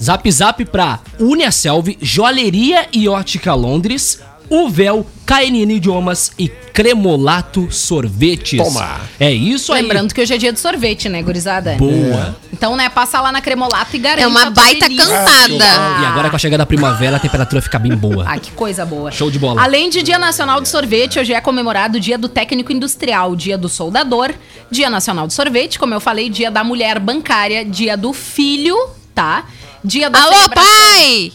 Zap 0.00 0.30
Zap 0.30 0.64
pra 0.66 0.98
Uniaselv, 1.20 1.96
Joalheria 2.00 2.88
e 2.92 3.08
Ótica 3.08 3.54
Londres, 3.54 4.18
Uvel, 4.50 5.06
KNN 5.26 5.72
Idiomas 5.76 6.32
e 6.38 6.48
Cremolato 6.48 7.70
Sorvetes. 7.70 8.58
Toma. 8.62 9.00
É 9.20 9.30
isso 9.30 9.72
aí. 9.72 9.82
Lembrando 9.82 10.12
que 10.14 10.20
hoje 10.20 10.34
é 10.34 10.38
dia 10.38 10.52
de 10.52 10.58
sorvete, 10.60 11.08
né, 11.08 11.22
gurizada? 11.22 11.74
Boa. 11.76 12.36
Então, 12.52 12.76
né, 12.76 12.88
passa 12.88 13.20
lá 13.20 13.30
na 13.32 13.40
Cremolato 13.40 13.94
e 13.96 13.98
garante 13.98 14.22
É 14.24 14.26
uma 14.26 14.50
baita 14.50 14.88
delícia. 14.88 15.06
cantada. 15.06 15.54
E 16.02 16.04
agora 16.06 16.30
com 16.30 16.36
a 16.36 16.38
chegada 16.38 16.62
da 16.62 16.66
primavera, 16.66 17.16
a 17.16 17.20
temperatura 17.20 17.60
fica 17.62 17.78
bem 17.78 17.94
boa. 17.96 18.24
Ah, 18.32 18.38
que 18.38 18.50
coisa 18.52 18.84
boa. 18.86 19.10
Show 19.10 19.30
de 19.30 19.38
bola. 19.38 19.62
Além 19.62 19.90
de 19.90 20.02
Dia 20.02 20.18
Nacional 20.18 20.60
do 20.60 20.66
Sorvete, 20.68 21.18
hoje 21.18 21.32
é 21.34 21.40
comemorado 21.40 21.98
o 21.98 22.00
Dia 22.00 22.16
do 22.16 22.28
Técnico 22.28 22.72
Industrial, 22.72 23.34
Dia 23.36 23.58
do 23.58 23.68
Soldador, 23.68 24.32
Dia 24.70 24.88
Nacional 24.88 25.26
do 25.26 25.32
Sorvete, 25.32 25.78
como 25.78 25.92
eu 25.92 26.00
falei, 26.00 26.30
Dia 26.30 26.50
da 26.50 26.64
Mulher 26.64 26.98
Bancária, 26.98 27.64
Dia 27.64 27.96
do 27.96 28.12
Filho, 28.12 28.76
tá? 29.14 29.44
Dia 29.84 30.08
da 30.08 30.22
Alô, 30.22 30.32
celebração- 30.32 30.72
pai! 30.72 31.32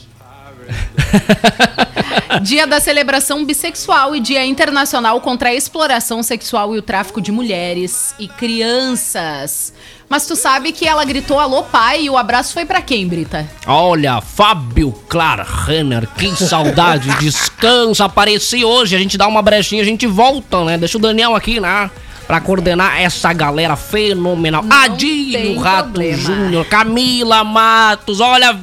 Dia 2.42 2.68
da 2.68 2.80
celebração 2.80 3.46
bissexual 3.46 4.16
e 4.16 4.20
Dia 4.20 4.46
Internacional 4.46 5.20
contra 5.22 5.50
a 5.50 5.54
exploração 5.54 6.22
sexual 6.22 6.76
e 6.76 6.80
o 6.80 6.82
tráfico 6.82 7.22
de 7.22 7.32
mulheres 7.32 8.14
e 8.20 8.28
crianças. 8.28 9.74
Mas 10.10 10.26
tu 10.26 10.36
sabe 10.36 10.72
que 10.72 10.88
ela 10.88 11.04
gritou 11.04 11.40
alô 11.40 11.64
pai 11.64 12.04
e 12.04 12.10
o 12.10 12.18
abraço 12.18 12.54
foi 12.54 12.66
pra 12.66 12.82
quem, 12.82 13.08
Brita? 13.08 13.48
Olha, 13.66 14.22
Fábio 14.22 14.92
Klarrenner, 15.10 16.08
que 16.18 16.34
saudade, 16.36 17.10
descansa, 17.20 18.06
apareci 18.06 18.64
hoje, 18.64 18.96
a 18.96 19.00
gente 19.00 19.18
dá 19.18 19.28
uma 19.28 19.42
brechinha, 19.42 19.82
a 19.82 19.86
gente 19.86 20.08
volta, 20.08 20.64
né? 20.64 20.78
Deixa 20.78 20.98
o 20.98 21.02
Daniel 21.02 21.36
aqui, 21.36 21.60
né? 21.60 21.90
Pra 22.26 22.42
coordenar 22.42 23.02
essa 23.02 23.32
galera 23.32 23.76
fenomenal. 23.76 24.64
Não 24.64 24.78
Adinho 24.78 25.60
Rato. 25.60 26.02
Júnior, 26.14 26.66
Camila 26.66 27.44
Matos, 27.44 28.20
olha, 28.20 28.54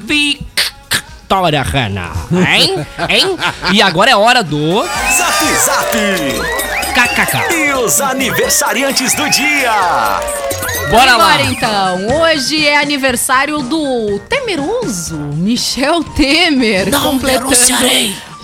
Victoria 1.28 1.62
Hanna, 1.62 2.10
hein? 2.46 2.86
Hein? 3.08 3.38
E 3.72 3.80
agora 3.80 4.10
é 4.10 4.14
hora 4.16 4.42
do 4.44 4.82
Zap 4.82 5.44
Zap! 5.64 5.96
KKK. 6.92 7.54
E 7.54 7.72
os 7.72 7.98
aniversariantes 8.00 9.14
do 9.14 9.28
dia! 9.30 9.72
Bora 10.90 11.16
lá. 11.16 11.32
Agora 11.32 11.42
então, 11.44 12.20
hoje 12.20 12.66
é 12.66 12.76
aniversário 12.76 13.60
do 13.62 14.20
temeroso 14.28 15.16
Michel 15.16 16.04
Temer. 16.04 16.90
completando 17.00 17.50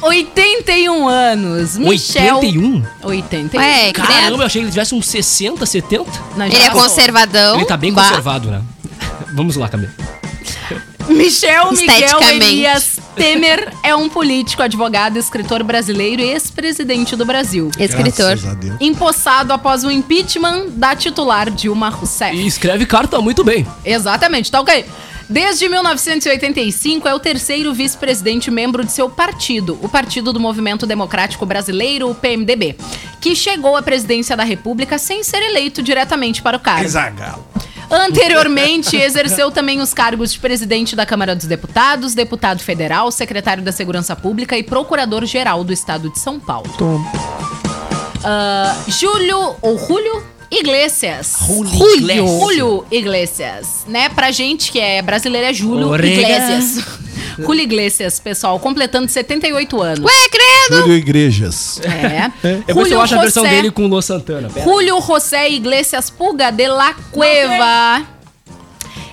81 0.00 1.06
anos. 1.06 1.76
Michel. 1.76 2.36
81? 2.38 2.82
81. 3.02 3.60
Ué, 3.60 3.92
Caramba, 3.92 4.42
eu 4.42 4.46
achei 4.46 4.62
que 4.62 4.64
ele 4.64 4.72
tivesse 4.72 4.94
uns 4.94 5.06
60, 5.06 5.66
70. 5.66 6.10
Na 6.34 6.46
Ele 6.46 6.56
é 6.56 6.70
conservadão. 6.70 7.56
Ele 7.56 7.66
tá 7.66 7.76
bem 7.76 7.92
Bah. 7.92 8.04
conservado, 8.04 8.50
né? 8.50 8.62
Vamos 9.34 9.54
lá, 9.56 9.68
Camila. 9.68 9.92
Michel 11.10 11.72
Miguel. 11.72 12.22
Elias 12.30 12.98
Temer 13.16 13.72
é 13.82 13.94
um 13.94 14.08
político, 14.08 14.62
advogado, 14.62 15.18
escritor 15.18 15.62
brasileiro 15.62 16.22
e 16.22 16.30
ex-presidente 16.30 17.16
do 17.16 17.24
Brasil. 17.24 17.70
Escritor. 17.78 18.38
Empossado 18.80 19.52
após 19.52 19.84
o 19.84 19.90
impeachment 19.90 20.68
da 20.70 20.94
titular 20.94 21.50
Dilma 21.50 21.88
Rousseff. 21.88 22.36
E 22.36 22.46
escreve 22.46 22.86
carta 22.86 23.20
muito 23.20 23.42
bem. 23.42 23.66
Exatamente, 23.84 24.50
tá 24.50 24.60
ok. 24.60 24.84
Desde 25.28 25.68
1985 25.68 27.06
é 27.06 27.14
o 27.14 27.20
terceiro 27.20 27.72
vice-presidente 27.72 28.50
membro 28.50 28.84
de 28.84 28.90
seu 28.90 29.08
partido, 29.08 29.78
o 29.80 29.88
Partido 29.88 30.32
do 30.32 30.40
Movimento 30.40 30.86
Democrático 30.86 31.46
Brasileiro, 31.46 32.10
o 32.10 32.14
PMDB, 32.16 32.76
que 33.20 33.36
chegou 33.36 33.76
à 33.76 33.82
presidência 33.82 34.36
da 34.36 34.42
República 34.42 34.98
sem 34.98 35.22
ser 35.22 35.40
eleito 35.40 35.84
diretamente 35.84 36.42
para 36.42 36.56
o 36.56 36.60
cargo. 36.60 36.84
Anteriormente, 37.90 38.96
exerceu 38.96 39.50
também 39.50 39.80
os 39.80 39.92
cargos 39.92 40.32
de 40.32 40.38
presidente 40.38 40.94
da 40.94 41.04
Câmara 41.04 41.34
dos 41.34 41.46
Deputados, 41.46 42.14
deputado 42.14 42.60
federal, 42.60 43.10
secretário 43.10 43.62
da 43.62 43.72
Segurança 43.72 44.14
Pública 44.14 44.56
e 44.56 44.62
procurador-geral 44.62 45.64
do 45.64 45.72
estado 45.72 46.08
de 46.10 46.18
São 46.18 46.38
Paulo. 46.38 46.70
Ah, 48.22 48.76
Júlio 48.86 49.56
ou 49.60 49.78
Julio 49.78 50.22
Iglesias. 50.50 51.36
Julio 51.46 51.96
Iglesias. 51.96 52.40
Julio 52.40 52.84
Iglesias, 52.90 53.84
né? 53.86 54.08
Pra 54.08 54.30
gente 54.30 54.70
que 54.70 54.78
é 54.78 55.00
brasileiro 55.00 55.46
é 55.46 55.52
Júlio. 55.52 55.94
Iglesias. 55.94 56.84
Julio 57.42 57.62
Iglesias, 57.62 58.18
pessoal, 58.18 58.58
completando 58.58 59.08
78 59.08 59.80
anos. 59.82 60.04
Ué, 60.04 60.28
credo! 60.30 60.82
Júlio 60.82 60.96
Igrejas. 60.96 61.80
É. 61.84 62.30
Depois 62.66 62.90
eu 62.90 63.00
acho 63.00 63.14
a 63.14 63.20
versão 63.20 63.44
José- 63.44 63.56
dele 63.56 63.70
com 63.70 63.84
o 63.84 63.88
Luan 63.88 64.02
Santana. 64.02 64.48
Pera. 64.48 64.64
Julio 64.64 65.00
José 65.00 65.50
Iglesias 65.50 66.10
Puga 66.10 66.50
de 66.50 66.66
la 66.68 66.94
Cueva. 67.10 68.02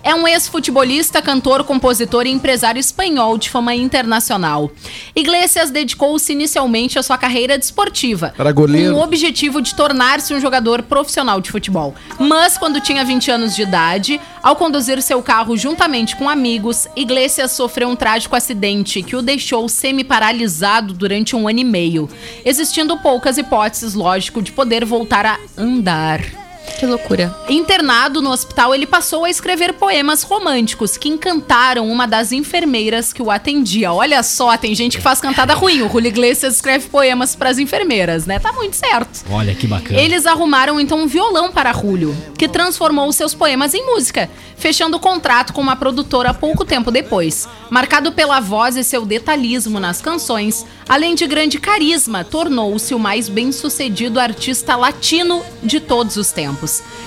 É 0.07 0.15
um 0.15 0.25
ex-futebolista, 0.25 1.21
cantor, 1.21 1.65
compositor 1.65 2.25
e 2.25 2.29
empresário 2.29 2.79
espanhol 2.79 3.37
de 3.37 3.49
fama 3.49 3.75
internacional. 3.75 4.71
Iglesias 5.13 5.69
dedicou-se 5.69 6.31
inicialmente 6.31 6.97
à 6.97 7.03
sua 7.03 7.17
carreira 7.17 7.57
desportiva, 7.57 8.33
Era 8.39 8.53
goleiro. 8.53 8.93
com 8.93 9.01
o 9.01 9.03
objetivo 9.03 9.61
de 9.61 9.75
tornar-se 9.75 10.33
um 10.33 10.39
jogador 10.39 10.81
profissional 10.83 11.41
de 11.41 11.51
futebol. 11.51 11.93
Mas, 12.17 12.57
quando 12.57 12.79
tinha 12.79 13.03
20 13.03 13.31
anos 13.31 13.53
de 13.53 13.63
idade, 13.63 14.21
ao 14.41 14.55
conduzir 14.55 15.01
seu 15.01 15.21
carro 15.21 15.57
juntamente 15.57 16.15
com 16.15 16.29
amigos, 16.29 16.87
Iglesias 16.95 17.51
sofreu 17.51 17.89
um 17.89 17.95
trágico 17.97 18.33
acidente 18.33 19.03
que 19.03 19.17
o 19.17 19.21
deixou 19.21 19.67
semi-paralisado 19.67 20.93
durante 20.93 21.35
um 21.35 21.49
ano 21.49 21.59
e 21.59 21.65
meio, 21.65 22.09
existindo 22.45 22.95
poucas 22.99 23.37
hipóteses, 23.37 23.93
lógico, 23.93 24.41
de 24.41 24.53
poder 24.53 24.85
voltar 24.85 25.25
a 25.25 25.37
andar. 25.57 26.46
Que 26.77 26.85
loucura. 26.85 27.35
Internado 27.49 28.21
no 28.21 28.29
hospital, 28.29 28.75
ele 28.75 28.85
passou 28.85 29.25
a 29.25 29.29
escrever 29.29 29.73
poemas 29.73 30.21
românticos 30.21 30.95
que 30.95 31.09
encantaram 31.09 31.89
uma 31.89 32.05
das 32.05 32.31
enfermeiras 32.31 33.11
que 33.11 33.21
o 33.21 33.31
atendia. 33.31 33.91
Olha 33.91 34.21
só, 34.21 34.55
tem 34.57 34.75
gente 34.75 34.97
que 34.97 35.03
faz 35.03 35.19
cantada 35.19 35.53
ruim. 35.55 35.81
O 35.81 35.89
Julio 35.89 36.09
Iglesias 36.09 36.55
escreve 36.55 36.87
poemas 36.89 37.35
pras 37.35 37.57
enfermeiras, 37.57 38.25
né? 38.25 38.37
Tá 38.37 38.53
muito 38.53 38.75
certo. 38.75 39.23
Olha 39.31 39.55
que 39.55 39.65
bacana. 39.65 39.99
Eles 39.99 40.25
arrumaram 40.25 40.79
então 40.79 40.99
um 40.99 41.07
violão 41.07 41.51
para 41.51 41.73
Julio, 41.73 42.15
que 42.37 42.47
transformou 42.47 43.11
seus 43.11 43.33
poemas 43.33 43.73
em 43.73 43.85
música, 43.85 44.29
fechando 44.55 44.97
o 44.97 44.99
contrato 44.99 45.53
com 45.53 45.61
uma 45.61 45.75
produtora 45.75 46.33
pouco 46.33 46.63
tempo 46.63 46.91
depois. 46.91 47.47
Marcado 47.69 48.11
pela 48.11 48.39
voz 48.39 48.75
e 48.75 48.83
seu 48.83 49.05
detalhismo 49.05 49.79
nas 49.79 50.01
canções, 50.01 50.65
além 50.87 51.15
de 51.15 51.25
grande 51.25 51.59
carisma, 51.59 52.23
tornou-se 52.23 52.93
o 52.93 52.99
mais 52.99 53.29
bem-sucedido 53.29 54.19
artista 54.19 54.75
latino 54.75 55.43
de 55.63 55.79
todos 55.79 56.17
os 56.17 56.31
tempos. 56.31 56.56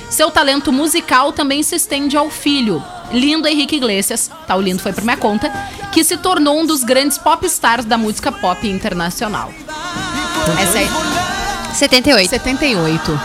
Seu 0.09 0.30
talento 0.30 0.72
musical 0.72 1.32
também 1.32 1.62
se 1.62 1.76
estende 1.76 2.16
ao 2.16 2.30
filho, 2.30 2.82
lindo 3.11 3.48
Henrique 3.48 3.76
Iglesias, 3.76 4.30
tá 4.46 4.55
o 4.55 4.61
lindo 4.61 4.82
foi 4.82 4.92
por 4.92 5.03
minha 5.03 5.16
conta, 5.16 5.51
que 5.92 6.05
se 6.05 6.16
tornou 6.16 6.61
um 6.61 6.66
dos 6.66 6.84
grandes 6.84 7.18
pop 7.18 7.44
stars 7.46 7.84
da 7.84 7.98
música 7.98 8.30
pop 8.30 8.68
internacional. 8.68 9.53
Essa 10.61 10.78
é 10.78 11.74
78. 11.74 12.30
78. 12.30 13.20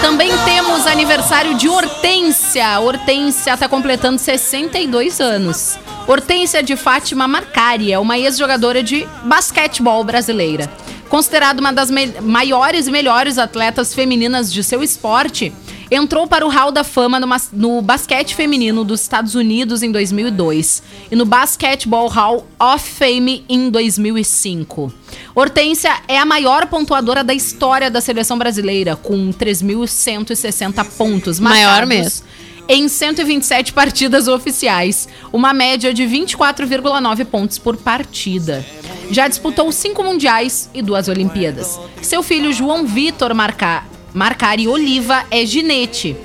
Também 0.00 0.30
temos 0.44 0.86
aniversário 0.86 1.54
de 1.54 1.68
Hortência. 1.68 2.78
Hortência 2.78 3.54
está 3.54 3.68
completando 3.68 4.18
62 4.18 5.20
anos. 5.20 5.78
Hortência 6.06 6.62
de 6.62 6.76
Fátima 6.76 7.26
Marcari 7.26 7.90
é 7.92 7.98
uma 7.98 8.18
ex-jogadora 8.18 8.82
de 8.82 9.08
basquetebol 9.22 10.04
brasileira. 10.04 10.70
Considerada 11.08 11.60
uma 11.60 11.72
das 11.72 11.90
maiores 12.20 12.86
e 12.86 12.90
melhores 12.90 13.38
atletas 13.38 13.94
femininas 13.94 14.52
de 14.52 14.64
seu 14.64 14.82
esporte, 14.82 15.52
entrou 15.90 16.26
para 16.26 16.46
o 16.46 16.48
Hall 16.48 16.72
da 16.72 16.82
Fama 16.82 17.20
no, 17.20 17.28
no 17.52 17.82
basquete 17.82 18.34
feminino 18.34 18.84
dos 18.84 19.02
Estados 19.02 19.34
Unidos 19.34 19.82
em 19.82 19.92
2002 19.92 20.82
e 21.10 21.16
no 21.16 21.24
Basketball 21.24 22.08
Hall 22.08 22.46
of 22.58 22.88
Fame 22.88 23.44
em 23.48 23.70
2005. 23.70 24.92
Hortência 25.34 25.92
é 26.08 26.18
a 26.18 26.24
maior 26.24 26.66
pontuadora 26.66 27.22
da 27.22 27.34
história 27.34 27.90
da 27.90 28.00
seleção 28.00 28.38
brasileira, 28.38 28.96
com 28.96 29.32
3.160 29.32 30.84
pontos. 30.96 31.38
Maior 31.38 31.86
mesmo. 31.86 32.24
Em 32.66 32.88
127 32.88 33.74
partidas 33.74 34.26
oficiais, 34.26 35.06
uma 35.30 35.52
média 35.52 35.92
de 35.92 36.04
24,9 36.04 37.24
pontos 37.26 37.58
por 37.58 37.76
partida. 37.76 38.64
Já 39.10 39.28
disputou 39.28 39.70
cinco 39.70 40.02
mundiais 40.02 40.70
e 40.72 40.80
duas 40.80 41.08
Olimpíadas. 41.08 41.78
Seu 42.00 42.22
filho 42.22 42.54
João 42.54 42.86
Vitor 42.86 43.34
Marca, 43.34 43.84
Marcari 44.14 44.66
Oliva 44.66 45.24
é 45.30 45.44
ginete, 45.44 46.16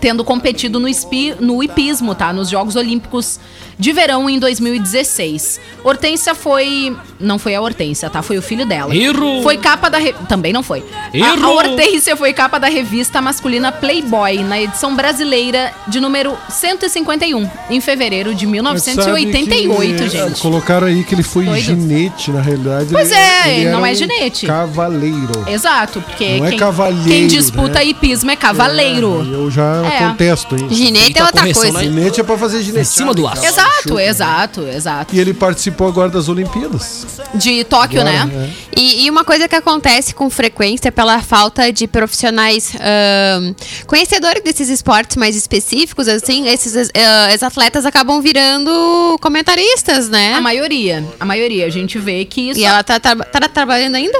tendo 0.00 0.24
competido 0.24 0.78
no, 0.78 0.88
espi, 0.88 1.34
no 1.40 1.60
hipismo, 1.60 2.14
tá? 2.14 2.32
Nos 2.32 2.48
Jogos 2.48 2.76
Olímpicos 2.76 3.40
de 3.82 3.92
Verão 3.92 4.30
em 4.30 4.38
2016. 4.38 5.60
Hortência 5.84 6.34
foi. 6.34 6.96
Não 7.18 7.38
foi 7.38 7.54
a 7.54 7.60
Hortência, 7.60 8.08
tá? 8.08 8.22
Foi 8.22 8.38
o 8.38 8.42
filho 8.42 8.64
dela. 8.64 8.94
Errou. 8.94 9.42
Foi 9.42 9.56
capa 9.58 9.88
da. 9.90 9.98
re- 9.98 10.14
Também 10.28 10.52
não 10.52 10.62
foi. 10.62 10.84
A, 10.92 11.08
a 11.12 11.18
Errou. 11.36 11.56
Hortência 11.56 12.16
foi 12.16 12.32
capa 12.32 12.58
da 12.58 12.68
revista 12.68 13.20
masculina 13.20 13.72
Playboy 13.72 14.38
na 14.44 14.60
edição 14.60 14.94
brasileira 14.94 15.72
de 15.88 16.00
número 16.00 16.36
151, 16.48 17.48
em 17.70 17.80
fevereiro 17.80 18.34
de 18.34 18.46
Mas 18.46 18.82
sabe 18.84 18.96
1988, 18.98 20.02
que, 20.04 20.08
gente. 20.08 20.40
Colocaram 20.40 20.86
aí 20.86 21.02
que 21.04 21.14
ele 21.14 21.22
foi 21.24 21.44
Doido. 21.44 21.60
ginete, 21.62 22.30
na 22.30 22.40
realidade. 22.40 22.88
Pois 22.92 23.10
ele- 23.10 23.20
é, 23.20 23.60
ele 23.60 23.70
não 23.70 23.84
é 23.84 23.90
um 23.90 23.94
ginete. 23.94 24.46
Cavaleiro. 24.46 25.44
Exato, 25.48 26.00
porque 26.00 26.38
Não 26.38 26.46
é 26.46 26.50
quem, 26.50 26.58
cavalheiro, 26.58 27.08
quem 27.08 27.26
disputa 27.26 27.80
né? 27.80 27.84
hipismo 27.86 28.30
é 28.30 28.36
cavaleiro. 28.36 29.26
Eu 29.32 29.50
já 29.50 29.82
É. 29.86 29.98
contesto, 30.08 30.54
hein? 30.56 30.68
Ginete 30.70 31.18
é 31.18 31.22
a 31.22 31.26
outra 31.26 31.42
coisa. 31.52 31.72
né? 31.72 31.80
Ginete 31.84 32.20
é 32.20 32.24
pra 32.24 32.38
fazer 32.38 32.62
ginete. 32.62 32.80
Em 32.80 32.84
cima 32.84 33.12
do 33.14 33.26
aço. 33.26 33.44
Exato, 33.44 33.71
exato, 33.98 34.62
exato. 34.66 35.14
E 35.14 35.20
ele 35.20 35.34
participou 35.34 35.88
agora 35.88 36.08
das 36.08 36.28
Olimpíadas. 36.28 37.06
De 37.34 37.64
Tóquio, 37.64 38.00
Agora, 38.00 38.26
né? 38.26 38.50
é. 38.74 38.80
E, 38.80 39.04
e 39.04 39.10
uma 39.10 39.24
coisa 39.24 39.48
que 39.48 39.54
acontece 39.54 40.14
com 40.14 40.28
frequência 40.30 40.90
pela 40.90 41.20
falta 41.22 41.72
de 41.72 41.86
profissionais 41.86 42.72
ahn, 42.76 43.54
conhecedores 43.86 44.42
desses 44.42 44.68
esportes 44.68 45.16
mais 45.16 45.36
específicos, 45.36 46.08
assim, 46.08 46.48
esses 46.48 46.90
ah, 46.94 47.30
ex-atletas 47.32 47.84
acabam 47.86 48.20
virando 48.20 49.18
comentaristas, 49.20 50.08
né? 50.08 50.34
A 50.34 50.40
maioria, 50.40 51.04
a 51.18 51.24
maioria. 51.24 51.66
A 51.66 51.70
gente 51.70 51.98
vê 51.98 52.24
que 52.24 52.50
isso... 52.50 52.60
E 52.60 52.64
ela 52.64 52.82
tá, 52.82 52.98
tra- 53.00 53.16
tá 53.16 53.48
trabalhando 53.48 53.94
ainda? 53.96 54.18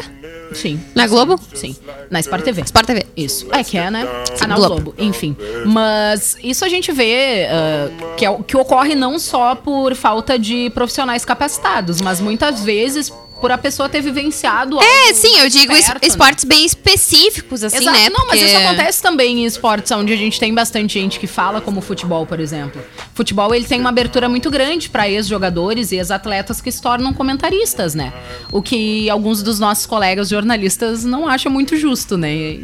Sim. 0.55 0.81
Na 0.95 1.07
Globo? 1.07 1.39
Sim, 1.55 1.77
na 2.11 2.21
Sport 2.21 2.43
TV. 2.45 2.63
Sport 2.63 2.87
TV. 2.87 3.07
Isso. 3.17 3.47
É 3.53 3.63
que 3.65 3.77
é, 3.79 3.91
né? 3.91 4.07
Canal 4.39 4.59
Globo. 4.59 4.75
Globo. 4.75 4.95
Enfim. 4.99 5.37
Mas 5.67 6.37
isso 6.43 6.65
a 6.65 6.69
gente 6.69 6.91
vê 6.93 7.47
ah, 7.51 8.15
que, 8.17 8.25
é, 8.25 8.31
o- 8.31 8.43
que 8.43 8.57
ocorre 8.57 8.95
não 8.95 9.19
só 9.19 9.55
por 9.55 9.95
falta 9.95 10.39
de 10.39 10.71
profissionais 10.71 11.25
capacitados, 11.25 12.01
mas 12.01 12.21
muitas 12.21 12.63
vezes 12.65 13.13
por 13.43 13.51
a 13.53 13.59
pessoa 13.59 13.89
ter 13.89 14.01
vivenciado 14.01 14.81
É, 14.81 15.13
sim, 15.13 15.37
eu 15.41 15.49
digo 15.51 15.75
perto, 15.75 15.95
né? 15.95 15.99
esportes 16.03 16.45
bem 16.45 16.65
específicos, 16.65 17.65
assim, 17.65 17.79
Exato. 17.79 17.99
né? 17.99 18.09
Não, 18.09 18.27
mas 18.29 18.41
isso 18.41 18.53
Porque- 18.53 18.65
acontece 18.67 19.03
também 19.03 19.41
em 19.41 19.45
esportes 19.45 19.91
onde 19.91 20.13
a 20.13 20.17
gente 20.17 20.39
tem 20.39 20.55
bastante 20.55 20.95
gente 20.95 21.19
que 21.19 21.27
fala, 21.27 21.61
como 21.61 21.81
futebol, 21.81 22.25
por 22.25 22.39
exemplo. 22.39 22.81
Futebol, 23.15 23.53
ele 23.55 23.65
tem 23.65 23.81
uma 23.81 23.89
abertura 23.89 24.29
muito 24.29 24.49
grande 24.51 24.89
para 24.89 25.09
ex-jogadores 25.09 25.91
e 25.91 25.97
ex-atletas 25.97 26.61
que 26.61 26.71
se 26.71 26.81
tornam 26.81 27.13
comentaristas, 27.13 27.95
né? 27.97 28.13
O 28.53 28.63
que 28.63 29.11
alguns 29.11 29.43
dos 29.43 29.59
nossos 29.59 29.87
colegas 29.87 30.29
jornalistas 30.29 31.05
não 31.05 31.27
acham 31.29 31.51
muito 31.51 31.77
justo, 31.77 32.17
né? 32.17 32.59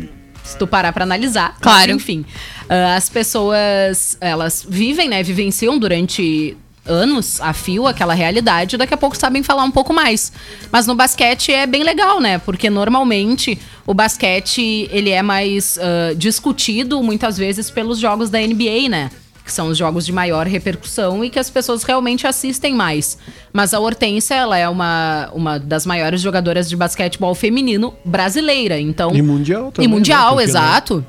Se 0.45 0.57
tu 0.57 0.66
parar 0.66 0.93
pra 0.93 1.03
analisar. 1.03 1.51
Mas, 1.55 1.61
Claro. 1.61 1.91
enfim, 1.91 2.24
ah, 2.68 2.95
as 2.95 3.11
pessoas, 3.11 4.16
elas 4.20 4.64
vivem, 4.66 5.09
né? 5.09 5.22
Vivenciam 5.24 5.76
durante 5.79 6.57
anos 6.89 7.41
a 7.41 7.53
fio 7.53 7.86
aquela 7.86 8.14
realidade, 8.14 8.76
daqui 8.76 8.95
a 8.95 8.97
pouco 8.97 9.16
sabem 9.16 9.43
falar 9.43 9.62
um 9.64 9.70
pouco 9.70 9.93
mais. 9.93 10.32
Mas 10.72 10.86
no 10.86 10.95
basquete 10.95 11.53
é 11.53 11.66
bem 11.66 11.82
legal, 11.82 12.20
né? 12.20 12.39
Porque 12.39 12.68
normalmente 12.70 13.59
o 13.86 13.95
basquete 13.95 14.89
ele 14.91 15.11
é 15.11 15.22
mais 15.22 15.78
ah, 15.80 16.14
discutido 16.16 17.03
muitas 17.03 17.36
vezes 17.39 17.70
pelos 17.70 17.99
jogos 17.99 18.30
da 18.30 18.39
NBA, 18.41 18.89
né? 18.89 19.11
Que 19.45 19.53
são 19.53 19.68
os 19.68 19.78
jogos 19.78 20.05
de 20.05 20.12
maior 20.12 20.47
repercussão 20.47 21.24
e 21.24 21.30
que 21.30 21.39
as 21.39 21.49
pessoas 21.49 21.82
realmente 21.82 22.26
assistem 22.26 22.74
mais. 22.74 23.16
Mas 23.51 23.72
a 23.72 23.80
Hortência, 23.80 24.34
ela 24.34 24.59
é 24.59 24.68
uma, 24.68 25.30
uma 25.32 25.59
das 25.59 25.86
maiores 25.86 26.20
jogadoras 26.20 26.68
de 26.68 26.76
basquetebol 26.76 27.34
feminino 27.34 27.95
brasileira. 28.05 28.78
Então, 28.78 29.14
E 29.14 29.22
mundial 29.22 29.72
também. 29.72 29.89
e 29.89 29.93
mundial, 29.93 30.36
né? 30.36 30.43
Porque, 30.43 30.53
né, 30.53 30.61
exato. 30.61 31.07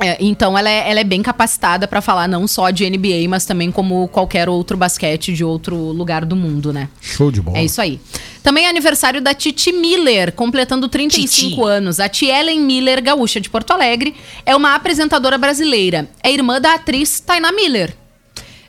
É, 0.00 0.16
então 0.20 0.58
ela 0.58 0.68
é, 0.68 0.90
ela 0.90 1.00
é 1.00 1.04
bem 1.04 1.22
capacitada 1.22 1.86
pra 1.86 2.00
falar 2.00 2.26
não 2.26 2.48
só 2.48 2.70
de 2.70 2.88
NBA, 2.88 3.28
mas 3.28 3.44
também 3.44 3.70
como 3.70 4.08
qualquer 4.08 4.48
outro 4.48 4.76
basquete 4.76 5.32
de 5.32 5.44
outro 5.44 5.76
lugar 5.76 6.24
do 6.24 6.34
mundo, 6.34 6.72
né? 6.72 6.88
Show 7.00 7.30
de 7.30 7.40
bola. 7.40 7.58
É 7.58 7.64
isso 7.64 7.80
aí. 7.80 8.00
Também 8.42 8.66
é 8.66 8.68
aniversário 8.68 9.22
da 9.22 9.32
Titi 9.32 9.72
Miller, 9.72 10.32
completando 10.32 10.88
35 10.88 11.50
Titi. 11.50 11.62
anos. 11.62 12.00
A 12.00 12.08
Tielen 12.08 12.60
Miller, 12.60 13.02
gaúcha 13.02 13.40
de 13.40 13.48
Porto 13.48 13.70
Alegre, 13.72 14.14
é 14.44 14.54
uma 14.56 14.74
apresentadora 14.74 15.38
brasileira. 15.38 16.08
É 16.22 16.32
irmã 16.32 16.60
da 16.60 16.74
atriz 16.74 17.20
Tainá 17.20 17.52
Miller. 17.52 17.96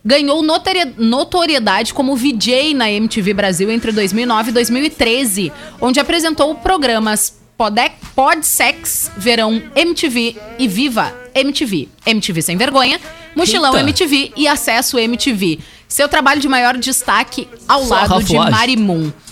Ganhou 0.08 0.44
notori- 0.44 0.94
notoriedade 0.98 1.92
como 1.92 2.16
VJ 2.16 2.76
na 2.76 2.92
MTV 2.92 3.34
Brasil 3.34 3.72
entre 3.72 3.92
2009 3.92 4.52
e 4.52 4.54
2013, 4.54 5.52
onde 5.82 6.00
apresentou 6.00 6.54
programas 6.54 7.34
Podec, 7.58 7.96
Podsex, 8.14 9.12
Verão 9.18 9.62
MTV 9.76 10.36
e 10.60 10.68
Viva 10.68 11.14
MTV. 11.34 11.88
MTV 12.06 12.42
Sem 12.42 12.58
Vergonha, 12.58 13.00
Mochilão 13.36 13.74
Eita. 13.74 13.82
MTV 13.82 14.34
e 14.36 14.48
Acesso 14.48 15.00
MTV. 15.00 15.60
Seu 15.88 16.10
trabalho 16.10 16.42
de 16.42 16.48
maior 16.48 16.76
destaque 16.78 17.48
ao 17.68 17.84
Só 17.86 17.96
lado 17.96 18.24
de 18.24 18.36
rafuagem. 18.36 18.76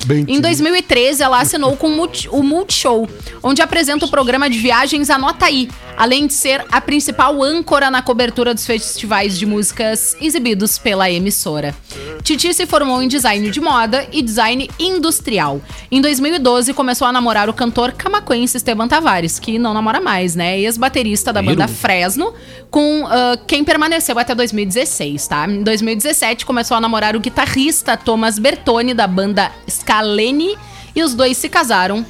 Bem 0.05 0.19
Em 0.21 0.25
tímido. 0.25 0.41
2013, 0.43 1.23
ela 1.23 1.39
assinou 1.39 1.75
com 1.77 1.87
o 1.87 1.91
Multi- 1.91 2.29
o 2.29 2.43
Multishow, 2.43 3.07
onde 3.41 3.61
apresenta 3.61 4.05
o 4.05 4.09
programa 4.09 4.49
de 4.49 4.57
viagens 4.57 5.09
Anota 5.09 5.45
Aí, 5.45 5.69
além 5.97 6.27
de 6.27 6.33
ser 6.33 6.63
a 6.71 6.79
principal 6.81 7.41
âncora 7.43 7.91
na 7.91 8.01
cobertura 8.01 8.53
dos 8.53 8.65
festivais 8.65 9.37
de 9.37 9.45
músicas 9.45 10.15
exibidos 10.21 10.77
pela 10.77 11.09
emissora. 11.09 11.75
Titi 12.23 12.53
se 12.53 12.65
formou 12.65 13.01
em 13.01 13.07
design 13.07 13.49
de 13.49 13.59
moda 13.59 14.07
e 14.11 14.21
design 14.21 14.69
industrial. 14.79 15.61
Em 15.91 15.99
2012, 16.01 16.73
começou 16.73 17.05
a 17.07 17.11
namorar 17.11 17.49
o 17.49 17.53
cantor 17.53 17.91
camaquense 17.91 18.55
Esteban 18.57 18.87
Tavares, 18.87 19.39
que 19.39 19.59
não 19.59 19.73
namora 19.73 19.99
mais, 19.99 20.35
né? 20.35 20.57
Ex-baterista 20.59 21.33
da 21.33 21.41
banda. 21.41 21.67
Fresno, 21.67 22.33
com 22.71 23.05
ah, 23.07 23.37
quem 23.45 23.63
permaneceu 23.63 24.17
até 24.17 24.33
2016, 24.33 25.27
tá? 25.27 25.45
Em 25.47 25.63
2017, 25.63 26.45
começou 26.45 26.77
a 26.77 26.81
namorar 26.81 27.15
o 27.15 27.19
guitarrista 27.19 27.97
Thomas 27.97 28.39
Bertoni, 28.39 28.93
da 28.93 29.05
banda 29.05 29.51
Scalene, 29.93 30.57
e 30.95 31.03
os 31.03 31.13
dois 31.13 31.37
se 31.37 31.47
casaram 31.47 32.03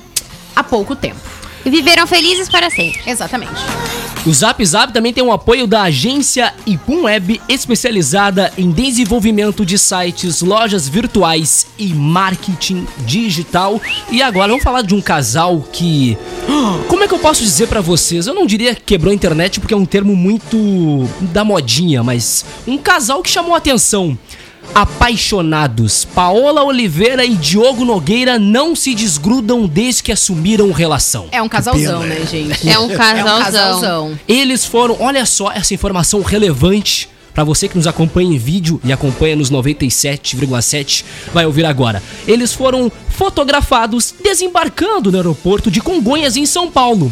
há 0.55 0.63
pouco 0.63 0.95
tempo. 0.95 1.19
E 1.65 1.69
viveram 1.69 2.05
felizes 2.05 2.49
para 2.49 2.69
sempre. 2.69 3.01
Exatamente. 3.07 3.53
O 4.25 4.33
Zap 4.33 4.65
Zap 4.65 4.93
também 4.93 5.13
tem 5.13 5.23
o 5.23 5.31
apoio 5.31 5.65
da 5.65 5.83
agência 5.83 6.53
Ipum 6.65 7.03
Web, 7.03 7.41
especializada 7.47 8.51
em 8.57 8.69
desenvolvimento 8.69 9.65
de 9.65 9.77
sites, 9.77 10.41
lojas 10.41 10.87
virtuais 10.89 11.67
e 11.77 11.93
marketing 11.93 12.85
digital. 12.99 13.81
E 14.11 14.21
agora 14.21 14.49
vamos 14.49 14.63
falar 14.63 14.81
de 14.81 14.93
um 14.93 15.01
casal 15.01 15.65
que. 15.71 16.17
Como 16.87 17.03
é 17.03 17.07
que 17.07 17.13
eu 17.13 17.19
posso 17.19 17.43
dizer 17.43 17.67
pra 17.67 17.81
vocês? 17.81 18.27
Eu 18.27 18.33
não 18.33 18.45
diria 18.45 18.75
que 18.75 18.81
quebrou 18.81 19.11
a 19.11 19.15
internet 19.15 19.59
porque 19.59 19.73
é 19.73 19.77
um 19.77 19.85
termo 19.85 20.15
muito 20.15 21.07
da 21.21 21.45
modinha, 21.45 22.03
mas 22.03 22.45
um 22.67 22.77
casal 22.77 23.21
que 23.21 23.29
chamou 23.29 23.55
a 23.55 23.57
atenção. 23.57 24.17
Apaixonados, 24.75 26.05
Paola 26.05 26.63
Oliveira 26.63 27.23
e 27.25 27.35
Diogo 27.35 27.85
Nogueira 27.85 28.39
não 28.39 28.75
se 28.75 28.95
desgrudam 28.95 29.67
desde 29.67 30.01
que 30.03 30.11
assumiram 30.11 30.71
relação. 30.71 31.27
É 31.31 31.41
um 31.41 31.49
casalzão, 31.49 32.01
né, 32.03 32.25
gente? 32.29 32.67
É 32.67 32.79
um 32.79 32.83
É 32.83 32.93
um 32.93 32.97
casalzão. 32.97 33.43
casalzão. 33.43 34.19
Eles 34.27 34.65
foram, 34.65 34.97
olha 34.99 35.25
só 35.25 35.51
essa 35.51 35.73
informação 35.73 36.21
relevante 36.21 37.09
Pra 37.33 37.43
você 37.43 37.67
que 37.67 37.77
nos 37.77 37.87
acompanha 37.87 38.35
em 38.35 38.37
vídeo 38.37 38.79
e 38.83 38.93
acompanha 38.93 39.35
nos 39.35 39.49
97,7, 39.49 41.03
vai 41.33 41.45
ouvir 41.45 41.65
agora. 41.65 42.01
Eles 42.27 42.53
foram 42.53 42.91
fotografados 43.09 44.13
desembarcando 44.23 45.11
no 45.11 45.17
aeroporto 45.17 45.71
de 45.71 45.81
Congonhas, 45.81 46.37
em 46.37 46.45
São 46.45 46.69
Paulo. 46.69 47.11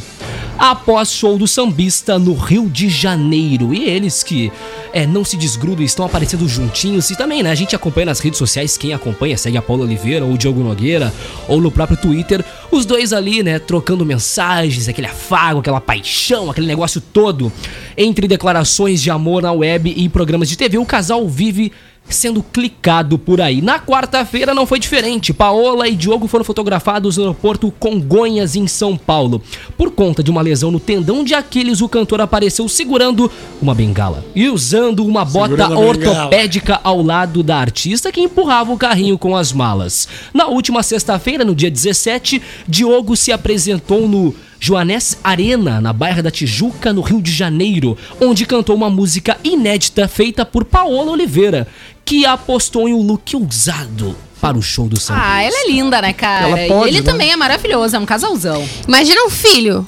Após 0.57 1.11
show 1.11 1.39
do 1.39 1.47
sambista 1.47 2.19
no 2.19 2.36
Rio 2.36 2.69
de 2.69 2.88
Janeiro. 2.88 3.74
E 3.74 3.84
eles 3.84 4.22
que 4.22 4.51
é, 4.93 5.07
não 5.07 5.26
se 5.26 5.36
desgrudam, 5.36 5.84
estão 5.84 6.05
aparecendo 6.05 6.47
juntinhos. 6.47 7.09
E 7.09 7.15
também, 7.15 7.41
né? 7.41 7.49
A 7.49 7.55
gente 7.55 7.76
acompanha 7.76 8.05
nas 8.07 8.19
redes 8.19 8.38
sociais. 8.38 8.78
Quem 8.78 8.93
acompanha 8.93 9.38
segue 9.38 9.57
a 9.57 9.61
Paula 9.61 9.86
Oliveira 9.86 10.24
ou 10.24 10.34
o 10.34 10.38
Diogo 10.38 10.61
Nogueira, 10.61 11.11
ou 11.47 11.59
no 11.59 11.72
próprio 11.72 11.97
Twitter. 11.97 12.45
Os 12.72 12.86
dois 12.86 13.11
ali, 13.11 13.43
né? 13.43 13.59
Trocando 13.59 14.05
mensagens, 14.05 14.88
aquele 14.88 15.07
afago, 15.07 15.59
aquela 15.59 15.82
paixão, 15.82 16.49
aquele 16.49 16.67
negócio 16.67 17.01
todo. 17.01 17.51
Entre 17.97 18.30
declarações 18.30 19.01
de 19.01 19.11
amor 19.11 19.41
na 19.41 19.51
web 19.51 19.93
e 19.95 20.07
programas 20.07 20.47
de 20.47 20.57
TV, 20.57 20.78
o 20.78 20.86
casal 20.86 21.28
vive 21.28 21.74
sendo 22.10 22.43
clicado 22.43 23.18
por 23.18 23.39
aí. 23.41 23.62
Na 23.62 23.80
quarta-feira 23.80 24.54
não 24.54 24.66
foi 24.66 24.80
diferente. 24.80 25.34
Paola 25.34 25.88
e 25.88 25.95
Diogo 25.95 26.28
foram 26.28 26.43
fotografados 26.43 27.18
no 27.18 27.24
aeroporto 27.24 27.72
Congonhas, 27.80 28.56
em 28.56 28.68
São 28.68 28.97
Paulo. 28.97 29.41
Por 29.78 29.91
conta 29.91 30.24
de 30.24 30.30
uma 30.30 30.41
lesão 30.41 30.72
no 30.72 30.80
tendão 30.80 31.24
de 31.24 31.34
Aquiles, 31.34 31.82
o 31.82 31.89
cantor 31.89 32.22
apareceu 32.22 32.68
segurando 32.68 33.32
uma 33.62 33.74
bengala 33.74 34.26
e 34.36 34.49
usando 34.49 35.06
uma 35.06 35.24
bota 35.24 35.70
ortopédica 35.78 36.80
ao 36.84 37.02
lado 37.02 37.43
da 37.43 37.58
artista 37.58 38.12
que 38.12 38.22
empurrava 38.22 38.74
o 38.74 38.78
carrinho 38.78 39.18
com 39.18 39.36
as 39.36 39.54
malas. 39.54 40.08
Na 40.34 40.47
última 40.47 40.84
sexta-feira, 40.84 41.45
no 41.45 41.56
dia 41.56 41.72
17, 41.72 42.41
Diogo 42.68 43.16
se 43.16 43.32
apresentou 43.32 44.08
no 44.08 44.36
Joanés 44.64 45.18
Arena, 45.24 45.82
na 45.82 45.91
Bairra 45.91 46.22
da 46.22 46.30
Tijuca, 46.30 46.93
no 46.93 47.01
Rio 47.01 47.20
de 47.20 47.32
Janeiro, 47.32 47.97
onde 48.22 48.45
cantou 48.45 48.76
uma 48.76 48.91
música 48.91 49.36
inédita 49.43 50.07
feita 50.07 50.45
por 50.45 50.64
Paola 50.64 51.12
Oliveira, 51.14 51.68
que 52.05 52.28
apostou 52.28 52.88
em 52.88 52.93
um 52.93 53.01
look 53.01 53.36
ousado 53.36 54.16
para 54.39 54.55
o 54.55 54.62
show 54.62 54.88
do 54.88 54.99
samba. 54.99 55.20
Ah, 55.24 55.41
ela 55.41 55.55
é 55.66 55.68
linda, 55.72 55.99
né, 55.99 56.14
cara? 56.14 56.47
Ela 56.59 56.68
pode, 56.76 56.86
e 56.86 56.89
ele 56.91 57.01
né? 57.01 57.12
também 57.12 57.32
é 57.32 57.36
maravilhoso, 57.36 57.95
é 57.95 57.99
um 57.99 58.05
casalzão. 58.05 58.64
Imagina 58.88 59.26
um 59.26 59.32
filho. 59.32 59.88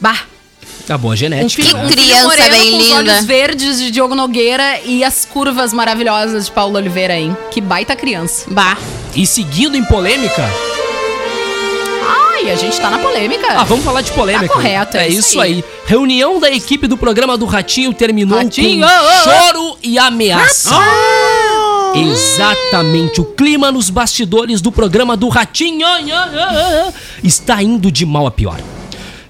Bah, 0.00 0.22
Tá 0.84 0.98
boa 0.98 1.14
um 1.14 1.16
genética. 1.16 1.62
filho, 1.62 1.76
né? 1.76 1.84
um 1.84 1.88
filho 1.88 2.02
Criança 2.02 2.26
moreno 2.26 2.50
bem 2.50 2.70
com 2.72 2.76
os 2.78 2.84
linda. 2.84 2.96
olhos 2.96 3.24
verdes 3.24 3.78
de 3.78 3.90
Diogo 3.92 4.16
Nogueira 4.16 4.80
e 4.84 5.04
as 5.04 5.24
curvas 5.24 5.72
maravilhosas 5.72 6.46
de 6.46 6.50
Paulo 6.50 6.76
Oliveira, 6.76 7.16
hein? 7.16 7.36
Que 7.52 7.60
baita 7.60 7.94
criança. 7.94 8.46
Bah. 8.50 8.76
E 9.14 9.24
seguindo 9.24 9.76
em 9.76 9.84
polêmica, 9.84 10.42
Ai, 12.42 12.50
a 12.50 12.56
gente 12.56 12.80
tá 12.80 12.90
na 12.90 12.98
polêmica. 12.98 13.46
Ah, 13.50 13.62
vamos 13.62 13.84
falar 13.84 14.00
de 14.00 14.10
polêmica. 14.10 14.48
Tá 14.48 14.54
correto, 14.54 14.96
é 14.96 15.04
é 15.04 15.08
isso 15.08 15.20
isso 15.20 15.40
aí. 15.40 15.64
Reunião 15.86 16.40
da 16.40 16.50
equipe 16.50 16.88
do 16.88 16.96
programa 16.96 17.38
do 17.38 17.46
Ratinho 17.46 17.94
terminou 17.94 18.36
Ratinho, 18.36 18.84
com 18.84 18.92
oh, 18.92 19.08
oh, 19.08 19.22
choro 19.22 19.78
e 19.80 19.96
ameaça. 19.96 20.74
Exatamente. 21.94 23.20
O 23.20 23.24
clima 23.24 23.70
nos 23.70 23.90
bastidores 23.90 24.60
do 24.60 24.72
programa 24.72 25.16
do 25.16 25.28
Ratinho 25.28 25.86
está 27.22 27.62
indo 27.62 27.92
de 27.92 28.04
mal 28.04 28.26
a 28.26 28.30
pior. 28.30 28.60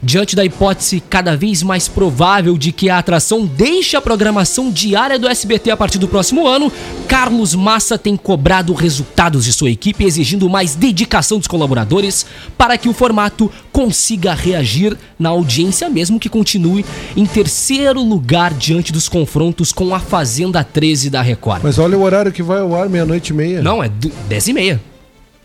Diante 0.05 0.34
da 0.34 0.44
hipótese 0.44 1.00
cada 1.09 1.36
vez 1.36 1.62
mais 1.62 1.86
provável 1.86 2.59
de 2.59 2.72
que 2.72 2.90
a 2.90 2.98
atração 2.98 3.46
deixe 3.46 3.96
a 3.96 4.00
programação 4.00 4.68
diária 4.68 5.16
do 5.16 5.28
SBT 5.28 5.70
a 5.70 5.76
partir 5.76 5.98
do 5.98 6.09
próximo 6.09 6.44
ano, 6.44 6.72
Carlos 7.07 7.55
Massa 7.55 7.96
tem 7.96 8.16
cobrado 8.16 8.72
resultados 8.74 9.44
de 9.44 9.53
sua 9.53 9.70
equipe, 9.70 10.05
exigindo 10.05 10.50
mais 10.50 10.74
dedicação 10.74 11.38
dos 11.38 11.46
colaboradores 11.46 12.26
para 12.59 12.76
que 12.76 12.88
o 12.88 12.92
formato 12.92 13.48
consiga 13.70 14.34
reagir 14.34 14.98
na 15.16 15.28
audiência, 15.28 15.88
mesmo 15.88 16.18
que 16.18 16.28
continue 16.28 16.84
em 17.16 17.24
terceiro 17.24 18.03
lugar 18.03 18.53
diante 18.55 18.92
dos 18.92 19.09
confrontos 19.09 19.70
com 19.72 19.94
a 19.94 20.00
Fazenda 20.00 20.64
13 20.64 21.11
da 21.11 21.22
Record. 21.22 21.61
Mas 21.62 21.78
olha 21.78 21.96
o 21.96 22.03
horário 22.03 22.32
que 22.32 22.42
vai 22.42 22.59
ao 22.61 22.74
ar, 22.74 22.88
meia-noite 22.88 23.30
e 23.32 23.36
meia. 23.36 23.62
Não, 23.62 23.80
é 23.80 23.88
du- 23.88 24.11
10 24.28 24.48
e 24.48 24.53
meia. 24.53 24.80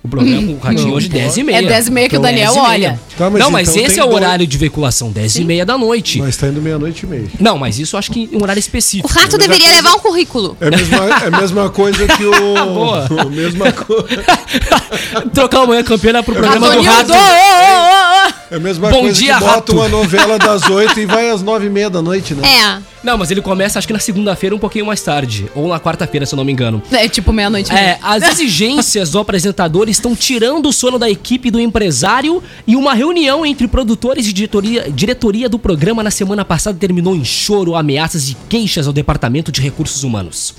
O 0.07 0.09
programa, 0.09 0.51
o 0.53 0.57
Ratinho 0.57 0.93
hoje, 0.93 1.09
pode. 1.09 1.19
10 1.21 1.37
e 1.37 1.43
meia. 1.43 1.57
É 1.57 1.61
10 1.63 1.87
e 1.87 1.91
meia 1.91 2.09
que 2.09 2.15
o 2.15 2.19
Então, 2.19 2.29
Daniel 2.31 2.53
10 2.53 2.65
e 2.65 2.69
meia. 2.69 2.89
olha. 2.89 2.99
Tá, 3.17 3.29
mas 3.29 3.39
não, 3.41 3.51
mas 3.51 3.69
então 3.69 3.83
esse 3.85 3.99
é 3.99 4.03
o 4.03 4.07
dois- 4.07 4.15
horário 4.23 4.47
de 4.47 4.57
veiculação, 4.57 5.11
10 5.11 5.35
e 5.35 5.43
meia 5.43 5.65
da 5.65 5.77
noite. 5.77 6.19
Mas 6.19 6.37
tá 6.37 6.47
indo 6.47 6.61
meia-noite 6.61 7.05
e 7.05 7.09
meia. 7.09 7.27
Não, 7.39 7.57
mas 7.57 7.77
isso 7.79 7.95
eu 7.95 7.99
acho 7.99 8.11
que 8.11 8.29
em 8.31 8.37
um 8.37 8.41
horário 8.43 8.59
específico. 8.59 9.07
O 9.07 9.11
rato 9.11 9.37
deveria 9.37 9.69
levar 9.71 9.93
um 9.95 9.99
currículo. 9.99 10.55
É 10.61 10.67
a 10.67 10.71
mesma, 10.71 10.97
é 10.97 11.27
a 11.27 11.31
mesma 11.41 11.69
coisa 11.69 12.07
que 12.07 12.23
o. 12.25 12.31
Boa. 12.73 13.07
a 13.21 13.25
mesma, 13.25 13.71
co- 13.71 14.05
Trocar 15.33 15.63
o 15.63 15.67
manhã 15.67 15.83
campeã 15.83 16.23
pro 16.23 16.33
programa 16.35 16.69
do 16.71 16.81
rato. 16.81 17.11
ô, 17.11 17.15
ô, 17.15 17.17
ô, 17.17 18.29
ô. 18.29 18.36
É 18.49 18.55
a 18.55 18.59
mesma 18.59 18.89
Bom 18.89 19.01
coisa 19.01 19.19
dia, 19.19 19.33
que 19.33 19.39
bota 19.39 19.51
rato. 19.53 19.75
uma 19.75 19.89
novela 19.89 20.37
das 20.37 20.63
oito 20.69 20.99
e 20.99 21.05
vai 21.05 21.29
às 21.29 21.41
nove 21.41 21.67
e 21.67 21.69
meia 21.69 21.89
da 21.89 22.01
noite, 22.01 22.33
né? 22.33 22.47
É. 22.47 22.81
Não, 23.03 23.17
mas 23.17 23.29
ele 23.31 23.41
começa 23.41 23.77
acho 23.77 23.87
que 23.87 23.93
na 23.93 23.99
segunda-feira 23.99 24.55
um 24.55 24.59
pouquinho 24.59 24.85
mais 24.85 25.01
tarde. 25.01 25.49
Ou 25.55 25.67
na 25.67 25.79
quarta-feira, 25.79 26.25
se 26.25 26.33
eu 26.33 26.37
não 26.37 26.43
me 26.43 26.51
engano. 26.51 26.81
É 26.91 27.07
tipo 27.07 27.31
meia-noite. 27.31 27.71
É, 27.71 27.97
as 28.01 28.23
exigências 28.23 29.11
do 29.11 29.19
apresentador 29.19 29.87
estão 29.87 30.15
tirando 30.15 30.67
o 30.67 30.73
sono 30.73 30.97
da 30.97 31.09
equipe 31.09 31.51
do 31.51 31.59
empresário 31.59 32.41
e 32.65 32.75
uma 32.75 32.93
reunião 32.93 33.45
entre 33.45 33.67
produtores 33.67 34.27
e 34.27 34.33
diretoria, 34.33 34.89
diretoria 34.89 35.47
do 35.47 35.59
programa 35.59 36.03
na 36.03 36.11
semana 36.11 36.43
passada 36.43 36.77
terminou 36.77 37.15
em 37.15 37.23
choro, 37.23 37.75
ameaças 37.75 38.29
e 38.29 38.37
queixas 38.49 38.87
ao 38.87 38.93
Departamento 38.93 39.51
de 39.51 39.61
Recursos 39.61 40.03
Humanos. 40.03 40.53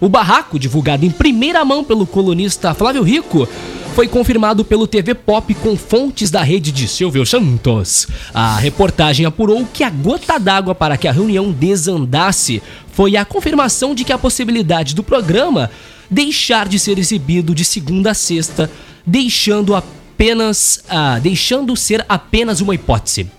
O 0.00 0.08
barraco, 0.08 0.58
divulgado 0.58 1.04
em 1.04 1.10
primeira 1.10 1.64
mão 1.64 1.84
pelo 1.84 2.06
colunista 2.06 2.72
Flávio 2.72 3.02
Rico, 3.02 3.46
foi 3.94 4.06
confirmado 4.06 4.64
pelo 4.64 4.86
TV 4.86 5.14
Pop 5.14 5.52
com 5.54 5.76
fontes 5.76 6.30
da 6.30 6.42
rede 6.42 6.70
de 6.72 6.86
Silvio 6.86 7.26
Santos. 7.26 8.06
A 8.32 8.56
reportagem 8.56 9.26
apurou 9.26 9.66
que 9.72 9.82
a 9.82 9.90
gota 9.90 10.38
d'água 10.38 10.74
para 10.74 10.96
que 10.96 11.08
a 11.08 11.12
reunião 11.12 11.50
desandasse 11.50 12.62
foi 12.92 13.16
a 13.16 13.24
confirmação 13.24 13.94
de 13.94 14.04
que 14.04 14.12
a 14.12 14.18
possibilidade 14.18 14.94
do 14.94 15.02
programa 15.02 15.70
deixar 16.10 16.68
de 16.68 16.78
ser 16.78 16.98
exibido 16.98 17.54
de 17.54 17.64
segunda 17.64 18.12
a 18.12 18.14
sexta, 18.14 18.70
deixando 19.04 19.74
apenas 19.74 20.82
ah, 20.88 21.18
deixando 21.18 21.76
ser 21.76 22.04
apenas 22.08 22.60
uma 22.60 22.74
hipótese. 22.74 23.30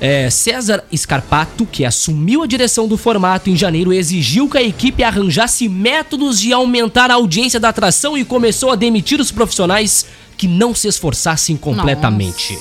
É, 0.00 0.28
César 0.28 0.84
Scarpato, 0.94 1.64
que 1.64 1.84
assumiu 1.84 2.42
a 2.42 2.46
direção 2.46 2.86
do 2.86 2.98
formato 2.98 3.48
em 3.48 3.56
janeiro, 3.56 3.92
exigiu 3.92 4.48
que 4.48 4.58
a 4.58 4.62
equipe 4.62 5.02
arranjasse 5.02 5.68
métodos 5.68 6.38
de 6.38 6.52
aumentar 6.52 7.10
a 7.10 7.14
audiência 7.14 7.58
da 7.58 7.70
atração 7.70 8.16
e 8.16 8.24
começou 8.24 8.70
a 8.70 8.76
demitir 8.76 9.20
os 9.20 9.30
profissionais 9.30 10.06
que 10.36 10.46
não 10.46 10.74
se 10.74 10.86
esforçassem 10.86 11.56
completamente. 11.56 12.58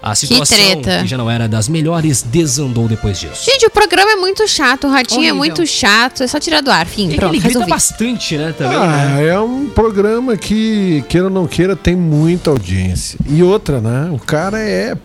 A 0.00 0.14
situação, 0.14 0.56
treta. 0.56 1.02
que 1.02 1.08
já 1.08 1.16
não 1.18 1.28
era 1.28 1.48
das 1.48 1.68
melhores, 1.68 2.22
desandou 2.22 2.86
depois 2.86 3.18
disso. 3.18 3.44
Gente, 3.44 3.66
o 3.66 3.70
programa 3.70 4.12
é 4.12 4.14
muito 4.16 4.46
chato, 4.46 4.86
o 4.86 4.90
ratinho 4.90 5.18
Horrível. 5.22 5.34
é 5.34 5.36
muito 5.36 5.66
chato. 5.66 6.22
É 6.22 6.28
só 6.28 6.38
tirar 6.38 6.60
do 6.60 6.70
ar, 6.70 6.86
fim. 6.86 7.10
E 7.10 7.16
Pronto, 7.16 7.34
ele 7.34 7.42
grita 7.42 7.66
bastante, 7.66 8.36
né, 8.38 8.54
também, 8.56 8.76
Ah, 8.78 9.14
né? 9.16 9.26
é 9.26 9.40
um 9.40 9.66
programa 9.66 10.36
que, 10.36 11.02
queira 11.08 11.26
ou 11.26 11.32
não 11.32 11.48
queira, 11.48 11.74
tem 11.74 11.96
muita 11.96 12.50
audiência. 12.50 13.18
E 13.28 13.42
outra, 13.42 13.80
né? 13.80 14.08
O 14.12 14.18
cara 14.20 14.60
é 14.60 14.96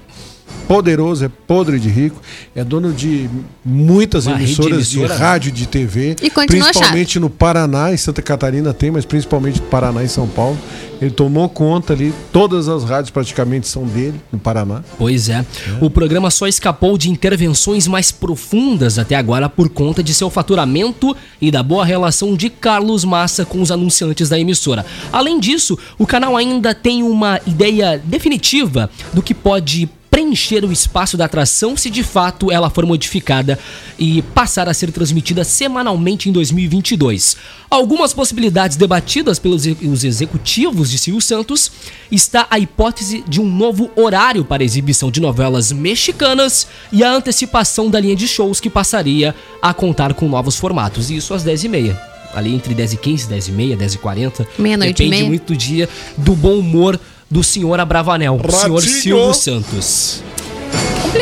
poderoso, 0.71 1.25
é 1.25 1.27
podre 1.27 1.77
de 1.77 1.89
rico, 1.89 2.21
é 2.55 2.63
dono 2.63 2.93
de 2.93 3.29
muitas 3.63 4.25
Uma 4.25 4.37
de 4.37 4.43
emissoras 4.43 4.89
de, 4.89 4.99
emissora, 4.99 5.19
né? 5.19 5.25
rádio 5.25 5.49
e 5.49 5.51
de 5.51 5.67
TV. 5.67 6.15
E 6.21 6.29
principalmente 6.29 7.19
no 7.19 7.29
Paraná, 7.29 7.91
em 7.91 7.97
Santa 7.97 8.21
Catarina 8.21 8.73
tem, 8.73 8.89
mas 8.89 9.03
principalmente 9.03 9.59
no 9.59 9.67
Paraná 9.67 10.01
e 10.01 10.07
São 10.07 10.29
Paulo. 10.29 10.57
Ele 11.01 11.11
tomou 11.11 11.49
conta 11.49 11.91
ali, 11.91 12.13
todas 12.31 12.69
as 12.69 12.85
rádios 12.85 13.09
praticamente 13.09 13.67
são 13.67 13.83
dele, 13.85 14.21
no 14.31 14.39
Paraná. 14.39 14.81
Pois 14.97 15.27
é. 15.27 15.43
O 15.81 15.89
programa 15.89 16.31
só 16.31 16.47
escapou 16.47 16.97
de 16.97 17.09
intervenções 17.09 17.85
mais 17.85 18.09
profundas 18.09 18.97
até 18.97 19.15
agora 19.15 19.49
por 19.49 19.67
conta 19.67 20.01
de 20.01 20.13
seu 20.13 20.29
faturamento 20.29 21.13
e 21.41 21.51
da 21.51 21.61
boa 21.61 21.83
relação 21.83 22.33
de 22.33 22.49
Carlos 22.49 23.03
Massa 23.03 23.43
com 23.43 23.61
os 23.61 23.71
anunciantes 23.71 24.29
da 24.29 24.39
emissora. 24.39 24.85
Além 25.11 25.37
disso, 25.37 25.77
o 25.97 26.07
canal 26.07 26.37
ainda 26.37 26.73
tem 26.73 27.03
uma 27.03 27.41
ideia 27.45 28.01
definitiva 28.05 28.89
do 29.11 29.21
que 29.21 29.33
pode 29.33 29.89
preencher 30.11 30.65
o 30.65 30.71
espaço 30.73 31.15
da 31.15 31.23
atração 31.25 31.75
se 31.77 31.89
de 31.89 32.03
fato 32.03 32.51
ela 32.51 32.69
for 32.69 32.85
modificada 32.85 33.57
e 33.97 34.21
passar 34.21 34.67
a 34.67 34.73
ser 34.73 34.91
transmitida 34.91 35.45
semanalmente 35.45 36.27
em 36.27 36.33
2022. 36.33 37.37
Algumas 37.69 38.13
possibilidades 38.13 38.75
debatidas 38.75 39.39
pelos 39.39 39.65
e- 39.65 39.77
os 39.81 40.03
executivos 40.03 40.91
de 40.91 40.97
Silvio 40.97 41.21
Santos 41.21 41.71
está 42.11 42.45
a 42.49 42.59
hipótese 42.59 43.23
de 43.25 43.39
um 43.39 43.49
novo 43.49 43.89
horário 43.95 44.43
para 44.43 44.61
a 44.61 44.65
exibição 44.65 45.09
de 45.09 45.21
novelas 45.21 45.71
mexicanas 45.71 46.67
e 46.91 47.03
a 47.05 47.11
antecipação 47.13 47.89
da 47.89 47.99
linha 47.99 48.15
de 48.15 48.27
shows 48.27 48.59
que 48.59 48.69
passaria 48.69 49.33
a 49.61 49.73
contar 49.73 50.13
com 50.13 50.27
novos 50.27 50.57
formatos, 50.57 51.09
isso 51.09 51.33
às 51.33 51.43
10h30. 51.45 51.97
Ali 52.33 52.53
entre 52.55 52.73
10 52.73 52.93
e 52.93 52.97
15, 52.97 53.27
10 53.27 53.47
e 53.49 53.51
meia, 53.51 53.75
10 53.75 53.93
e 53.95 53.97
40. 53.97 54.47
Meia-noite 54.57 54.91
e 54.91 54.93
Depende 54.93 55.09
meia. 55.17 55.25
muito 55.27 55.47
do 55.51 55.57
dia, 55.57 55.89
do 56.17 56.33
bom 56.33 56.59
humor 56.59 56.97
do 57.31 57.43
senhor 57.43 57.79
Abravanel, 57.79 58.35
o 58.43 58.51
senhor 58.51 58.75
Ratinho. 58.79 59.01
Silvio 59.01 59.33
Santos. 59.33 60.21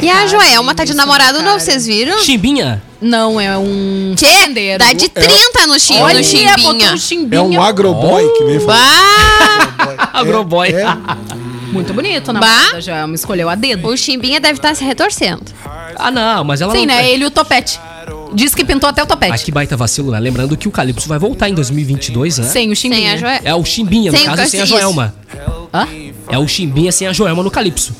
E 0.01 0.09
a 0.09 0.27
Joelma 0.27 0.73
tá 0.75 0.83
de 0.83 0.89
isso, 0.91 0.97
namorado 0.97 1.41
novo, 1.41 1.59
vocês 1.59 1.85
viram? 1.85 2.19
Chimbinha, 2.19 2.81
Não, 3.01 3.39
é 3.39 3.57
um 3.57 4.13
Tchê, 4.15 4.77
dá 4.77 4.93
de 4.93 5.09
30 5.09 5.67
no, 5.67 5.79
chi, 5.79 5.93
no 5.93 6.01
Olha, 6.01 6.19
botou 6.19 6.23
chimbinha. 6.23 6.93
um 6.93 6.97
chimbinha. 6.97 7.39
É 7.39 7.41
um 7.41 7.61
agroboy 7.61 8.27
que 8.37 8.43
nem 8.43 8.59
falou. 8.59 8.75
Bah, 8.75 10.09
agroboy. 10.13 10.69
É, 10.69 10.85
Muito 11.71 11.93
bonito, 11.93 12.31
na 12.33 12.39
Bah. 12.39 12.71
da 12.73 12.79
Joelma. 12.79 13.15
Escolheu 13.15 13.49
a 13.49 13.55
dedo. 13.55 13.87
o 13.87 13.97
chimbinha 13.97 14.39
deve 14.39 14.55
estar 14.59 14.75
se 14.75 14.83
retorcendo. 14.83 15.43
ah, 15.95 16.11
não, 16.11 16.43
mas 16.43 16.61
ela 16.61 16.71
Sim, 16.73 16.85
não... 16.85 16.93
né? 16.95 17.09
Ele 17.09 17.23
e 17.23 17.27
o 17.27 17.31
topete. 17.31 17.79
Diz 18.33 18.53
que 18.53 18.63
pintou 18.63 18.87
até 18.89 19.01
o 19.01 19.05
Ah, 19.05 19.07
topete. 19.07 19.43
que 19.43 19.51
baita 19.51 19.75
vacilo, 19.75 20.11
né? 20.11 20.19
Lembrando 20.19 20.55
que 20.55 20.67
o 20.67 20.71
Calypso 20.71 21.07
vai 21.07 21.17
voltar 21.17 21.49
em 21.49 21.53
2022, 21.55 22.37
né? 22.37 22.43
Sem 22.47 22.71
o 22.71 22.75
chimbinha. 22.75 23.01
Sem 23.01 23.09
a 23.13 23.17
Joelma. 23.17 23.41
É 23.43 23.55
o 23.55 23.65
Chimbinha, 23.65 24.11
no 24.11 24.17
Sem 24.17 24.27
o 24.27 24.29
caso, 24.35 24.49
sem 24.51 24.59
a 24.59 24.63
Cassius. 24.63 24.79
Joelma. 24.81 25.15
Hã? 25.73 25.87
É 26.29 26.37
o 26.37 26.47
Chimbinha 26.47 26.91
sem 26.91 27.07
a 27.07 27.13
Joelma 27.13 27.43
no 27.43 27.51
Calypso. 27.51 27.93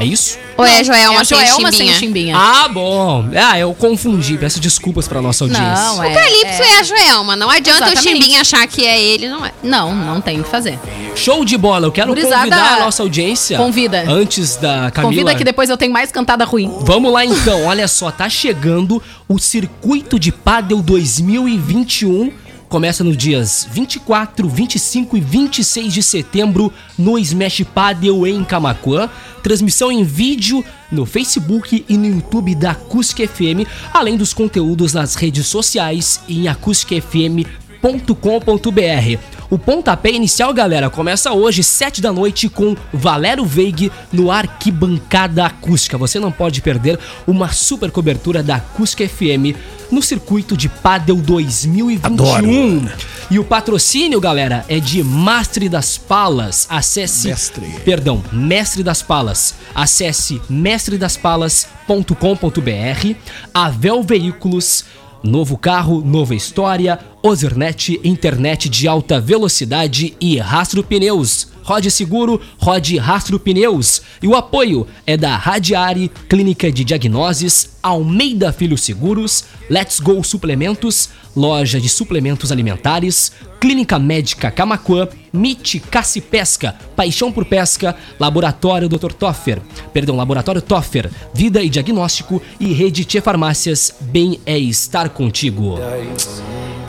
É 0.00 0.04
isso? 0.04 0.38
Ou 0.56 0.64
é 0.64 0.76
a 0.76 0.80
É 0.80 0.84
Joelma 0.84 1.20
a 1.20 1.24
sem 1.24 1.36
Joelma 1.38 1.72
sem 1.72 1.78
chimbinha? 1.88 1.96
o 1.96 1.98
chimbinha. 1.98 2.36
Ah, 2.36 2.68
bom. 2.68 3.24
Ah, 3.36 3.58
eu 3.58 3.74
confundi. 3.74 4.38
Peço 4.38 4.60
desculpas 4.60 5.08
pra 5.08 5.20
nossa 5.20 5.42
audiência. 5.42 5.66
Não, 5.74 6.04
é. 6.04 6.08
O 6.10 6.14
Calypso 6.14 6.62
é. 6.62 6.78
a 6.78 6.82
Joelma. 6.84 7.34
Não 7.34 7.50
adianta 7.50 7.84
o 7.84 7.88
Exatamente. 7.88 8.02
chimbinha 8.22 8.40
achar 8.40 8.64
que 8.68 8.84
é 8.86 9.00
ele, 9.00 9.28
não 9.28 9.44
é. 9.44 9.52
Não, 9.60 9.92
não 9.96 10.20
tem 10.20 10.40
o 10.40 10.44
que 10.44 10.50
fazer. 10.50 10.78
Show 11.16 11.44
de 11.44 11.56
bola. 11.56 11.86
Eu 11.88 11.90
quero 11.92 12.08
Gurizada, 12.08 12.36
convidar 12.44 12.74
a 12.76 12.84
nossa 12.84 13.02
audiência. 13.02 13.58
convida. 13.58 14.04
Antes 14.08 14.54
da 14.54 14.88
Camila. 14.92 15.12
Convida 15.12 15.34
que 15.34 15.42
depois 15.42 15.68
eu 15.68 15.76
tenho 15.76 15.92
mais 15.92 16.12
cantada 16.12 16.44
ruim. 16.44 16.72
Vamos 16.82 17.12
lá 17.12 17.24
então, 17.24 17.64
olha 17.64 17.88
só, 17.88 18.12
tá 18.12 18.28
chegando 18.28 19.02
o 19.28 19.36
Circuito 19.36 20.16
de 20.16 20.30
Padel 20.30 20.80
2021. 20.80 22.32
Começa 22.68 23.02
nos 23.02 23.16
dias 23.16 23.66
24, 23.70 24.46
25 24.46 25.16
e 25.16 25.20
26 25.20 25.92
de 25.92 26.02
setembro 26.02 26.70
no 26.98 27.18
Smash 27.18 27.62
Padel 27.74 28.26
em 28.26 28.44
Camaquã. 28.44 29.08
Transmissão 29.42 29.90
em 29.90 30.04
vídeo 30.04 30.62
no 30.92 31.06
Facebook 31.06 31.82
e 31.88 31.96
no 31.96 32.06
YouTube 32.06 32.54
da 32.54 32.72
Acústica 32.72 33.26
FM, 33.26 33.66
além 33.90 34.18
dos 34.18 34.34
conteúdos 34.34 34.92
nas 34.92 35.14
redes 35.14 35.46
sociais 35.46 36.20
e 36.28 36.40
em 36.40 36.48
acústicafm.com.br. 36.48 39.18
O 39.48 39.58
pontapé 39.58 40.10
inicial, 40.10 40.52
galera, 40.52 40.90
começa 40.90 41.32
hoje, 41.32 41.62
7 41.62 42.02
da 42.02 42.12
noite, 42.12 42.50
com 42.50 42.76
Valério 42.92 43.46
Veig 43.46 43.90
no 44.12 44.30
Arquibancada 44.30 45.46
Acústica. 45.46 45.96
Você 45.96 46.20
não 46.20 46.30
pode 46.30 46.60
perder 46.60 46.98
uma 47.26 47.50
super 47.50 47.90
cobertura 47.90 48.42
da 48.42 48.56
Acústica 48.56 49.08
FM 49.08 49.56
no 49.90 50.02
circuito 50.02 50.56
de 50.56 50.68
Padel 50.68 51.16
2021. 51.16 52.88
E 53.30 53.38
o 53.38 53.44
patrocínio, 53.44 54.20
galera, 54.20 54.64
é 54.68 54.80
de 54.80 55.02
Mastre 55.02 55.68
das 55.68 55.98
Palas. 55.98 56.66
Acesse. 56.70 57.28
Mestre. 57.28 57.66
Perdão, 57.84 58.24
Mestre 58.32 58.82
das 58.82 59.02
Palas. 59.02 59.54
Acesse 59.74 60.40
mestredaspalas.com.br. 60.48 63.14
Avel 63.52 64.02
Veículos. 64.02 64.86
Novo 65.22 65.58
carro, 65.58 66.00
nova 66.00 66.34
história, 66.34 66.98
Ozernet, 67.22 68.00
internet 68.04 68.68
de 68.68 68.86
alta 68.86 69.20
velocidade 69.20 70.16
e 70.20 70.38
Rastro 70.38 70.84
Pneus. 70.84 71.48
Rode 71.68 71.90
Seguro, 71.90 72.40
Rode 72.56 72.96
Rastro 72.96 73.38
Pneus. 73.38 74.00
E 74.22 74.26
o 74.26 74.34
apoio 74.34 74.86
é 75.06 75.18
da 75.18 75.36
Radiari, 75.36 76.10
Clínica 76.26 76.72
de 76.72 76.82
Diagnoses, 76.82 77.76
Almeida 77.82 78.50
Filho 78.54 78.78
Seguros, 78.78 79.44
Let's 79.68 80.00
Go 80.00 80.24
Suplementos, 80.24 81.10
Loja 81.36 81.78
de 81.78 81.90
Suplementos 81.90 82.50
Alimentares, 82.50 83.32
Clínica 83.60 83.98
Médica 83.98 84.50
Camaquã, 84.50 85.08
MIT 85.30 85.82
e 86.16 86.20
Pesca, 86.22 86.74
Paixão 86.96 87.30
por 87.30 87.44
Pesca, 87.44 87.94
Laboratório 88.18 88.88
Dr. 88.88 89.12
Toffer, 89.12 89.60
perdão, 89.92 90.16
Laboratório 90.16 90.62
Toffer, 90.62 91.10
Vida 91.34 91.62
e 91.62 91.68
Diagnóstico 91.68 92.40
e 92.58 92.72
Rede 92.72 93.04
Tchê 93.04 93.20
Farmácias, 93.20 93.94
Bem 94.00 94.40
é 94.46 94.58
estar 94.58 95.10
contigo. 95.10 95.78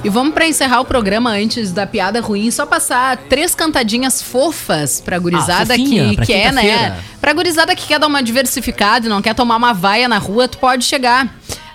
E 0.04 0.10
vamos 0.10 0.34
pra 0.34 0.48
encerrar 0.48 0.80
o 0.80 0.86
programa 0.86 1.32
antes 1.32 1.72
da 1.74 1.86
piada 1.86 2.22
ruim, 2.22 2.50
só 2.52 2.66
passar 2.66 3.18
três 3.18 3.54
cantadinhas 3.54 4.22
fofas 4.22 5.02
pra 5.02 5.20
gurizada 5.20 5.74
Ah, 5.74 5.78
fofinha, 5.78 6.10
que 6.10 6.16
pra 6.16 6.26
quer, 6.26 6.54
né? 6.54 6.98
Pra 7.20 7.34
gurizada 7.34 7.76
que 7.76 7.86
quer 7.86 8.00
dar 8.00 8.08
uma 8.08 8.24
diversificada 8.24 9.06
e 9.08 9.10
não 9.10 9.22
quer 9.22 9.36
tomar 9.36 9.58
uma 9.58 9.74
vaia 9.74 10.08
na 10.08 10.18
rua, 10.18 10.48
tu 10.48 10.58
pode 10.58 10.86
chegar 10.86 11.28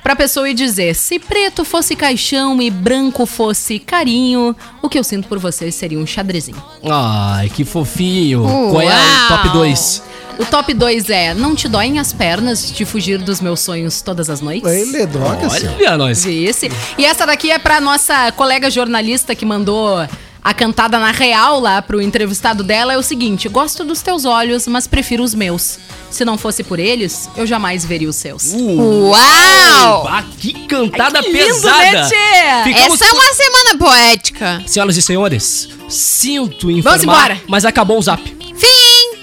pra 0.02 0.16
pessoa 0.16 0.48
e 0.48 0.54
dizer: 0.54 0.94
se 0.94 1.18
preto 1.18 1.66
fosse 1.66 1.94
caixão 1.94 2.60
e 2.62 2.70
branco 2.70 3.26
fosse 3.26 3.78
carinho, 3.78 4.56
o 4.80 4.88
que 4.88 4.98
eu 4.98 5.04
sinto 5.04 5.28
por 5.28 5.38
vocês 5.38 5.74
seria 5.74 5.98
um 5.98 6.06
xadrezinho. 6.06 6.62
Ai, 6.82 7.50
que 7.50 7.62
fofinho. 7.62 8.42
Uau. 8.42 8.70
Qual 8.70 8.82
é 8.82 8.86
o 8.86 9.28
top 9.28 9.48
2? 9.50 10.02
O 10.38 10.44
top 10.44 10.74
2 10.74 11.10
é: 11.10 11.34
não 11.34 11.54
te 11.54 11.68
doem 11.68 11.98
as 11.98 12.12
pernas 12.12 12.70
de 12.72 12.84
fugir 12.84 13.18
dos 13.18 13.40
meus 13.40 13.60
sonhos 13.60 14.02
todas 14.02 14.28
as 14.28 14.40
noites? 14.40 14.70
Ele 14.70 15.02
é 15.02 15.06
droga, 15.06 15.46
assim. 15.46 15.68
Olha 15.68 15.96
nós. 15.96 16.24
Esse. 16.26 16.70
E 16.98 17.04
essa 17.04 17.26
daqui 17.26 17.50
é 17.50 17.58
pra 17.58 17.80
nossa 17.80 18.32
colega 18.32 18.70
jornalista 18.70 19.34
que 19.34 19.44
mandou 19.44 20.06
a 20.42 20.52
cantada 20.52 20.98
na 20.98 21.10
real 21.10 21.58
lá 21.58 21.80
pro 21.80 22.02
entrevistado 22.02 22.62
dela. 22.62 22.92
É 22.92 22.98
o 22.98 23.02
seguinte: 23.02 23.48
gosto 23.48 23.84
dos 23.84 24.02
teus 24.02 24.24
olhos, 24.24 24.66
mas 24.66 24.86
prefiro 24.86 25.22
os 25.22 25.34
meus. 25.34 25.78
Se 26.10 26.24
não 26.24 26.36
fosse 26.38 26.62
por 26.62 26.78
eles, 26.78 27.28
eu 27.36 27.46
jamais 27.46 27.84
veria 27.84 28.08
os 28.08 28.16
seus. 28.16 28.52
Uau! 28.52 30.06
Ah, 30.06 30.22
que 30.38 30.52
cantada 30.66 31.18
Ai, 31.18 31.24
que 31.24 31.32
lindo, 31.32 31.54
pesada. 31.54 32.08
né? 32.08 32.64
Ficamos 32.64 33.00
Essa 33.00 33.04
é 33.04 33.12
uma 33.12 33.34
semana 33.34 33.78
poética. 33.78 34.62
Senhoras 34.66 34.96
e 34.96 35.02
senhores, 35.02 35.68
sinto 35.88 36.70
informar, 36.70 37.02
embora. 37.02 37.42
mas 37.48 37.64
acabou 37.64 37.98
o 37.98 38.02
zap. 38.02 38.43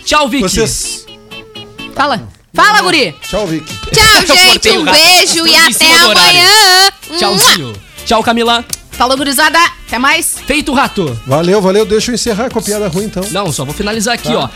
Tchau, 0.06 0.28
Vicky. 0.28 0.44
Vocês. 0.44 1.06
Fala. 1.96 2.28
Fala, 2.54 2.82
guri. 2.82 3.16
Tchau, 3.22 3.48
Vicky. 3.48 3.74
Tchau, 3.92 4.26
gente. 4.36 4.70
Um 4.78 4.86
beijo 4.86 5.48
e 5.48 5.56
até 5.56 5.94
amanhã. 6.00 6.90
Tchauzinho. 7.18 7.74
Tchau, 8.06 8.24
Camila. 8.24 8.66
Falou, 8.92 9.18
gurizada. 9.18 9.58
Até 9.88 9.98
mais. 9.98 10.36
Feito, 10.46 10.74
rato. 10.74 11.18
Valeu, 11.26 11.62
valeu. 11.62 11.86
Deixa 11.86 12.12
eu 12.12 12.16
encerrar 12.16 12.50
com 12.50 12.60
a 12.60 12.62
piada 12.62 12.88
ruim, 12.88 13.06
então. 13.06 13.24
Não, 13.32 13.52
só 13.52 13.64
vou 13.66 13.74
finalizar 13.74 14.14
aqui, 14.16 14.34
ó. 14.34 14.50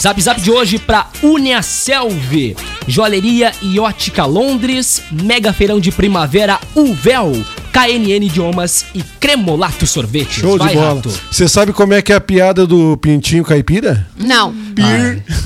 Zap 0.00 0.20
Zap 0.22 0.40
de 0.40 0.50
hoje 0.50 0.78
pra 0.78 1.08
Uniaselv, 1.22 2.56
Joalheria 2.86 3.52
e 3.60 3.78
Ótica 3.78 4.24
Londres, 4.24 5.02
Mega 5.12 5.52
Feirão 5.52 5.78
de 5.78 5.92
Primavera 5.92 6.58
Uvel, 6.74 7.44
KNN 7.72 8.24
Idiomas 8.24 8.86
e 8.94 9.02
Cremolato 9.18 9.86
Sorvete. 9.86 10.40
Show 10.40 10.58
Vai, 10.58 10.68
de 10.68 10.74
bola. 10.74 11.02
Você 11.30 11.48
sabe 11.48 11.72
como 11.72 11.94
é 11.94 12.02
que 12.02 12.12
é 12.12 12.16
a 12.16 12.20
piada 12.20 12.66
do 12.66 12.96
Pintinho 12.96 13.44
Caipira? 13.44 14.06
Não. 14.16 14.52
Pir. 14.74 15.24
Ah. 15.28 15.40